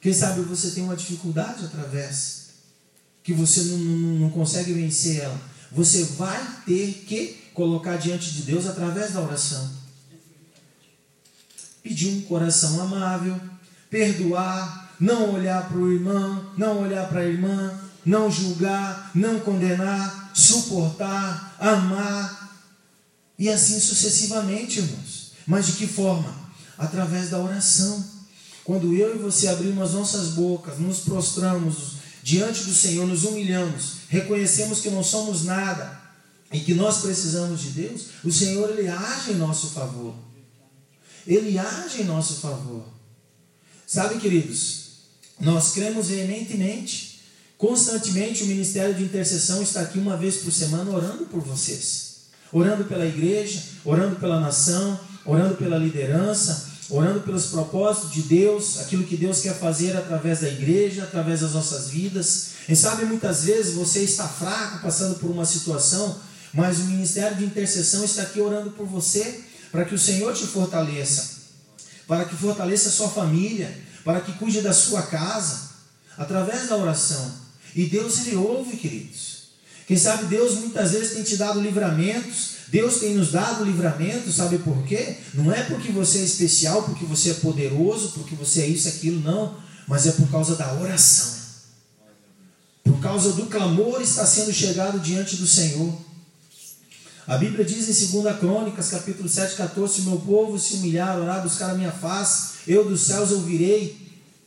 Quem 0.00 0.12
sabe 0.12 0.40
você 0.42 0.70
tem 0.70 0.82
uma 0.82 0.96
dificuldade 0.96 1.64
através 1.64 2.46
que 3.22 3.32
você 3.32 3.62
não, 3.62 3.78
não, 3.78 4.18
não 4.20 4.30
consegue 4.30 4.72
vencer 4.72 5.20
ela. 5.20 5.40
Você 5.72 6.04
vai 6.04 6.62
ter 6.64 7.04
que 7.06 7.50
colocar 7.52 7.96
diante 7.96 8.32
de 8.32 8.42
Deus 8.42 8.66
através 8.66 9.12
da 9.12 9.20
oração. 9.20 9.68
Pedir 11.82 12.08
um 12.08 12.20
coração 12.22 12.80
amável, 12.80 13.40
perdoar, 13.90 14.94
não 14.98 15.34
olhar 15.34 15.68
para 15.68 15.78
o 15.78 15.92
irmão, 15.92 16.44
não 16.56 16.82
olhar 16.82 17.08
para 17.08 17.20
a 17.20 17.26
irmã, 17.26 17.78
não 18.04 18.30
julgar, 18.30 19.10
não 19.14 19.40
condenar, 19.40 20.30
suportar, 20.34 21.56
amar 21.58 22.58
e 23.38 23.48
assim 23.48 23.78
sucessivamente, 23.78 24.78
irmãos. 24.78 25.32
Mas 25.46 25.66
de 25.66 25.72
que 25.72 25.86
forma? 25.86 26.34
Através 26.78 27.30
da 27.30 27.38
oração. 27.38 28.04
Quando 28.64 28.94
eu 28.94 29.14
e 29.14 29.18
você 29.18 29.48
abrimos 29.48 29.88
as 29.88 29.92
nossas 29.92 30.28
bocas, 30.30 30.78
nos 30.78 31.00
prostramos 31.00 31.96
diante 32.22 32.64
do 32.64 32.74
Senhor, 32.74 33.06
nos 33.06 33.24
humilhamos, 33.24 33.98
reconhecemos 34.08 34.80
que 34.80 34.90
não 34.90 35.04
somos 35.04 35.44
nada 35.44 36.00
e 36.50 36.58
que 36.60 36.74
nós 36.74 36.98
precisamos 36.98 37.60
de 37.60 37.70
Deus, 37.70 38.06
o 38.24 38.32
Senhor 38.32 38.70
ele 38.70 38.88
age 38.88 39.32
em 39.32 39.36
nosso 39.36 39.68
favor. 39.68 40.14
Ele 41.26 41.58
age 41.58 42.02
em 42.02 42.04
nosso 42.04 42.40
favor. 42.40 42.95
Sabe, 43.86 44.18
queridos, 44.18 44.86
nós 45.38 45.70
cremos 45.70 46.08
veementemente, 46.08 47.20
constantemente 47.56 48.42
o 48.42 48.46
ministério 48.46 48.92
de 48.92 49.04
intercessão 49.04 49.62
está 49.62 49.80
aqui 49.80 49.96
uma 49.96 50.16
vez 50.16 50.38
por 50.38 50.52
semana 50.52 50.90
orando 50.90 51.26
por 51.26 51.40
vocês, 51.40 52.22
orando 52.52 52.84
pela 52.86 53.06
igreja, 53.06 53.62
orando 53.84 54.16
pela 54.16 54.40
nação, 54.40 54.98
orando 55.24 55.54
pela 55.54 55.78
liderança, 55.78 56.68
orando 56.90 57.20
pelos 57.20 57.46
propósitos 57.46 58.10
de 58.10 58.22
Deus, 58.22 58.80
aquilo 58.80 59.04
que 59.04 59.16
Deus 59.16 59.40
quer 59.40 59.54
fazer 59.54 59.96
através 59.96 60.40
da 60.40 60.48
igreja, 60.48 61.04
através 61.04 61.42
das 61.42 61.52
nossas 61.52 61.88
vidas. 61.88 62.48
E 62.68 62.74
sabe, 62.74 63.04
muitas 63.04 63.44
vezes 63.44 63.74
você 63.74 64.00
está 64.00 64.26
fraco, 64.26 64.82
passando 64.82 65.14
por 65.20 65.30
uma 65.30 65.44
situação, 65.44 66.20
mas 66.52 66.80
o 66.80 66.84
ministério 66.86 67.36
de 67.36 67.44
intercessão 67.44 68.04
está 68.04 68.22
aqui 68.22 68.40
orando 68.40 68.72
por 68.72 68.86
você, 68.86 69.42
para 69.70 69.84
que 69.84 69.94
o 69.94 69.98
Senhor 69.98 70.34
te 70.34 70.44
fortaleça, 70.44 71.35
para 72.06 72.24
que 72.24 72.36
fortaleça 72.36 72.88
a 72.88 72.92
sua 72.92 73.08
família, 73.08 73.76
para 74.04 74.20
que 74.20 74.32
cuide 74.32 74.60
da 74.60 74.72
sua 74.72 75.02
casa, 75.02 75.70
através 76.16 76.68
da 76.68 76.76
oração. 76.76 77.32
E 77.74 77.86
Deus, 77.86 78.26
Ele 78.26 78.36
ouve, 78.36 78.76
queridos. 78.76 79.36
Quem 79.86 79.96
sabe 79.96 80.26
Deus 80.26 80.54
muitas 80.54 80.92
vezes 80.92 81.14
tem 81.14 81.22
te 81.22 81.36
dado 81.36 81.60
livramentos, 81.60 82.56
Deus 82.68 82.96
tem 82.98 83.14
nos 83.14 83.30
dado 83.30 83.64
livramento, 83.64 84.32
sabe 84.32 84.58
por 84.58 84.84
quê? 84.84 85.16
Não 85.34 85.52
é 85.52 85.62
porque 85.62 85.92
você 85.92 86.18
é 86.18 86.22
especial, 86.22 86.82
porque 86.82 87.04
você 87.04 87.30
é 87.30 87.34
poderoso, 87.34 88.10
porque 88.10 88.34
você 88.34 88.62
é 88.62 88.66
isso, 88.66 88.88
aquilo, 88.88 89.20
não. 89.20 89.56
Mas 89.86 90.06
é 90.06 90.12
por 90.12 90.28
causa 90.28 90.56
da 90.56 90.74
oração. 90.74 91.36
Por 92.82 92.98
causa 93.00 93.32
do 93.32 93.46
clamor 93.46 94.00
está 94.00 94.26
sendo 94.26 94.52
chegado 94.52 94.98
diante 94.98 95.36
do 95.36 95.46
Senhor. 95.46 95.96
A 97.26 97.36
Bíblia 97.36 97.64
diz 97.64 97.88
em 97.88 98.22
2 98.22 98.38
Crônicas, 98.38 98.90
capítulo 98.90 99.28
7, 99.28 99.56
14: 99.56 99.94
Se 99.94 100.02
meu 100.02 100.20
povo 100.20 100.56
se 100.60 100.74
humilhar, 100.74 101.18
orar, 101.18 101.42
buscar 101.42 101.70
a 101.70 101.74
minha 101.74 101.90
face, 101.90 102.58
eu 102.68 102.88
dos 102.88 103.00
céus 103.00 103.32
ouvirei 103.32 103.96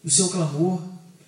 o 0.01 0.09
seu 0.09 0.29
clamor. 0.29 0.81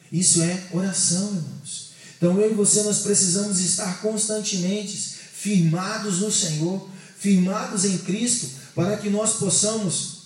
Isso 0.10 0.42
é 0.42 0.64
oração, 0.72 1.28
irmãos. 1.28 1.92
Então 2.18 2.40
eu 2.40 2.52
e 2.52 2.54
você 2.54 2.84
nós 2.84 3.00
precisamos 3.00 3.60
estar 3.60 4.02
constantemente 4.02 4.96
firmados 4.96 6.20
no 6.20 6.32
Senhor, 6.32 6.88
firmados 7.20 7.84
em 7.84 7.98
Cristo, 7.98 8.48
para 8.74 8.96
que 8.96 9.10
nós 9.10 9.34
possamos 9.34 10.22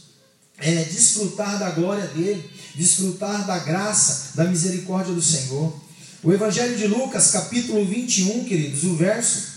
é, 0.60 0.84
desfrutar 0.84 1.58
da 1.58 1.72
glória 1.72 2.06
dele, 2.08 2.48
desfrutar 2.76 3.48
da 3.48 3.58
graça, 3.58 4.36
da 4.36 4.44
misericórdia 4.44 5.14
do 5.14 5.22
Senhor. 5.22 5.74
O 6.22 6.32
Evangelho 6.32 6.78
de 6.78 6.86
Lucas, 6.86 7.32
capítulo 7.32 7.84
21, 7.84 8.46
queridos, 8.46 8.84
o 8.84 8.96
verso 8.96 9.55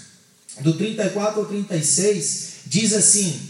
do 0.60 0.74
34 0.74 1.40
ao 1.40 1.46
36, 1.46 2.48
diz 2.66 2.92
assim: 2.92 3.40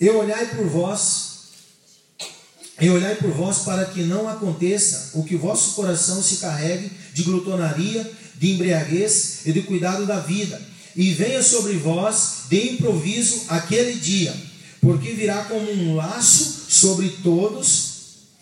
Eu 0.00 0.18
olhai 0.18 0.54
por 0.54 0.66
vós, 0.66 1.32
e 2.80 2.90
olhai 2.90 3.14
por 3.16 3.30
vós 3.30 3.58
para 3.60 3.84
que 3.86 4.02
não 4.02 4.28
aconteça 4.28 5.10
o 5.14 5.24
que 5.24 5.36
vosso 5.36 5.74
coração 5.74 6.22
se 6.22 6.36
carregue 6.36 6.90
de 7.12 7.22
glutonaria, 7.22 8.10
de 8.36 8.52
embriaguez 8.52 9.40
e 9.44 9.52
de 9.52 9.62
cuidado 9.62 10.06
da 10.06 10.18
vida, 10.18 10.60
e 10.96 11.12
venha 11.12 11.42
sobre 11.42 11.74
vós 11.74 12.44
de 12.48 12.72
improviso 12.72 13.44
aquele 13.48 13.94
dia, 13.94 14.34
porque 14.80 15.12
virá 15.12 15.44
como 15.44 15.70
um 15.70 15.94
laço 15.94 16.66
sobre 16.68 17.08
todos 17.22 17.92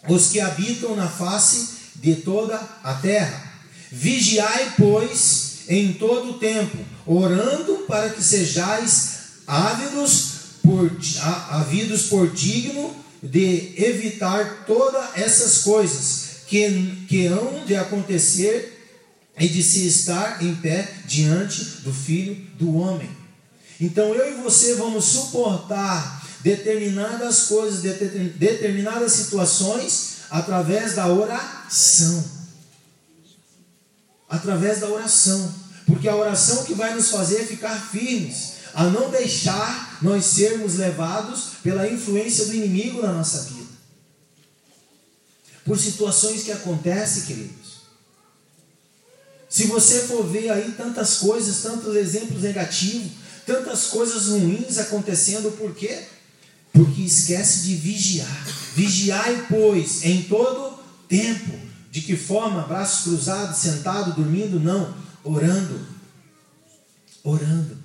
os 0.09 0.29
que 0.29 0.41
habitam 0.41 0.97
na 0.97 1.09
face 1.09 1.81
de 1.97 2.17
toda 2.17 2.57
a 2.83 2.95
terra. 2.95 3.53
Vigiai, 3.93 4.75
pois, 4.79 5.50
em 5.71 5.93
todo 5.93 6.33
o 6.33 6.39
tempo, 6.39 6.77
orando 7.07 7.85
para 7.87 8.11
que 8.11 8.23
sejais 8.23 9.21
ávidos 9.47 10.33
por, 10.61 10.91
havidos 11.49 12.07
por 12.07 12.29
digno 12.29 12.93
de 13.23 13.75
evitar 13.77 14.65
todas 14.67 15.17
essas 15.17 15.59
coisas 15.59 16.41
que, 16.49 17.07
que 17.09 17.27
hão 17.27 17.65
de 17.65 17.77
acontecer 17.77 18.79
e 19.39 19.47
de 19.47 19.63
se 19.63 19.87
estar 19.87 20.43
em 20.43 20.57
pé 20.57 20.93
diante 21.07 21.63
do 21.85 21.93
Filho 21.93 22.35
do 22.59 22.77
Homem. 22.77 23.09
Então 23.81 24.13
eu 24.13 24.33
e 24.33 24.43
você 24.43 24.75
vamos 24.75 25.05
suportar 25.05 26.27
determinadas 26.41 27.43
coisas, 27.43 27.81
determinadas 28.37 29.13
situações 29.13 30.17
através 30.31 30.97
da 30.97 31.07
oração. 31.07 32.40
Através 34.31 34.81
da 34.81 34.89
oração. 34.89 35.53
Porque 35.85 36.09
a 36.09 36.17
oração 36.17 36.65
que 36.65 36.73
vai 36.73 36.95
nos 36.95 37.11
fazer 37.11 37.45
ficar 37.45 37.77
firmes, 37.91 38.53
a 38.73 38.85
não 38.85 39.11
deixar 39.11 39.99
nós 40.01 40.25
sermos 40.25 40.77
levados 40.77 41.57
pela 41.63 41.91
influência 41.91 42.47
do 42.47 42.55
inimigo 42.55 43.03
na 43.03 43.13
nossa 43.13 43.43
vida. 43.43 43.69
Por 45.65 45.79
situações 45.79 46.45
que 46.45 46.53
acontecem, 46.53 47.25
queridos. 47.25 47.61
Se 49.49 49.67
você 49.67 50.03
for 50.03 50.25
ver 50.25 50.49
aí 50.51 50.73
tantas 50.77 51.19
coisas, 51.19 51.63
tantos 51.63 51.97
exemplos 51.97 52.43
negativos, 52.43 53.11
tantas 53.45 53.87
coisas 53.87 54.29
ruins 54.29 54.79
acontecendo, 54.79 55.51
por 55.59 55.75
quê? 55.75 56.05
Porque 56.73 57.03
esquece 57.03 57.63
de 57.63 57.75
vigiar. 57.75 58.47
Vigiai, 58.77 59.47
pois, 59.49 60.05
em 60.05 60.23
todo 60.23 60.79
tempo. 61.09 61.70
De 61.91 62.01
que 62.01 62.17
forma? 62.17 62.63
Braços 62.63 63.05
cruzados, 63.05 63.59
sentado, 63.59 64.15
dormindo? 64.15 64.61
Não. 64.61 64.95
Orando. 65.25 65.81
Orando. 67.25 67.77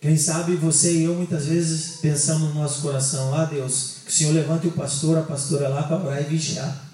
Quem 0.00 0.18
sabe 0.18 0.56
você 0.56 0.92
e 0.92 1.04
eu 1.04 1.14
muitas 1.14 1.46
vezes 1.46 1.96
pensamos 2.00 2.54
no 2.54 2.60
nosso 2.60 2.82
coração, 2.82 3.34
ah 3.34 3.46
Deus, 3.46 3.96
que 4.04 4.10
o 4.10 4.14
Senhor 4.14 4.34
levante 4.34 4.66
o 4.66 4.72
pastor, 4.72 5.16
a 5.16 5.22
pastora 5.22 5.68
lá 5.68 5.84
para 5.84 5.96
orar 5.96 6.20
e 6.20 6.24
vigiar. 6.24 6.84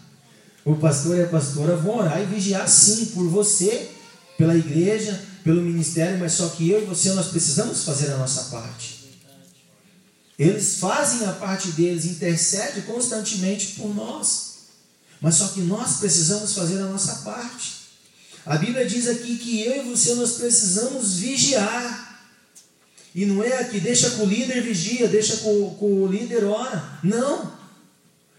O 0.65 0.77
pastor 0.77 1.17
e 1.17 1.25
a 1.25 1.29
pastora 1.29 1.75
vão 1.75 1.99
orar 1.99 2.21
e 2.21 2.27
vigiar 2.27 2.69
sim 2.69 3.07
por 3.07 3.27
você, 3.27 3.91
pela 4.39 4.55
igreja, 4.55 5.21
pelo 5.43 5.63
ministério, 5.63 6.21
mas 6.21 6.33
só 6.33 6.49
que 6.51 6.71
eu 6.71 6.83
e 6.83 6.87
você 6.87 7.13
nós 7.13 7.29
precisamos 7.29 7.83
fazer 7.83 8.13
a 8.13 8.17
nossa 8.17 8.45
parte. 8.45 9.19
Eles 10.39 10.79
fazem 10.79 11.27
a 11.27 11.33
parte 11.33 11.73
deles, 11.73 12.05
intercedem 12.05 12.83
constantemente 12.83 13.73
por 13.73 13.95
nós. 13.95 14.50
Mas 15.21 15.35
só 15.37 15.49
que 15.49 15.61
nós 15.61 15.99
precisamos 15.99 16.55
fazer 16.55 16.79
a 16.79 16.87
nossa 16.87 17.17
parte. 17.17 17.81
A 18.47 18.57
Bíblia 18.57 18.87
diz 18.87 19.07
aqui 19.07 19.37
que 19.37 19.63
eu 19.63 19.85
e 19.85 19.91
você 19.91 20.15
nós 20.15 20.33
precisamos 20.33 21.19
vigiar. 21.19 22.23
E 23.15 23.27
não 23.27 23.43
é 23.43 23.59
aqui, 23.59 23.81
deixa 23.81 24.11
com 24.11 24.23
o 24.23 24.27
líder 24.27 24.63
vigia, 24.63 25.09
deixa 25.09 25.39
com, 25.39 25.75
com 25.75 26.03
o 26.03 26.07
líder 26.07 26.45
ora. 26.45 26.99
Não. 27.03 27.53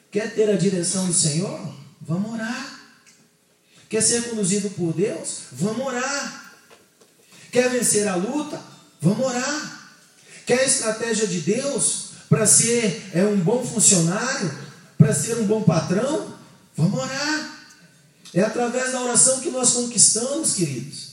Quer 0.09 0.33
ter 0.33 0.49
a 0.49 0.55
direção 0.55 1.05
do 1.05 1.13
Senhor? 1.13 1.73
Vamos 2.01 2.31
orar. 2.31 2.79
Quer 3.87 4.01
ser 4.01 4.29
conduzido 4.29 4.69
por 4.71 4.93
Deus? 4.93 5.41
Vamos 5.51 5.85
orar. 5.85 6.55
Quer 7.51 7.69
vencer 7.69 8.07
a 8.07 8.15
luta? 8.15 8.59
Vamos 9.01 9.25
orar. 9.25 9.93
Quer 10.45 10.61
a 10.61 10.65
estratégia 10.65 11.27
de 11.27 11.41
Deus 11.41 12.11
para 12.29 12.47
ser 12.47 13.09
é, 13.13 13.23
um 13.25 13.37
bom 13.37 13.65
funcionário? 13.65 14.51
Para 14.97 15.13
ser 15.13 15.37
um 15.37 15.45
bom 15.45 15.61
patrão? 15.63 16.40
Vamos 16.77 16.99
orar. 16.99 17.59
É 18.33 18.41
através 18.41 18.91
da 18.91 19.01
oração 19.01 19.39
que 19.39 19.49
nós 19.49 19.71
conquistamos, 19.71 20.53
queridos. 20.53 21.11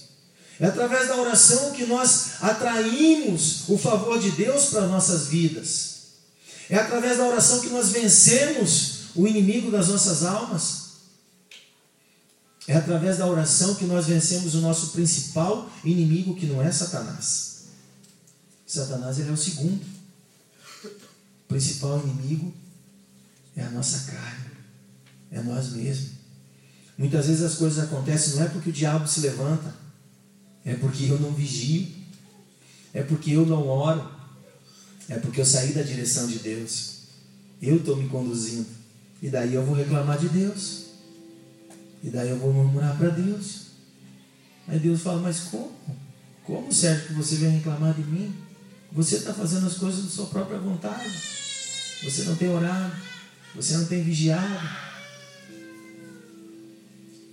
É 0.60 0.66
através 0.66 1.08
da 1.08 1.16
oração 1.16 1.72
que 1.72 1.86
nós 1.86 2.42
atraímos 2.42 3.68
o 3.68 3.78
favor 3.78 4.18
de 4.18 4.30
Deus 4.32 4.66
para 4.66 4.86
nossas 4.86 5.28
vidas. 5.28 5.98
É 6.68 6.76
através 6.76 7.18
da 7.18 7.24
oração 7.24 7.60
que 7.60 7.68
nós 7.68 7.90
vencemos 7.90 8.98
o 9.14 9.26
inimigo 9.26 9.70
das 9.70 9.88
nossas 9.88 10.24
almas. 10.24 10.88
É 12.66 12.76
através 12.76 13.16
da 13.18 13.26
oração 13.26 13.74
que 13.76 13.86
nós 13.86 14.06
vencemos 14.06 14.54
o 14.54 14.60
nosso 14.60 14.88
principal 14.88 15.70
inimigo, 15.84 16.34
que 16.34 16.46
não 16.46 16.60
é 16.60 16.70
Satanás. 16.70 17.62
Satanás 18.66 19.18
ele 19.18 19.30
é 19.30 19.32
o 19.32 19.36
segundo. 19.36 19.82
O 20.84 21.48
principal 21.48 21.98
inimigo 22.00 22.52
é 23.56 23.62
a 23.62 23.70
nossa 23.70 24.10
carne, 24.10 24.47
é 25.30 25.40
nós 25.42 25.72
mesmos. 25.72 26.18
Muitas 26.96 27.26
vezes 27.26 27.42
as 27.42 27.54
coisas 27.54 27.84
acontecem 27.84 28.36
não 28.36 28.44
é 28.44 28.48
porque 28.48 28.70
o 28.70 28.72
diabo 28.72 29.06
se 29.06 29.20
levanta, 29.20 29.74
é 30.64 30.74
porque 30.74 31.04
eu 31.04 31.18
não 31.20 31.32
vigio, 31.32 31.86
é 32.92 33.02
porque 33.02 33.30
eu 33.30 33.46
não 33.46 33.68
oro, 33.68 34.10
é 35.08 35.18
porque 35.18 35.40
eu 35.40 35.46
saí 35.46 35.72
da 35.72 35.82
direção 35.82 36.26
de 36.26 36.40
Deus. 36.40 36.98
Eu 37.62 37.76
estou 37.76 37.96
me 37.96 38.08
conduzindo. 38.08 38.66
E 39.22 39.28
daí 39.28 39.54
eu 39.54 39.64
vou 39.64 39.74
reclamar 39.74 40.18
de 40.18 40.28
Deus. 40.28 40.86
E 42.02 42.10
daí 42.10 42.30
eu 42.30 42.38
vou 42.38 42.52
murmurar 42.52 42.96
para 42.96 43.08
Deus. 43.08 43.68
Aí 44.66 44.78
Deus 44.78 45.00
fala, 45.00 45.20
mas 45.20 45.40
como? 45.40 45.72
Como, 46.44 46.72
Sérgio, 46.72 47.08
que 47.08 47.12
você 47.14 47.36
vem 47.36 47.50
reclamar 47.50 47.94
de 47.94 48.02
mim? 48.02 48.34
Você 48.92 49.16
está 49.16 49.34
fazendo 49.34 49.66
as 49.66 49.74
coisas 49.74 50.04
de 50.04 50.10
sua 50.10 50.26
própria 50.26 50.58
vontade. 50.58 51.10
Você 52.04 52.24
não 52.24 52.36
tem 52.36 52.48
orado. 52.48 52.92
Você 53.54 53.76
não 53.76 53.86
tem 53.86 54.02
vigiado. 54.02 54.87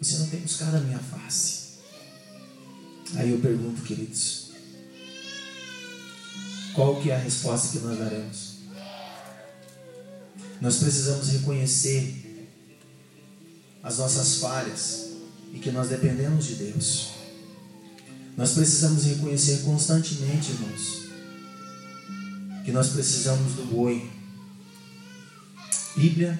Você 0.01 0.17
não 0.17 0.27
tem 0.27 0.41
buscado 0.41 0.77
a 0.77 0.79
minha 0.81 0.99
face. 0.99 1.65
Aí 3.15 3.31
eu 3.31 3.39
pergunto, 3.39 3.81
queridos, 3.83 4.51
qual 6.73 7.01
que 7.01 7.09
é 7.09 7.15
a 7.15 7.19
resposta 7.19 7.77
que 7.77 7.85
nós 7.85 7.97
daremos? 7.97 8.55
Nós 10.59 10.77
precisamos 10.77 11.29
reconhecer 11.29 12.49
as 13.83 13.97
nossas 13.99 14.37
falhas 14.37 15.11
e 15.53 15.59
que 15.59 15.71
nós 15.71 15.89
dependemos 15.89 16.45
de 16.45 16.55
Deus. 16.55 17.11
Nós 18.35 18.51
precisamos 18.51 19.05
reconhecer 19.05 19.59
constantemente, 19.63 20.51
irmãos, 20.51 21.05
que 22.65 22.71
nós 22.71 22.89
precisamos 22.89 23.53
do 23.53 23.65
boi. 23.65 24.09
Bíblia, 25.95 26.37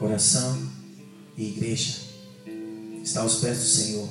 oração 0.00 0.60
e 1.36 1.50
igreja. 1.50 2.15
Está 3.06 3.20
aos 3.20 3.36
pés 3.36 3.58
do 3.58 3.64
Senhor. 3.64 4.08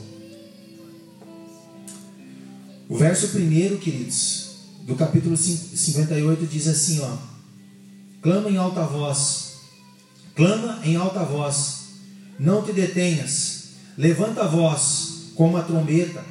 O 2.87 2.95
verso 2.95 3.27
primeiro, 3.27 3.77
queridos, 3.77 4.51
do 4.83 4.95
capítulo 4.95 5.35
58 5.35 6.47
diz 6.47 6.65
assim, 6.65 7.01
ó: 7.01 7.17
Clama 8.21 8.49
em 8.49 8.55
alta 8.55 8.83
voz. 8.83 9.55
Clama 10.33 10.79
em 10.85 10.95
alta 10.95 11.25
voz. 11.25 11.79
Não 12.39 12.61
te 12.61 12.71
detenhas. 12.71 13.65
Levanta 13.97 14.45
a 14.45 14.47
voz 14.47 15.31
como 15.35 15.57
a 15.57 15.63
trombeta 15.63 16.23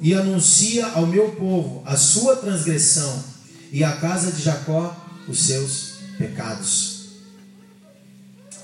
e 0.00 0.14
anuncia 0.14 0.86
ao 0.92 1.08
meu 1.08 1.32
povo 1.32 1.82
a 1.84 1.96
sua 1.96 2.36
transgressão 2.36 3.24
e 3.72 3.82
à 3.82 3.96
casa 3.96 4.30
de 4.30 4.42
Jacó 4.42 4.96
os 5.26 5.40
seus 5.40 5.94
pecados. 6.16 6.91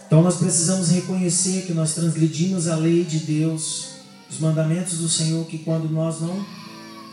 Então 0.09 0.23
nós 0.23 0.37
precisamos 0.37 0.89
reconhecer 0.89 1.67
que 1.67 1.75
nós 1.75 1.93
transgredimos 1.93 2.67
a 2.67 2.75
lei 2.75 3.05
de 3.05 3.19
Deus, 3.19 3.89
os 4.31 4.41
mandamentos 4.41 4.99
do 4.99 5.09
Senhor, 5.09 5.45
que 5.45 5.59
quando 5.59 5.87
nós 5.91 6.23
não 6.23 6.45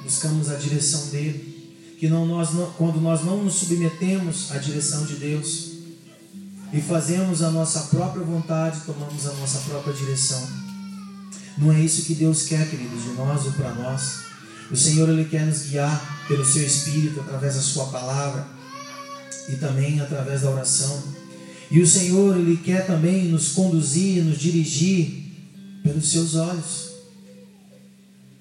buscamos 0.02 0.50
a 0.50 0.56
direção 0.56 1.08
dele. 1.08 1.54
Que 2.00 2.08
não, 2.08 2.26
nós, 2.26 2.54
não, 2.54 2.72
quando 2.72 3.02
nós 3.02 3.22
não 3.26 3.44
nos 3.44 3.56
submetemos 3.56 4.50
à 4.52 4.58
direção 4.58 5.06
de 5.06 5.16
Deus 5.16 5.72
e 6.72 6.82
fazemos 6.82 7.42
a 7.42 7.52
nossa 7.52 7.82
própria 7.82 8.24
vontade, 8.24 8.82
tomamos 8.86 9.28
a 9.28 9.34
nossa 9.34 9.60
própria 9.70 9.94
direção. 9.94 10.42
Não 11.58 11.74
é 11.74 11.82
isso 11.82 12.04
que 12.04 12.16
Deus 12.16 12.44
quer, 12.44 12.70
queridos, 12.70 13.04
de 13.04 13.10
nós 13.10 13.46
ou 13.46 13.52
para 13.54 13.74
nós. 13.74 14.20
O 14.72 14.76
Senhor 14.76 15.10
ele 15.10 15.26
quer 15.26 15.46
nos 15.46 15.64
guiar 15.64 16.26
pelo 16.30 16.46
seu 16.46 16.64
Espírito 16.64 17.20
através 17.20 17.56
da 17.56 17.62
sua 17.62 17.88
palavra 17.88 18.48
e 19.50 19.56
também 19.58 20.00
através 20.00 20.42
da 20.42 20.50
oração. 20.50 21.25
E 21.72 21.80
o 21.80 21.88
Senhor 21.88 22.38
ele 22.38 22.58
quer 22.58 22.86
também 22.86 23.26
nos 23.26 23.54
conduzir, 23.54 24.24
nos 24.24 24.40
dirigir 24.40 25.24
pelos 25.84 26.10
seus 26.10 26.36
olhos, 26.36 26.92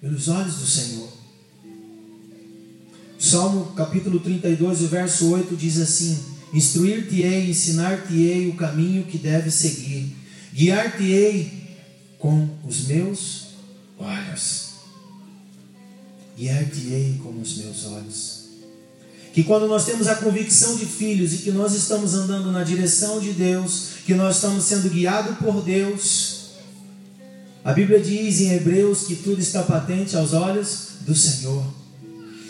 pelos 0.00 0.28
olhos 0.28 0.56
do 0.56 0.66
Senhor. 0.66 1.08
Salmo 3.18 3.72
capítulo 3.74 4.20
32, 4.20 4.82
o 4.82 4.88
verso 4.88 5.30
8 5.30 5.56
diz 5.56 5.78
assim: 5.78 6.18
Instruir-te-ei, 6.52 7.50
ensinar-te-ei 7.50 8.48
o 8.48 8.54
caminho 8.54 9.04
que 9.04 9.18
deves 9.18 9.54
seguir, 9.54 10.14
guiar-te-ei 10.52 11.64
com 12.18 12.48
os 12.66 12.86
meus 12.86 13.46
olhos. 13.98 14.74
Guiar-te-ei 16.36 17.18
com 17.22 17.40
os 17.40 17.56
meus 17.56 17.84
olhos. 17.86 18.43
Que 19.34 19.42
quando 19.42 19.66
nós 19.66 19.84
temos 19.84 20.06
a 20.06 20.14
convicção 20.14 20.76
de 20.76 20.86
filhos 20.86 21.34
e 21.34 21.38
que 21.38 21.50
nós 21.50 21.74
estamos 21.74 22.14
andando 22.14 22.52
na 22.52 22.62
direção 22.62 23.18
de 23.18 23.32
Deus, 23.32 23.88
que 24.06 24.14
nós 24.14 24.36
estamos 24.36 24.62
sendo 24.62 24.88
guiados 24.88 25.36
por 25.38 25.60
Deus, 25.60 26.50
a 27.64 27.72
Bíblia 27.72 27.98
diz 27.98 28.40
em 28.40 28.52
Hebreus 28.52 29.08
que 29.08 29.16
tudo 29.16 29.40
está 29.40 29.64
patente 29.64 30.16
aos 30.16 30.32
olhos 30.32 30.90
do 31.00 31.16
Senhor. 31.16 31.64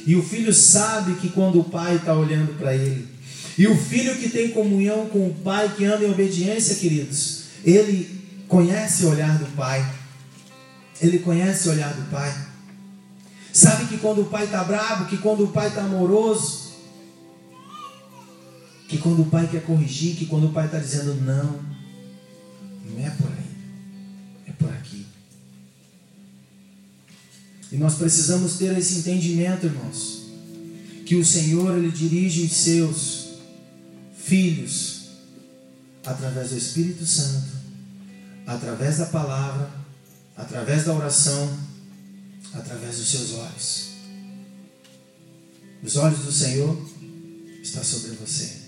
E 0.06 0.15
o 0.15 0.23
filho 0.23 0.52
sabe 0.52 1.15
que 1.15 1.31
quando 1.31 1.59
o 1.59 1.65
pai 1.65 1.97
está 1.97 2.12
olhando 2.12 2.59
para 2.59 2.77
ele, 2.77 3.09
e 3.56 3.66
o 3.66 3.78
filho 3.78 4.16
que 4.16 4.28
tem 4.28 4.51
comunhão 4.51 5.06
com 5.06 5.27
o 5.27 5.35
pai, 5.43 5.73
que 5.74 5.86
anda 5.86 6.05
em 6.05 6.11
obediência, 6.11 6.74
queridos, 6.74 7.44
ele 7.65 8.11
conhece 8.47 9.06
o 9.06 9.11
olhar 9.11 9.39
do 9.39 9.47
pai. 9.56 9.90
Ele 11.01 11.19
conhece 11.20 11.69
o 11.69 11.73
olhar 11.73 11.94
do 11.94 12.11
pai. 12.11 12.35
Sabe 13.52 13.86
que 13.86 13.97
quando 13.97 14.20
o 14.20 14.27
pai 14.27 14.44
está 14.44 14.62
bravo, 14.65 15.06
que 15.06 15.16
quando 15.16 15.44
o 15.44 15.48
pai 15.48 15.69
está 15.69 15.82
amoroso, 15.82 16.64
que 18.94 18.98
quando 19.00 19.22
o 19.22 19.26
pai 19.26 19.48
quer 19.48 19.64
corrigir, 19.64 20.14
que 20.14 20.26
quando 20.26 20.46
o 20.46 20.52
pai 20.52 20.66
está 20.66 20.78
dizendo 20.78 21.16
não, 21.16 21.60
não 22.84 23.04
é 23.04 23.10
por 23.10 23.26
aí, 23.26 23.50
é 24.46 24.52
por 24.52 24.68
aqui. 24.70 25.04
E 27.72 27.76
nós 27.76 27.96
precisamos 27.96 28.56
ter 28.56 28.78
esse 28.78 29.00
entendimento, 29.00 29.66
irmãos, 29.66 30.26
que 31.04 31.16
o 31.16 31.24
Senhor 31.24 31.76
ele 31.76 31.90
dirige 31.90 32.42
os 32.42 32.52
seus 32.52 33.30
filhos 34.16 35.08
através 36.04 36.50
do 36.50 36.56
Espírito 36.58 37.04
Santo, 37.04 37.48
através 38.46 38.98
da 38.98 39.06
palavra, 39.06 39.72
através 40.36 40.84
da 40.84 40.94
oração, 40.94 41.58
através 42.52 42.98
dos 42.98 43.08
seus 43.08 43.32
olhos. 43.32 43.88
Os 45.82 45.96
olhos 45.96 46.20
do 46.20 46.30
Senhor 46.30 46.80
estão 47.60 47.82
sobre 47.82 48.12
você. 48.12 48.64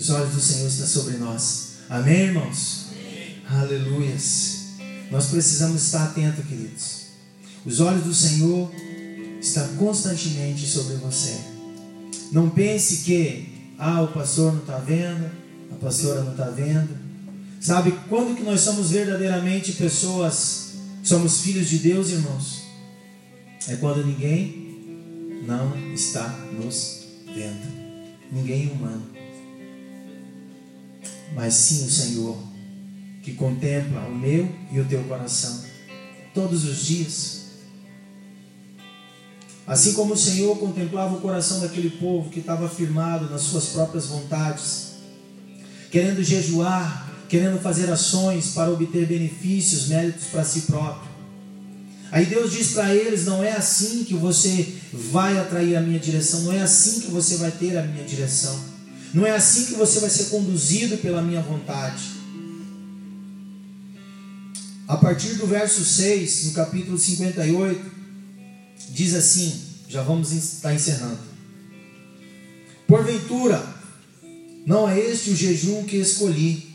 Os 0.00 0.08
olhos 0.08 0.32
do 0.32 0.40
Senhor 0.40 0.66
estão 0.66 0.86
sobre 0.86 1.18
nós. 1.18 1.72
Amém, 1.90 2.20
irmãos? 2.20 2.86
Aleluias. 3.46 4.60
Nós 5.10 5.26
precisamos 5.26 5.84
estar 5.84 6.04
atentos, 6.04 6.46
queridos. 6.46 7.00
Os 7.66 7.80
olhos 7.80 8.04
do 8.04 8.14
Senhor 8.14 8.72
estão 9.42 9.76
constantemente 9.76 10.66
sobre 10.66 10.96
você. 10.96 11.38
Não 12.32 12.48
pense 12.48 13.04
que, 13.04 13.74
ah, 13.78 14.00
o 14.00 14.08
pastor 14.08 14.54
não 14.54 14.60
está 14.60 14.78
vendo, 14.78 15.30
a 15.70 15.74
pastora 15.74 16.22
não 16.22 16.30
está 16.30 16.48
vendo. 16.48 16.96
Sabe 17.60 17.92
quando 18.08 18.34
que 18.34 18.42
nós 18.42 18.62
somos 18.62 18.90
verdadeiramente 18.90 19.72
pessoas, 19.72 20.76
somos 21.02 21.42
filhos 21.42 21.68
de 21.68 21.76
Deus, 21.76 22.08
irmãos? 22.08 22.62
É 23.68 23.76
quando 23.76 24.06
ninguém 24.06 25.42
não 25.46 25.92
está 25.92 26.26
nos 26.58 27.00
vendo. 27.34 27.80
Ninguém 28.32 28.70
humano. 28.70 29.09
Mas 31.34 31.54
sim 31.54 31.86
o 31.86 31.90
Senhor, 31.90 32.36
que 33.22 33.34
contempla 33.34 34.00
o 34.06 34.14
meu 34.14 34.48
e 34.72 34.80
o 34.80 34.84
teu 34.84 35.02
coração 35.04 35.64
todos 36.34 36.64
os 36.64 36.84
dias. 36.84 37.40
Assim 39.66 39.92
como 39.92 40.14
o 40.14 40.16
Senhor 40.16 40.56
contemplava 40.58 41.14
o 41.14 41.20
coração 41.20 41.60
daquele 41.60 41.90
povo 41.90 42.30
que 42.30 42.40
estava 42.40 42.68
firmado 42.68 43.30
nas 43.30 43.42
suas 43.42 43.66
próprias 43.66 44.06
vontades, 44.06 44.94
querendo 45.90 46.24
jejuar, 46.24 47.08
querendo 47.28 47.60
fazer 47.60 47.90
ações 47.90 48.48
para 48.48 48.70
obter 48.70 49.06
benefícios, 49.06 49.86
méritos 49.86 50.26
para 50.26 50.44
si 50.44 50.62
próprio. 50.62 51.08
Aí 52.10 52.26
Deus 52.26 52.50
diz 52.50 52.72
para 52.72 52.92
eles: 52.92 53.26
não 53.26 53.44
é 53.44 53.52
assim 53.52 54.02
que 54.02 54.14
você 54.14 54.74
vai 54.92 55.38
atrair 55.38 55.76
a 55.76 55.80
minha 55.80 56.00
direção, 56.00 56.40
não 56.42 56.52
é 56.52 56.60
assim 56.60 57.00
que 57.00 57.10
você 57.10 57.36
vai 57.36 57.52
ter 57.52 57.78
a 57.78 57.82
minha 57.82 58.04
direção, 58.04 58.58
não 59.12 59.26
é 59.26 59.32
assim 59.32 59.66
que 59.66 59.74
você 59.74 60.00
vai 60.00 60.10
ser 60.10 60.24
conduzido 60.24 60.96
pela 60.98 61.22
minha 61.22 61.40
vontade. 61.40 62.02
A 64.86 64.96
partir 64.96 65.34
do 65.34 65.46
verso 65.46 65.84
6, 65.84 66.46
no 66.46 66.52
capítulo 66.52 66.98
58, 66.98 67.80
diz 68.90 69.14
assim: 69.14 69.70
já 69.88 70.02
vamos 70.02 70.32
estar 70.32 70.74
encerrando. 70.74 71.18
Porventura, 72.86 73.64
não 74.66 74.88
é 74.88 74.98
este 74.98 75.30
o 75.30 75.36
jejum 75.36 75.84
que 75.84 75.96
escolhi, 75.96 76.74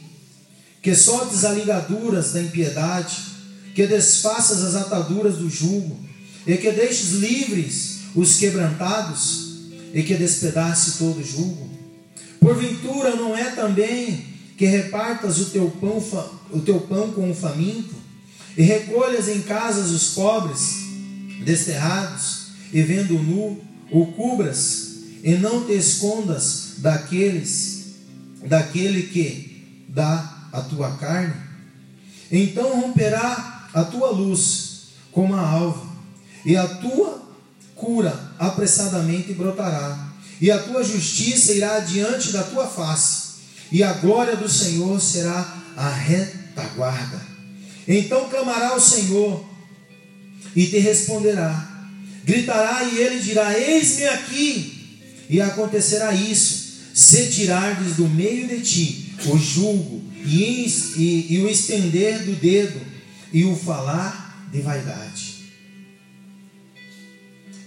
que 0.81 0.95
soltes 0.95 1.43
as 1.45 1.57
ligaduras 1.57 2.33
da 2.33 2.41
impiedade, 2.41 3.15
que 3.73 3.87
desfaças 3.87 4.63
as 4.63 4.75
ataduras 4.75 5.37
do 5.37 5.49
jugo, 5.49 5.97
e 6.45 6.57
que 6.57 6.71
deixes 6.71 7.11
livres 7.11 7.99
os 8.15 8.37
quebrantados, 8.37 9.59
e 9.93 10.03
que 10.03 10.15
despedace 10.15 10.97
todo 10.97 11.19
o 11.19 11.25
jugo. 11.25 11.64
Porventura 12.39 13.15
não 13.15 13.35
é 13.35 13.51
também 13.51 14.25
que 14.57 14.65
repartas 14.65 15.39
o 15.39 15.45
teu 15.45 15.69
pão, 15.81 16.01
o 16.51 16.59
teu 16.61 16.79
pão 16.81 17.11
com 17.11 17.29
o 17.29 17.35
faminto, 17.35 17.95
e 18.57 18.63
recolhas 18.63 19.27
em 19.27 19.41
casas 19.41 19.91
os 19.91 20.13
pobres, 20.13 20.85
desterrados, 21.43 22.45
e 22.71 22.81
vendo 22.81 23.15
nu, 23.15 23.61
o 23.91 24.07
cubras, 24.13 24.95
e 25.23 25.35
não 25.35 25.65
te 25.65 25.73
escondas 25.73 26.75
daqueles, 26.77 27.95
daquele 28.45 29.03
que 29.03 29.85
dá 29.89 30.47
a 30.51 30.61
tua 30.61 30.91
carne. 30.97 31.33
Então 32.31 32.79
romperá 32.79 33.69
a 33.73 33.83
tua 33.83 34.11
luz 34.11 34.87
como 35.11 35.33
a 35.33 35.41
alva, 35.41 35.85
e 36.45 36.55
a 36.55 36.67
tua 36.67 37.23
cura 37.75 38.31
apressadamente 38.39 39.33
brotará, 39.33 40.13
e 40.39 40.51
a 40.51 40.59
tua 40.59 40.83
justiça 40.83 41.53
irá 41.53 41.79
diante 41.79 42.31
da 42.31 42.43
tua 42.43 42.67
face, 42.67 43.35
e 43.71 43.81
a 43.83 43.93
glória 43.93 44.35
do 44.35 44.49
Senhor 44.49 44.99
será 45.01 45.63
a 45.75 45.89
retaguarda. 45.89 47.21
Então 47.87 48.29
clamará 48.29 48.75
o 48.75 48.81
Senhor 48.81 49.45
e 50.55 50.65
te 50.67 50.77
responderá. 50.79 51.71
Gritará 52.23 52.83
e 52.83 52.97
ele 52.97 53.19
dirá: 53.19 53.57
Eis-me 53.57 54.05
aqui. 54.05 54.71
E 55.29 55.41
acontecerá 55.41 56.13
isso: 56.13 56.81
se 56.93 57.29
tirardes 57.29 57.95
do 57.95 58.07
meio 58.07 58.47
de 58.47 58.61
ti 58.61 59.15
o 59.27 59.37
julgo 59.37 60.03
e, 60.25 60.65
e, 60.97 61.33
e 61.35 61.39
o 61.41 61.49
estender 61.49 62.23
do 62.25 62.33
dedo 62.33 62.79
e 63.31 63.45
o 63.45 63.55
falar 63.55 64.47
de 64.51 64.61
vaidade. 64.61 65.35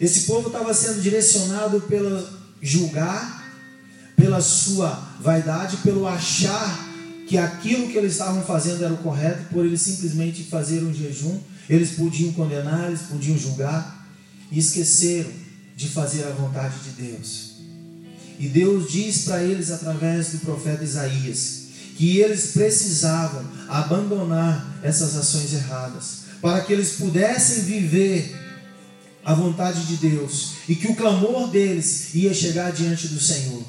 Esse 0.01 0.21
povo 0.23 0.49
estava 0.49 0.73
sendo 0.73 1.03
direcionado 1.03 1.81
pelo 1.83 2.38
julgar, 2.61 3.39
pela 4.17 4.41
sua 4.41 4.91
vaidade, 5.21 5.77
pelo 5.79 6.07
achar 6.07 6.87
que 7.27 7.39
aquilo 7.39 7.89
que 7.89 7.97
eles 7.97 8.13
estavam 8.13 8.43
fazendo 8.43 8.85
era 8.85 8.93
o 8.93 8.99
correto, 8.99 9.45
por 9.53 9.65
eles 9.65 9.81
simplesmente 9.81 10.45
fazer 10.45 10.83
um 10.83 10.93
jejum, 10.93 11.39
eles 11.69 11.93
podiam 11.93 12.33
condenar, 12.33 12.89
eles 12.89 13.03
podiam 13.03 13.39
julgar, 13.39 14.09
e 14.51 14.59
esqueceram 14.59 15.31
de 15.77 15.89
fazer 15.89 16.25
a 16.25 16.31
vontade 16.31 16.75
de 16.81 17.03
Deus. 17.03 17.59
E 18.39 18.49
Deus 18.49 18.91
diz 18.91 19.25
para 19.25 19.43
eles 19.43 19.71
através 19.71 20.31
do 20.31 20.39
profeta 20.39 20.83
Isaías 20.83 21.69
que 21.97 22.19
eles 22.19 22.53
precisavam 22.53 23.45
abandonar 23.69 24.79
essas 24.83 25.17
ações 25.17 25.53
erradas, 25.53 26.19
para 26.41 26.61
que 26.61 26.73
eles 26.73 26.93
pudessem 26.93 27.65
viver 27.65 28.48
a 29.29 29.35
vontade 29.35 29.85
de 29.85 29.97
Deus 29.97 30.53
e 30.67 30.75
que 30.75 30.89
o 30.89 30.97
clamor 30.97 31.51
deles 31.51 32.15
ia 32.15 32.33
chegar 32.33 32.73
diante 32.73 33.09
do 33.09 33.21
Senhor. 33.21 33.63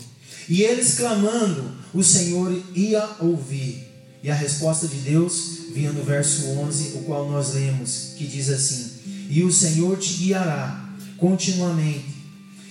E 0.47 0.61
eles 0.61 0.93
clamando, 0.93 1.73
o 1.93 2.01
Senhor 2.01 2.63
ia 2.73 3.05
ouvir. 3.19 3.85
E 4.23 4.31
a 4.31 4.33
resposta 4.33 4.87
de 4.87 4.95
Deus 4.99 5.65
vinha 5.73 5.91
no 5.91 6.01
verso 6.01 6.47
11, 6.47 6.99
o 6.99 7.03
qual 7.03 7.29
nós 7.29 7.55
lemos, 7.55 8.13
que 8.17 8.25
diz 8.25 8.49
assim: 8.49 8.89
E 9.29 9.43
o 9.43 9.51
Senhor 9.51 9.97
te 9.97 10.13
guiará 10.13 10.93
continuamente, 11.17 12.15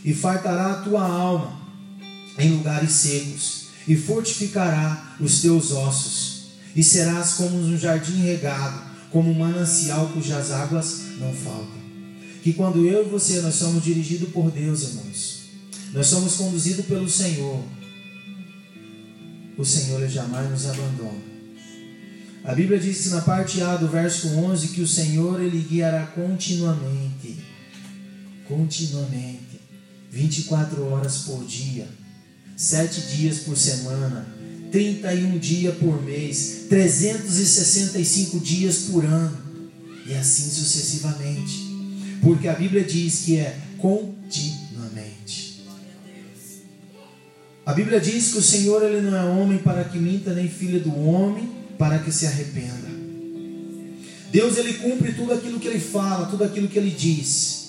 e 0.02 0.14
fartará 0.14 0.72
a 0.72 0.82
tua 0.82 1.02
alma 1.02 1.60
em 2.38 2.52
lugares 2.52 2.92
secos, 2.92 3.66
e 3.86 3.96
fortificará 3.96 5.14
os 5.20 5.42
teus 5.42 5.72
ossos, 5.72 6.52
e 6.74 6.82
serás 6.82 7.34
como 7.34 7.54
um 7.54 7.76
jardim 7.76 8.22
regado, 8.22 8.80
como 9.10 9.30
um 9.30 9.38
manancial 9.38 10.08
cujas 10.08 10.52
águas 10.52 11.02
não 11.20 11.34
faltam. 11.34 11.77
Que 12.48 12.54
quando 12.54 12.86
eu 12.86 13.04
e 13.04 13.10
você 13.10 13.42
nós 13.42 13.56
somos 13.56 13.84
dirigidos 13.84 14.30
por 14.30 14.50
Deus, 14.50 14.82
irmãos, 14.84 15.50
nós 15.92 16.06
somos 16.06 16.36
conduzidos 16.36 16.86
pelo 16.86 17.06
Senhor, 17.06 17.62
o 19.58 19.62
Senhor 19.62 20.00
ele 20.00 20.10
jamais 20.10 20.50
nos 20.50 20.64
abandona. 20.64 21.20
A 22.44 22.54
Bíblia 22.54 22.78
diz 22.78 23.10
na 23.10 23.20
parte 23.20 23.60
A 23.60 23.76
do 23.76 23.86
verso 23.86 24.28
11 24.28 24.68
que 24.68 24.80
o 24.80 24.88
Senhor 24.88 25.42
ele 25.42 25.60
guiará 25.60 26.06
continuamente, 26.06 27.36
continuamente, 28.48 29.60
24 30.10 30.86
horas 30.86 31.24
por 31.24 31.44
dia, 31.44 31.86
7 32.56 33.14
dias 33.14 33.40
por 33.40 33.58
semana, 33.58 34.26
31 34.72 35.38
dias 35.38 35.76
por 35.76 36.02
mês, 36.02 36.64
365 36.70 38.40
dias 38.40 38.86
por 38.90 39.04
ano, 39.04 39.36
e 40.06 40.14
assim 40.14 40.48
sucessivamente. 40.48 41.67
Porque 42.22 42.48
a 42.48 42.54
Bíblia 42.54 42.84
diz 42.84 43.24
que 43.24 43.36
é 43.36 43.56
continuamente. 43.78 45.62
A 47.64 47.74
Bíblia 47.74 48.00
diz 48.00 48.32
que 48.32 48.38
o 48.38 48.42
Senhor 48.42 48.82
ele 48.82 49.02
não 49.02 49.14
é 49.16 49.24
homem 49.24 49.58
para 49.58 49.84
que 49.84 49.98
minta, 49.98 50.32
nem 50.32 50.48
filho 50.48 50.80
do 50.80 50.98
homem 51.06 51.50
para 51.76 51.98
que 51.98 52.10
se 52.10 52.26
arrependa. 52.26 52.88
Deus 54.32 54.56
ele 54.56 54.74
cumpre 54.74 55.12
tudo 55.12 55.34
aquilo 55.34 55.60
que 55.60 55.68
ele 55.68 55.78
fala, 55.78 56.26
tudo 56.26 56.44
aquilo 56.44 56.68
que 56.68 56.78
ele 56.78 56.90
diz, 56.90 57.68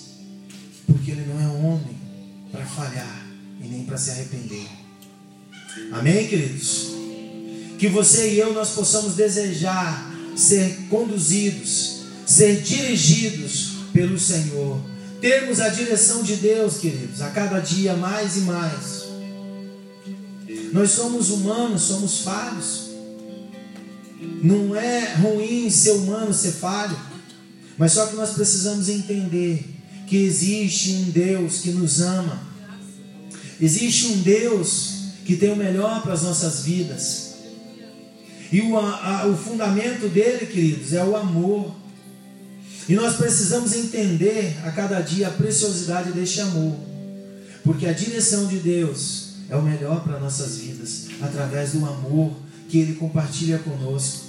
porque 0.86 1.10
ele 1.10 1.26
não 1.26 1.40
é 1.40 1.46
homem 1.48 1.96
para 2.50 2.64
falhar 2.64 3.26
e 3.62 3.66
nem 3.66 3.84
para 3.84 3.98
se 3.98 4.10
arrepender. 4.10 4.66
Amém, 5.92 6.26
queridos? 6.26 6.92
Que 7.78 7.88
você 7.88 8.32
e 8.32 8.38
eu 8.38 8.54
nós 8.54 8.70
possamos 8.70 9.14
desejar 9.14 10.14
ser 10.34 10.86
conduzidos, 10.88 12.04
ser 12.26 12.62
dirigidos 12.62 13.69
pelo 13.92 14.18
Senhor, 14.18 14.80
termos 15.20 15.60
a 15.60 15.68
direção 15.68 16.22
de 16.22 16.36
Deus, 16.36 16.78
queridos, 16.78 17.20
a 17.20 17.30
cada 17.30 17.60
dia 17.60 17.94
mais 17.94 18.36
e 18.36 18.40
mais. 18.40 19.10
Nós 20.72 20.90
somos 20.90 21.30
humanos, 21.30 21.82
somos 21.82 22.20
falhos. 22.20 22.90
Não 24.42 24.74
é 24.74 25.14
ruim 25.14 25.70
ser 25.70 25.92
humano, 25.92 26.32
ser 26.32 26.52
falho, 26.52 26.96
mas 27.78 27.92
só 27.92 28.06
que 28.06 28.16
nós 28.16 28.30
precisamos 28.30 28.88
entender 28.88 29.64
que 30.06 30.16
existe 30.16 30.92
um 30.92 31.04
Deus 31.10 31.58
que 31.58 31.70
nos 31.70 32.00
ama, 32.00 32.42
existe 33.60 34.06
um 34.06 34.22
Deus 34.22 34.94
que 35.24 35.36
tem 35.36 35.52
o 35.52 35.56
melhor 35.56 36.02
para 36.02 36.12
as 36.12 36.22
nossas 36.22 36.62
vidas, 36.64 37.30
e 38.52 38.60
o, 38.60 38.76
a, 38.76 39.26
o 39.26 39.36
fundamento 39.36 40.08
dele, 40.08 40.46
queridos, 40.46 40.92
é 40.92 41.04
o 41.04 41.16
amor. 41.16 41.74
E 42.90 42.94
nós 42.96 43.14
precisamos 43.14 43.72
entender 43.72 44.58
a 44.64 44.72
cada 44.72 45.00
dia 45.00 45.28
a 45.28 45.30
preciosidade 45.30 46.10
deste 46.10 46.40
amor, 46.40 46.76
porque 47.62 47.86
a 47.86 47.92
direção 47.92 48.48
de 48.48 48.58
Deus 48.58 49.34
é 49.48 49.54
o 49.54 49.62
melhor 49.62 50.02
para 50.02 50.18
nossas 50.18 50.56
vidas, 50.56 51.06
através 51.22 51.70
do 51.70 51.86
amor 51.86 52.32
que 52.68 52.78
Ele 52.78 52.96
compartilha 52.96 53.60
conosco. 53.60 54.24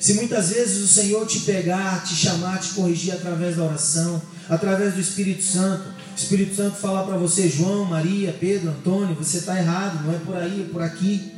Se 0.00 0.14
muitas 0.14 0.48
vezes 0.48 0.82
o 0.82 0.88
Senhor 0.88 1.26
te 1.26 1.40
pegar, 1.40 2.02
te 2.02 2.14
chamar, 2.14 2.58
te 2.60 2.70
corrigir 2.70 3.12
através 3.12 3.56
da 3.56 3.64
oração, 3.64 4.22
através 4.48 4.94
do 4.94 5.00
Espírito 5.02 5.42
Santo, 5.42 5.84
o 5.88 6.16
Espírito 6.16 6.56
Santo 6.56 6.76
falar 6.76 7.02
para 7.02 7.18
você, 7.18 7.46
João, 7.46 7.84
Maria, 7.84 8.34
Pedro, 8.40 8.70
Antônio, 8.70 9.14
você 9.16 9.36
está 9.36 9.58
errado, 9.58 10.02
não 10.06 10.14
é 10.14 10.18
por 10.20 10.34
aí, 10.34 10.62
é 10.66 10.72
por 10.72 10.80
aqui. 10.80 11.30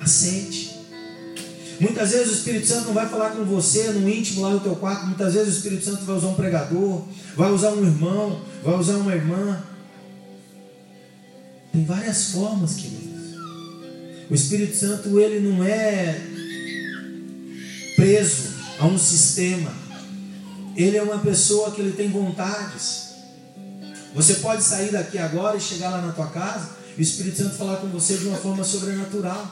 Aceite. 0.00 0.73
Muitas 1.84 2.12
vezes 2.12 2.28
o 2.28 2.36
Espírito 2.36 2.66
Santo 2.66 2.86
não 2.86 2.94
vai 2.94 3.06
falar 3.06 3.32
com 3.32 3.44
você 3.44 3.90
no 3.90 4.08
íntimo 4.08 4.40
lá 4.40 4.50
no 4.50 4.60
teu 4.60 4.74
quarto. 4.74 5.04
Muitas 5.04 5.34
vezes 5.34 5.52
o 5.52 5.56
Espírito 5.58 5.84
Santo 5.84 6.04
vai 6.06 6.16
usar 6.16 6.28
um 6.28 6.34
pregador, 6.34 7.02
vai 7.36 7.52
usar 7.52 7.72
um 7.72 7.84
irmão, 7.84 8.40
vai 8.62 8.74
usar 8.74 8.96
uma 8.96 9.14
irmã. 9.14 9.62
Tem 11.70 11.84
várias 11.84 12.30
formas, 12.30 12.76
queridos. 12.76 13.36
O 14.30 14.34
Espírito 14.34 14.74
Santo 14.74 15.20
ele 15.20 15.46
não 15.46 15.62
é 15.62 16.22
preso 17.96 18.54
a 18.80 18.86
um 18.86 18.96
sistema. 18.96 19.70
Ele 20.74 20.96
é 20.96 21.02
uma 21.02 21.18
pessoa 21.18 21.70
que 21.70 21.82
ele 21.82 21.92
tem 21.92 22.08
vontades. 22.08 23.10
Você 24.14 24.36
pode 24.36 24.62
sair 24.62 24.90
daqui 24.90 25.18
agora 25.18 25.58
e 25.58 25.60
chegar 25.60 25.90
lá 25.90 26.00
na 26.00 26.12
tua 26.12 26.28
casa 26.28 26.70
e 26.96 27.00
o 27.00 27.02
Espírito 27.02 27.36
Santo 27.36 27.56
falar 27.56 27.76
com 27.76 27.88
você 27.88 28.16
de 28.16 28.26
uma 28.26 28.38
forma 28.38 28.64
sobrenatural. 28.64 29.46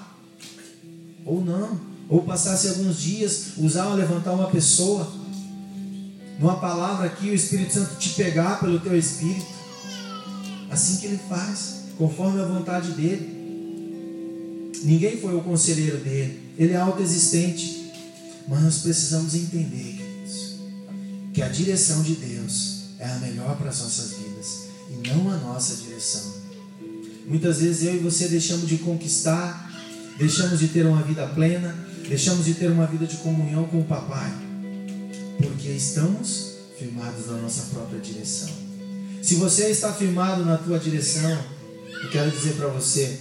Ou 1.27 1.45
não. 1.45 1.92
Ou 2.09 2.23
passasse 2.23 2.69
alguns 2.69 3.01
dias, 3.01 3.53
usar 3.57 3.87
ou 3.87 3.95
levantar 3.95 4.33
uma 4.33 4.49
pessoa. 4.49 5.11
Numa 6.39 6.59
palavra 6.59 7.07
aqui, 7.07 7.31
o 7.31 7.35
Espírito 7.35 7.75
Santo 7.75 7.97
te 7.97 8.11
pegar 8.11 8.61
pelo 8.61 8.81
teu 8.81 8.99
espírito. 8.99 9.47
Assim 10.71 10.97
que 10.97 11.07
ele 11.07 11.21
faz, 11.29 11.83
conforme 11.97 12.41
a 12.41 12.47
vontade 12.47 12.93
dele. 12.93 14.73
Ninguém 14.85 15.19
foi 15.19 15.35
o 15.35 15.43
conselheiro 15.43 15.99
dele. 15.99 16.41
Ele 16.59 16.73
é 16.73 16.77
autoexistente. 16.77 17.93
Mas 18.49 18.63
nós 18.63 18.79
precisamos 18.79 19.35
entender, 19.35 19.97
queridos, 19.97 20.57
que 21.33 21.43
a 21.43 21.49
direção 21.49 22.03
de 22.03 22.15
Deus 22.15 22.83
é 22.99 23.07
a 23.07 23.19
melhor 23.19 23.57
para 23.57 23.71
as 23.71 23.81
nossas 23.81 24.15
vidas 24.15 24.63
e 24.91 25.09
não 25.09 25.31
a 25.31 25.37
nossa 25.37 25.77
direção. 25.77 26.35
Muitas 27.27 27.61
vezes 27.61 27.85
eu 27.85 27.95
e 27.95 27.99
você 27.99 28.29
deixamos 28.29 28.69
de 28.69 28.79
conquistar, 28.79 29.71
deixamos 30.19 30.59
de 30.59 30.69
ter 30.69 30.85
uma 30.87 31.03
vida 31.03 31.27
plena, 31.29 31.75
deixamos 32.09 32.45
de 32.45 32.55
ter 32.55 32.71
uma 32.71 32.87
vida 32.87 33.07
de 33.07 33.17
comunhão 33.19 33.65
com 33.65 33.81
o 33.81 33.85
Papai, 33.85 34.33
porque 35.39 35.69
estamos 35.69 36.53
firmados 36.79 37.27
na 37.27 37.39
nossa 37.39 37.75
própria 37.75 38.01
direção. 38.01 38.51
Se 39.23 39.37
você 39.37 39.71
está 39.71 39.93
firmado 39.93 40.45
na 40.45 40.59
tua 40.59 40.79
direção, 40.79 41.39
eu 42.03 42.11
quero 42.11 42.31
dizer 42.31 42.55
para 42.55 42.67
você, 42.69 43.21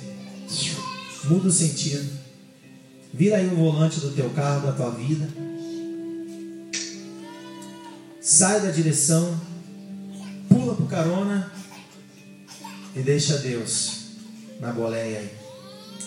muda 1.25 1.47
o 1.47 1.51
sentido. 1.51 2.09
Vira 3.13 3.37
aí 3.37 3.47
o 3.47 3.55
volante 3.55 3.99
do 3.99 4.11
teu 4.11 4.29
carro, 4.31 4.65
da 4.65 4.71
tua 4.71 4.89
vida. 4.91 5.29
Sai 8.19 8.61
da 8.61 8.71
direção, 8.71 9.39
pula 10.49 10.75
pro 10.75 10.85
carona 10.85 11.51
e 12.95 13.01
deixa 13.01 13.37
Deus 13.37 14.01
na 14.59 14.71
boleia 14.71 15.19
aí. 15.19 15.29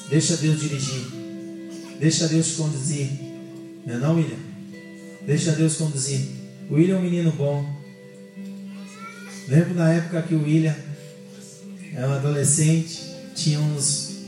Deixa 0.09 0.37
Deus 0.37 0.61
dirigir. 0.61 1.24
Deixa 1.99 2.29
Deus 2.29 2.57
conduzir. 2.57 3.09
Não 3.87 3.95
é 3.95 3.99
não, 3.99 4.17
William? 4.17 4.39
Deixa 5.27 5.53
Deus 5.53 5.77
conduzir. 5.77 6.21
O 6.71 6.75
William 6.75 6.97
é 6.97 6.99
um 6.99 7.03
menino 7.03 7.33
bom. 7.33 7.65
Lembro 9.49 9.75
na 9.75 9.93
época 9.93 10.23
que 10.23 10.35
o 10.35 10.43
William 10.43 10.75
era 11.95 12.09
um 12.09 12.13
adolescente, 12.13 13.03
tinha 13.35 13.61
uns, 13.61 14.19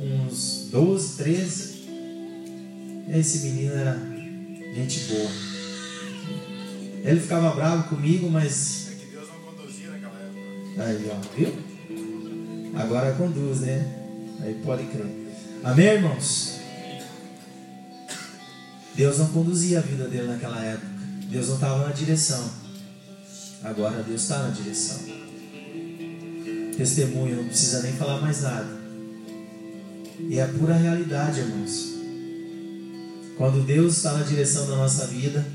uns 0.00 0.68
12, 0.70 1.16
13. 1.16 1.76
Esse 3.14 3.38
menino 3.46 3.74
era 3.74 3.98
gente 4.74 5.00
boa. 5.00 5.30
Ele 7.04 7.20
ficava 7.20 7.54
bravo 7.54 7.88
comigo, 7.88 8.28
mas. 8.28 8.88
É 8.90 8.94
que 8.96 9.06
Deus 9.12 9.28
não 9.28 9.52
conduzia 9.52 9.90
naquela 9.90 10.18
época. 10.18 10.82
Aí, 10.82 11.10
ó, 11.10 11.36
viu? 11.36 11.66
Agora 12.78 13.12
conduz, 13.12 13.60
né? 13.60 13.86
Aí 14.40 14.54
pode 14.64 14.84
crer. 14.86 15.06
Amém, 15.64 15.86
irmãos? 15.86 16.55
Deus 18.96 19.18
não 19.18 19.28
conduzia 19.28 19.78
a 19.78 19.82
vida 19.82 20.08
dele 20.08 20.28
naquela 20.28 20.60
época. 20.64 20.88
Deus 21.30 21.48
não 21.48 21.54
estava 21.56 21.86
na 21.86 21.92
direção. 21.92 22.50
Agora 23.62 24.02
Deus 24.02 24.22
está 24.22 24.38
na 24.38 24.48
direção. 24.50 24.98
Testemunho, 26.76 27.36
não 27.36 27.48
precisa 27.48 27.82
nem 27.82 27.92
falar 27.92 28.20
mais 28.20 28.42
nada. 28.42 28.76
E 30.28 30.38
é 30.38 30.42
a 30.42 30.48
pura 30.48 30.74
realidade, 30.74 31.40
irmãos. 31.40 31.94
Quando 33.36 33.64
Deus 33.66 33.98
está 33.98 34.14
na 34.14 34.24
direção 34.24 34.66
da 34.66 34.76
nossa 34.76 35.06
vida, 35.06 35.46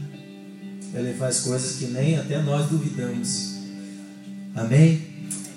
Ele 0.93 1.13
faz 1.13 1.39
coisas 1.39 1.77
que 1.77 1.85
nem 1.85 2.17
até 2.17 2.41
nós 2.41 2.67
duvidamos. 2.69 3.55
Amém? 4.53 5.01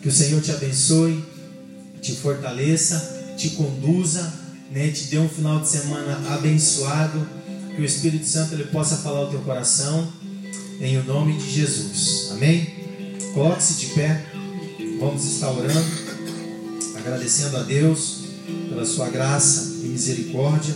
Que 0.00 0.08
o 0.08 0.12
Senhor 0.12 0.40
te 0.40 0.52
abençoe, 0.52 1.22
te 2.00 2.14
fortaleça, 2.14 3.34
te 3.36 3.50
conduza, 3.50 4.32
né? 4.70 4.90
te 4.90 5.04
dê 5.04 5.18
um 5.18 5.28
final 5.28 5.60
de 5.60 5.68
semana 5.68 6.34
abençoado. 6.34 7.43
Que 7.74 7.82
o 7.82 7.84
Espírito 7.84 8.24
Santo 8.24 8.54
ele 8.54 8.64
possa 8.64 8.98
falar 8.98 9.20
ao 9.20 9.30
teu 9.30 9.40
coração, 9.40 10.06
em 10.80 10.96
o 10.96 11.04
nome 11.04 11.36
de 11.36 11.50
Jesus. 11.50 12.28
Amém? 12.32 12.72
Coloque-se 13.34 13.74
de 13.74 13.86
pé, 13.86 14.24
vamos 15.00 15.24
estar 15.24 15.50
orando, 15.50 15.84
agradecendo 16.96 17.56
a 17.56 17.62
Deus 17.64 18.24
pela 18.68 18.84
sua 18.84 19.08
graça 19.08 19.80
e 19.82 19.88
misericórdia. 19.88 20.74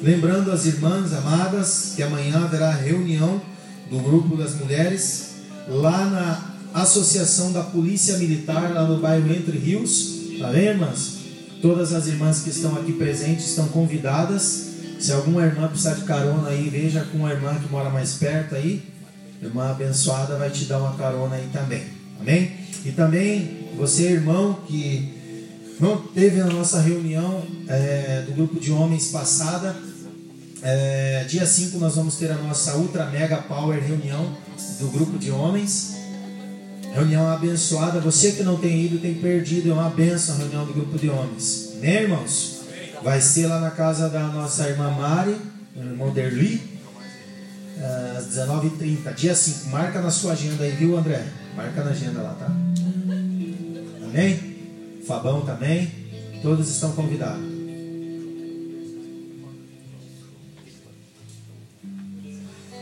Lembrando 0.00 0.52
as 0.52 0.64
irmãs 0.66 1.12
amadas 1.12 1.94
que 1.96 2.04
amanhã 2.04 2.44
haverá 2.44 2.70
reunião 2.70 3.42
do 3.90 3.98
grupo 3.98 4.36
das 4.36 4.54
mulheres 4.54 5.30
lá 5.68 6.04
na 6.04 6.80
Associação 6.82 7.50
da 7.52 7.62
Polícia 7.62 8.16
Militar 8.18 8.72
lá 8.72 8.86
no 8.86 9.00
bairro 9.00 9.32
Entre 9.32 9.58
Rios. 9.58 10.38
Tá 10.38 10.50
vendo, 10.50 10.68
irmãs? 10.68 11.18
Todas 11.60 11.92
as 11.92 12.06
irmãs 12.06 12.42
que 12.42 12.50
estão 12.50 12.76
aqui 12.76 12.92
presentes 12.92 13.48
estão 13.48 13.66
convidadas. 13.68 14.68
Se 14.98 15.12
alguma 15.12 15.44
irmã 15.44 15.68
precisar 15.68 15.94
de 15.94 16.02
carona 16.02 16.48
aí, 16.48 16.68
veja 16.68 17.04
com 17.04 17.18
uma 17.18 17.30
irmã 17.30 17.54
que 17.54 17.70
mora 17.70 17.88
mais 17.88 18.14
perto 18.14 18.54
aí. 18.56 18.82
Irmã 19.40 19.70
abençoada 19.70 20.36
vai 20.36 20.50
te 20.50 20.64
dar 20.64 20.78
uma 20.78 20.96
carona 20.96 21.36
aí 21.36 21.48
também. 21.52 21.84
Amém? 22.20 22.52
E 22.84 22.90
também 22.90 23.68
você, 23.76 24.08
irmão, 24.08 24.58
que 24.66 25.16
não 25.78 25.96
teve 25.96 26.40
a 26.40 26.46
nossa 26.46 26.80
reunião 26.80 27.44
é, 27.68 28.24
do 28.26 28.32
grupo 28.32 28.58
de 28.58 28.72
homens 28.72 29.08
passada. 29.12 29.76
É, 30.60 31.24
dia 31.28 31.46
5 31.46 31.78
nós 31.78 31.94
vamos 31.94 32.16
ter 32.16 32.32
a 32.32 32.34
nossa 32.34 32.76
Ultra 32.76 33.06
Mega 33.06 33.36
Power 33.36 33.80
reunião 33.80 34.36
do 34.80 34.88
grupo 34.88 35.16
de 35.16 35.30
homens. 35.30 35.94
Reunião 36.92 37.30
abençoada. 37.30 38.00
Você 38.00 38.32
que 38.32 38.42
não 38.42 38.56
tem 38.56 38.86
ido 38.86 38.98
tem 38.98 39.14
perdido. 39.14 39.70
É 39.70 39.72
uma 39.72 39.90
benção 39.90 40.34
a 40.34 40.38
reunião 40.38 40.66
do 40.66 40.72
grupo 40.72 40.98
de 40.98 41.08
homens. 41.08 41.74
Né, 41.80 42.02
irmãos? 42.02 42.57
Vai 43.02 43.20
ser 43.20 43.46
lá 43.46 43.60
na 43.60 43.70
casa 43.70 44.08
da 44.08 44.26
nossa 44.28 44.68
irmã 44.68 44.90
Mari, 44.90 45.36
do 45.74 45.82
irmão 45.82 46.12
Derli, 46.12 46.60
às 48.16 48.26
19h30, 48.26 49.14
dia 49.14 49.34
5. 49.34 49.68
Marca 49.70 50.02
na 50.02 50.10
sua 50.10 50.32
agenda 50.32 50.64
aí, 50.64 50.72
viu, 50.72 50.96
André? 50.96 51.24
Marca 51.56 51.84
na 51.84 51.90
agenda 51.90 52.20
lá, 52.20 52.34
tá? 52.34 52.46
Amém? 54.04 54.56
Fabão 55.06 55.42
também. 55.42 55.90
Todos 56.42 56.68
estão 56.68 56.92
convidados. 56.92 57.58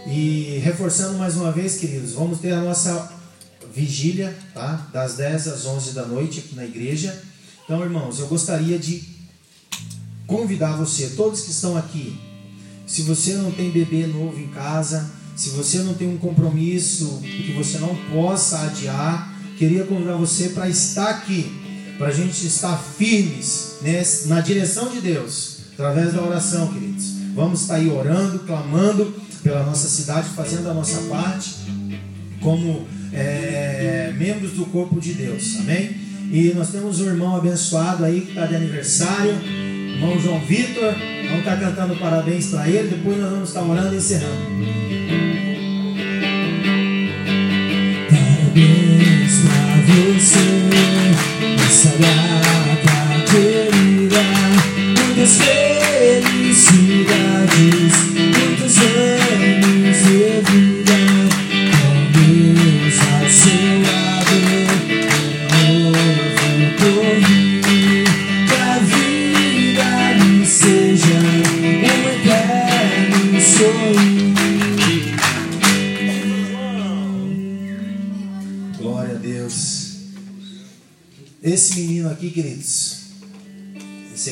E 0.06 0.60
reforçando 0.62 1.18
mais 1.18 1.36
uma 1.36 1.52
vez, 1.52 1.76
queridos, 1.76 2.12
vamos 2.12 2.38
ter 2.38 2.52
a 2.52 2.60
nossa 2.60 3.12
vigília, 3.74 4.34
tá? 4.54 4.88
Das 4.92 5.16
10 5.16 5.48
às 5.48 5.66
11 5.66 5.92
da 5.92 6.06
noite 6.06 6.40
aqui 6.40 6.54
na 6.54 6.64
igreja. 6.64 7.22
Então, 7.64 7.82
irmãos, 7.82 8.18
eu 8.20 8.28
gostaria 8.28 8.78
de 8.78 9.15
convidar 10.26 10.76
você, 10.76 11.10
todos 11.10 11.42
que 11.42 11.50
estão 11.50 11.76
aqui, 11.76 12.18
se 12.86 13.02
você 13.02 13.34
não 13.34 13.50
tem 13.50 13.70
bebê 13.70 14.06
novo 14.06 14.38
em 14.38 14.48
casa, 14.48 15.10
se 15.34 15.50
você 15.50 15.78
não 15.78 15.94
tem 15.94 16.08
um 16.08 16.16
compromisso 16.16 17.20
que 17.20 17.52
você 17.52 17.78
não 17.78 17.94
possa 18.12 18.60
adiar, 18.60 19.34
queria 19.58 19.84
convidar 19.84 20.16
você 20.16 20.50
para 20.50 20.68
estar 20.68 21.10
aqui, 21.10 21.52
para 21.98 22.08
a 22.08 22.12
gente 22.12 22.46
estar 22.46 22.76
firmes 22.76 23.76
nesse, 23.82 24.28
na 24.28 24.40
direção 24.40 24.88
de 24.88 25.00
Deus, 25.00 25.58
através 25.72 26.12
da 26.12 26.22
oração, 26.22 26.72
queridos. 26.72 27.16
Vamos 27.34 27.62
estar 27.62 27.74
aí 27.74 27.88
orando, 27.90 28.38
clamando 28.40 29.14
pela 29.42 29.62
nossa 29.64 29.88
cidade, 29.88 30.28
fazendo 30.30 30.70
a 30.70 30.74
nossa 30.74 31.02
parte, 31.02 31.54
como 32.40 32.86
é, 33.12 34.14
membros 34.16 34.52
do 34.52 34.64
corpo 34.66 35.00
de 35.00 35.12
Deus, 35.12 35.56
amém? 35.60 35.96
E 36.32 36.52
nós 36.56 36.70
temos 36.70 37.00
um 37.00 37.06
irmão 37.06 37.36
abençoado 37.36 38.04
aí 38.04 38.22
que 38.22 38.30
está 38.30 38.46
de 38.46 38.56
aniversário, 38.56 39.34
irmão 39.96 40.20
João 40.20 40.40
Vitor. 40.40 40.94
Vamos 41.24 41.38
estar 41.40 41.56
cantando 41.58 41.96
parabéns 41.96 42.50
para 42.50 42.68
ele, 42.68 42.88
depois 42.88 43.18
nós 43.18 43.30
vamos 43.30 43.48
estar 43.48 43.62
orando 43.62 43.94
e 43.94 43.98
encerrando. 43.98 44.36
Parabéns 48.10 49.40
pra 49.42 49.76
você 50.14 50.66
data 51.98 53.05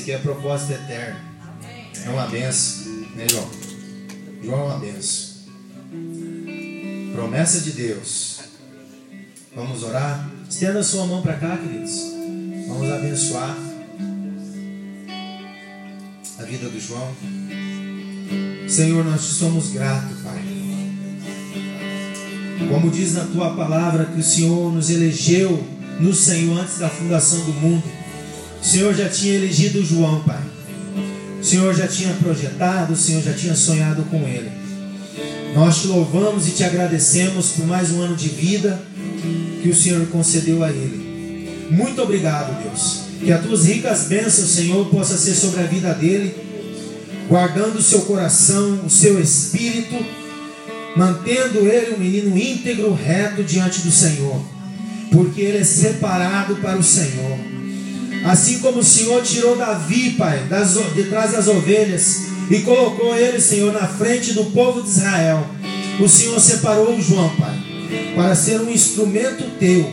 aqui 0.05 0.13
é 0.13 0.19
propósito 0.19 0.73
eterno. 0.75 1.19
É 2.05 2.11
uma 2.11 2.27
benção, 2.27 2.93
né, 3.17 3.27
João? 3.27 3.49
João 4.43 4.61
é 4.61 4.65
uma 4.65 4.79
benção. 4.79 5.35
Promessa 7.15 7.61
de 7.63 7.73
Deus. 7.73 8.41
Vamos 9.57 9.83
orar. 9.83 10.29
Estenda 10.49 10.81
a 10.81 10.85
sua 10.85 11.07
mão 11.07 11.23
para 11.23 11.39
cá, 11.39 11.57
queridos. 11.57 12.03
Vamos 12.69 12.93
abençoar 12.93 13.57
a 16.39 16.43
vida 16.43 16.69
do 16.69 16.79
João. 16.79 17.11
Senhor, 18.69 19.03
nós 19.07 19.27
te 19.27 19.33
somos 19.33 19.71
gratos, 19.71 20.21
Pai. 20.21 20.45
Como 22.69 22.91
diz 22.91 23.15
na 23.15 23.25
tua 23.25 23.57
palavra 23.57 24.05
que 24.05 24.21
o 24.21 24.23
Senhor 24.23 24.71
nos 24.71 24.91
elegeu 24.91 25.67
no 25.99 26.13
Senhor 26.13 26.59
antes 26.59 26.79
da 26.79 26.91
fundação 26.91 27.43
do 27.47 27.55
mundo. 27.55 27.94
O 28.65 28.67
Senhor 28.67 28.95
já 28.95 29.11
tinha 29.11 29.35
elegido 29.35 29.85
João, 29.85 30.23
Pai. 30.25 30.41
O 31.39 31.45
Senhor 31.45 31.75
já 31.75 31.87
tinha 31.87 32.15
projetado, 32.15 32.95
o 32.95 32.97
Senhor 32.97 33.23
já 33.23 33.35
tinha 33.35 33.55
sonhado 33.55 34.03
com 34.05 34.17
ele. 34.27 34.51
Nós 35.55 35.83
te 35.83 35.89
louvamos 35.89 36.49
e 36.49 36.53
te 36.53 36.65
agradecemos 36.65 37.49
por 37.49 37.67
mais 37.67 37.91
um 37.91 38.01
ano 38.01 38.17
de 38.17 38.31
vida 38.31 38.81
que 39.63 39.69
o 39.69 39.77
Senhor 39.77 40.07
concedeu 40.07 40.65
a 40.65 40.71
ele. 40.71 41.69
Muito 41.71 42.01
obrigado, 42.01 42.63
Deus. 42.63 43.01
Que 43.23 43.31
as 43.31 43.45
tuas 43.45 43.67
ricas 43.67 44.05
bênçãos, 44.05 44.49
Senhor, 44.49 44.87
possa 44.87 45.19
ser 45.19 45.35
sobre 45.35 45.61
a 45.61 45.65
vida 45.65 45.93
dele, 45.93 46.35
guardando 47.29 47.77
o 47.77 47.83
seu 47.83 48.01
coração, 48.01 48.81
o 48.87 48.89
seu 48.91 49.21
espírito 49.21 49.95
mantendo 50.97 51.67
ele 51.69 51.95
um 51.95 51.99
menino 51.99 52.39
íntegro, 52.39 52.95
reto 52.95 53.43
diante 53.43 53.83
do 53.83 53.91
Senhor, 53.91 54.41
porque 55.11 55.43
ele 55.43 55.59
é 55.59 55.65
separado 55.65 56.57
para 56.57 56.79
o 56.79 56.83
Senhor. 56.83 57.37
Assim 58.25 58.59
como 58.61 58.79
o 58.79 58.85
Senhor 58.85 59.23
tirou 59.23 59.55
Davi, 59.55 60.13
Pai, 60.13 60.45
das, 60.49 60.79
de 60.95 61.05
trás 61.05 61.33
das 61.33 61.47
ovelhas 61.47 62.23
e 62.51 62.61
colocou 62.61 63.15
ele, 63.15 63.39
Senhor, 63.39 63.73
na 63.73 63.87
frente 63.87 64.33
do 64.33 64.47
povo 64.47 64.83
de 64.83 64.89
Israel, 64.89 65.47
o 66.01 66.09
Senhor 66.09 66.41
separou 66.41 66.97
o 66.97 67.03
João, 67.03 67.29
Pai, 67.37 67.55
para 68.17 68.35
ser 68.35 68.61
um 68.61 68.71
instrumento 68.71 69.45
teu, 69.59 69.93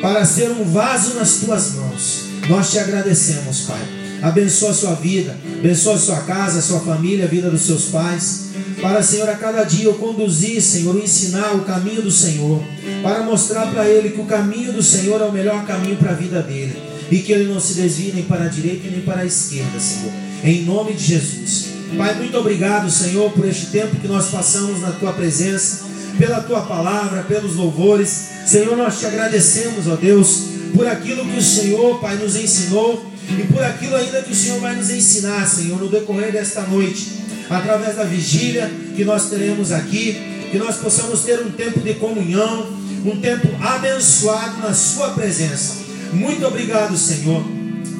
para 0.00 0.24
ser 0.24 0.50
um 0.50 0.64
vaso 0.64 1.14
nas 1.14 1.36
tuas 1.36 1.74
mãos. 1.74 2.24
Nós 2.48 2.70
te 2.70 2.78
agradecemos, 2.78 3.62
Pai. 3.62 3.80
Abençoa 4.22 4.70
a 4.70 4.74
sua 4.74 4.94
vida, 4.94 5.36
abençoa 5.58 5.96
a 5.96 5.98
sua 5.98 6.20
casa, 6.20 6.60
a 6.60 6.62
sua 6.62 6.80
família, 6.80 7.26
a 7.26 7.28
vida 7.28 7.50
dos 7.50 7.62
seus 7.62 7.86
pais. 7.86 8.46
Para, 8.80 9.02
Senhor, 9.02 9.28
a 9.28 9.34
cada 9.34 9.64
dia 9.64 9.84
eu 9.84 9.94
conduzir, 9.94 10.60
Senhor, 10.62 10.96
ensinar 10.96 11.54
o 11.54 11.64
caminho 11.64 12.02
do 12.02 12.10
Senhor. 12.10 12.62
Para 13.02 13.22
mostrar 13.22 13.66
para 13.70 13.86
ele 13.86 14.10
que 14.10 14.20
o 14.20 14.24
caminho 14.24 14.72
do 14.72 14.82
Senhor 14.82 15.20
é 15.20 15.24
o 15.24 15.32
melhor 15.32 15.66
caminho 15.66 15.96
para 15.96 16.12
a 16.12 16.14
vida 16.14 16.42
dele. 16.42 16.95
E 17.10 17.18
que 17.18 17.32
ele 17.32 17.52
não 17.52 17.60
se 17.60 17.74
desvie 17.74 18.12
nem 18.12 18.24
para 18.24 18.44
a 18.44 18.48
direita 18.48 18.88
nem 18.90 19.00
para 19.00 19.20
a 19.20 19.26
esquerda, 19.26 19.78
Senhor. 19.78 20.12
Em 20.42 20.64
nome 20.64 20.92
de 20.92 21.04
Jesus. 21.04 21.66
Pai, 21.96 22.14
muito 22.14 22.36
obrigado, 22.36 22.90
Senhor, 22.90 23.30
por 23.32 23.46
este 23.46 23.66
tempo 23.66 23.96
que 23.96 24.08
nós 24.08 24.26
passamos 24.26 24.80
na 24.80 24.90
tua 24.90 25.12
presença, 25.12 25.84
pela 26.18 26.40
tua 26.40 26.62
palavra, 26.62 27.22
pelos 27.22 27.54
louvores. 27.54 28.28
Senhor, 28.46 28.76
nós 28.76 28.98
te 28.98 29.06
agradecemos, 29.06 29.86
ó 29.86 29.94
Deus, 29.94 30.42
por 30.74 30.86
aquilo 30.86 31.24
que 31.24 31.38
o 31.38 31.42
Senhor, 31.42 32.00
Pai, 32.00 32.16
nos 32.16 32.34
ensinou 32.36 33.06
e 33.38 33.44
por 33.52 33.62
aquilo 33.62 33.96
ainda 33.96 34.22
que 34.22 34.32
o 34.32 34.34
Senhor 34.34 34.60
vai 34.60 34.76
nos 34.76 34.90
ensinar, 34.90 35.46
Senhor, 35.48 35.80
no 35.80 35.88
decorrer 35.88 36.32
desta 36.32 36.62
noite, 36.62 37.22
através 37.48 37.96
da 37.96 38.04
vigília 38.04 38.70
que 38.94 39.04
nós 39.04 39.30
teremos 39.30 39.72
aqui, 39.72 40.16
que 40.50 40.58
nós 40.58 40.76
possamos 40.76 41.20
ter 41.20 41.40
um 41.40 41.50
tempo 41.50 41.80
de 41.80 41.94
comunhão, 41.94 42.66
um 43.04 43.20
tempo 43.20 43.48
abençoado 43.62 44.58
na 44.58 44.74
Sua 44.74 45.10
presença. 45.10 45.85
Muito 46.12 46.46
obrigado, 46.46 46.96
Senhor, 46.96 47.44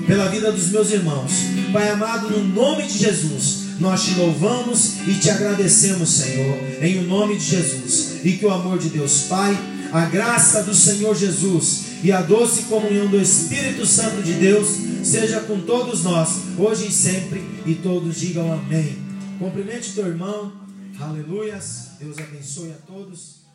pela 0.06 0.28
vida 0.28 0.52
dos 0.52 0.68
meus 0.68 0.90
irmãos. 0.90 1.32
Pai 1.72 1.90
amado, 1.90 2.30
no 2.30 2.44
nome 2.48 2.86
de 2.86 2.98
Jesus, 2.98 3.66
nós 3.78 4.04
te 4.04 4.14
louvamos 4.14 5.06
e 5.06 5.14
te 5.14 5.30
agradecemos, 5.30 6.08
Senhor, 6.08 6.56
em 6.80 6.98
o 6.98 7.02
nome 7.02 7.36
de 7.36 7.44
Jesus. 7.44 8.24
E 8.24 8.32
que 8.32 8.46
o 8.46 8.50
amor 8.50 8.78
de 8.78 8.88
Deus 8.88 9.22
Pai, 9.28 9.56
a 9.92 10.06
graça 10.06 10.62
do 10.62 10.74
Senhor 10.74 11.14
Jesus 11.14 11.86
e 12.02 12.12
a 12.12 12.22
doce 12.22 12.62
comunhão 12.62 13.08
do 13.08 13.20
Espírito 13.20 13.84
Santo 13.86 14.22
de 14.22 14.34
Deus 14.34 14.68
seja 15.02 15.40
com 15.40 15.60
todos 15.60 16.02
nós, 16.02 16.28
hoje 16.58 16.88
e 16.88 16.92
sempre, 16.92 17.44
e 17.64 17.74
todos 17.74 18.20
digam 18.20 18.52
amém. 18.52 18.98
Cumprimente 19.38 19.92
teu 19.92 20.06
irmão, 20.06 20.52
aleluias. 20.98 21.90
Deus 22.00 22.18
abençoe 22.18 22.70
a 22.70 22.86
todos. 22.86 23.45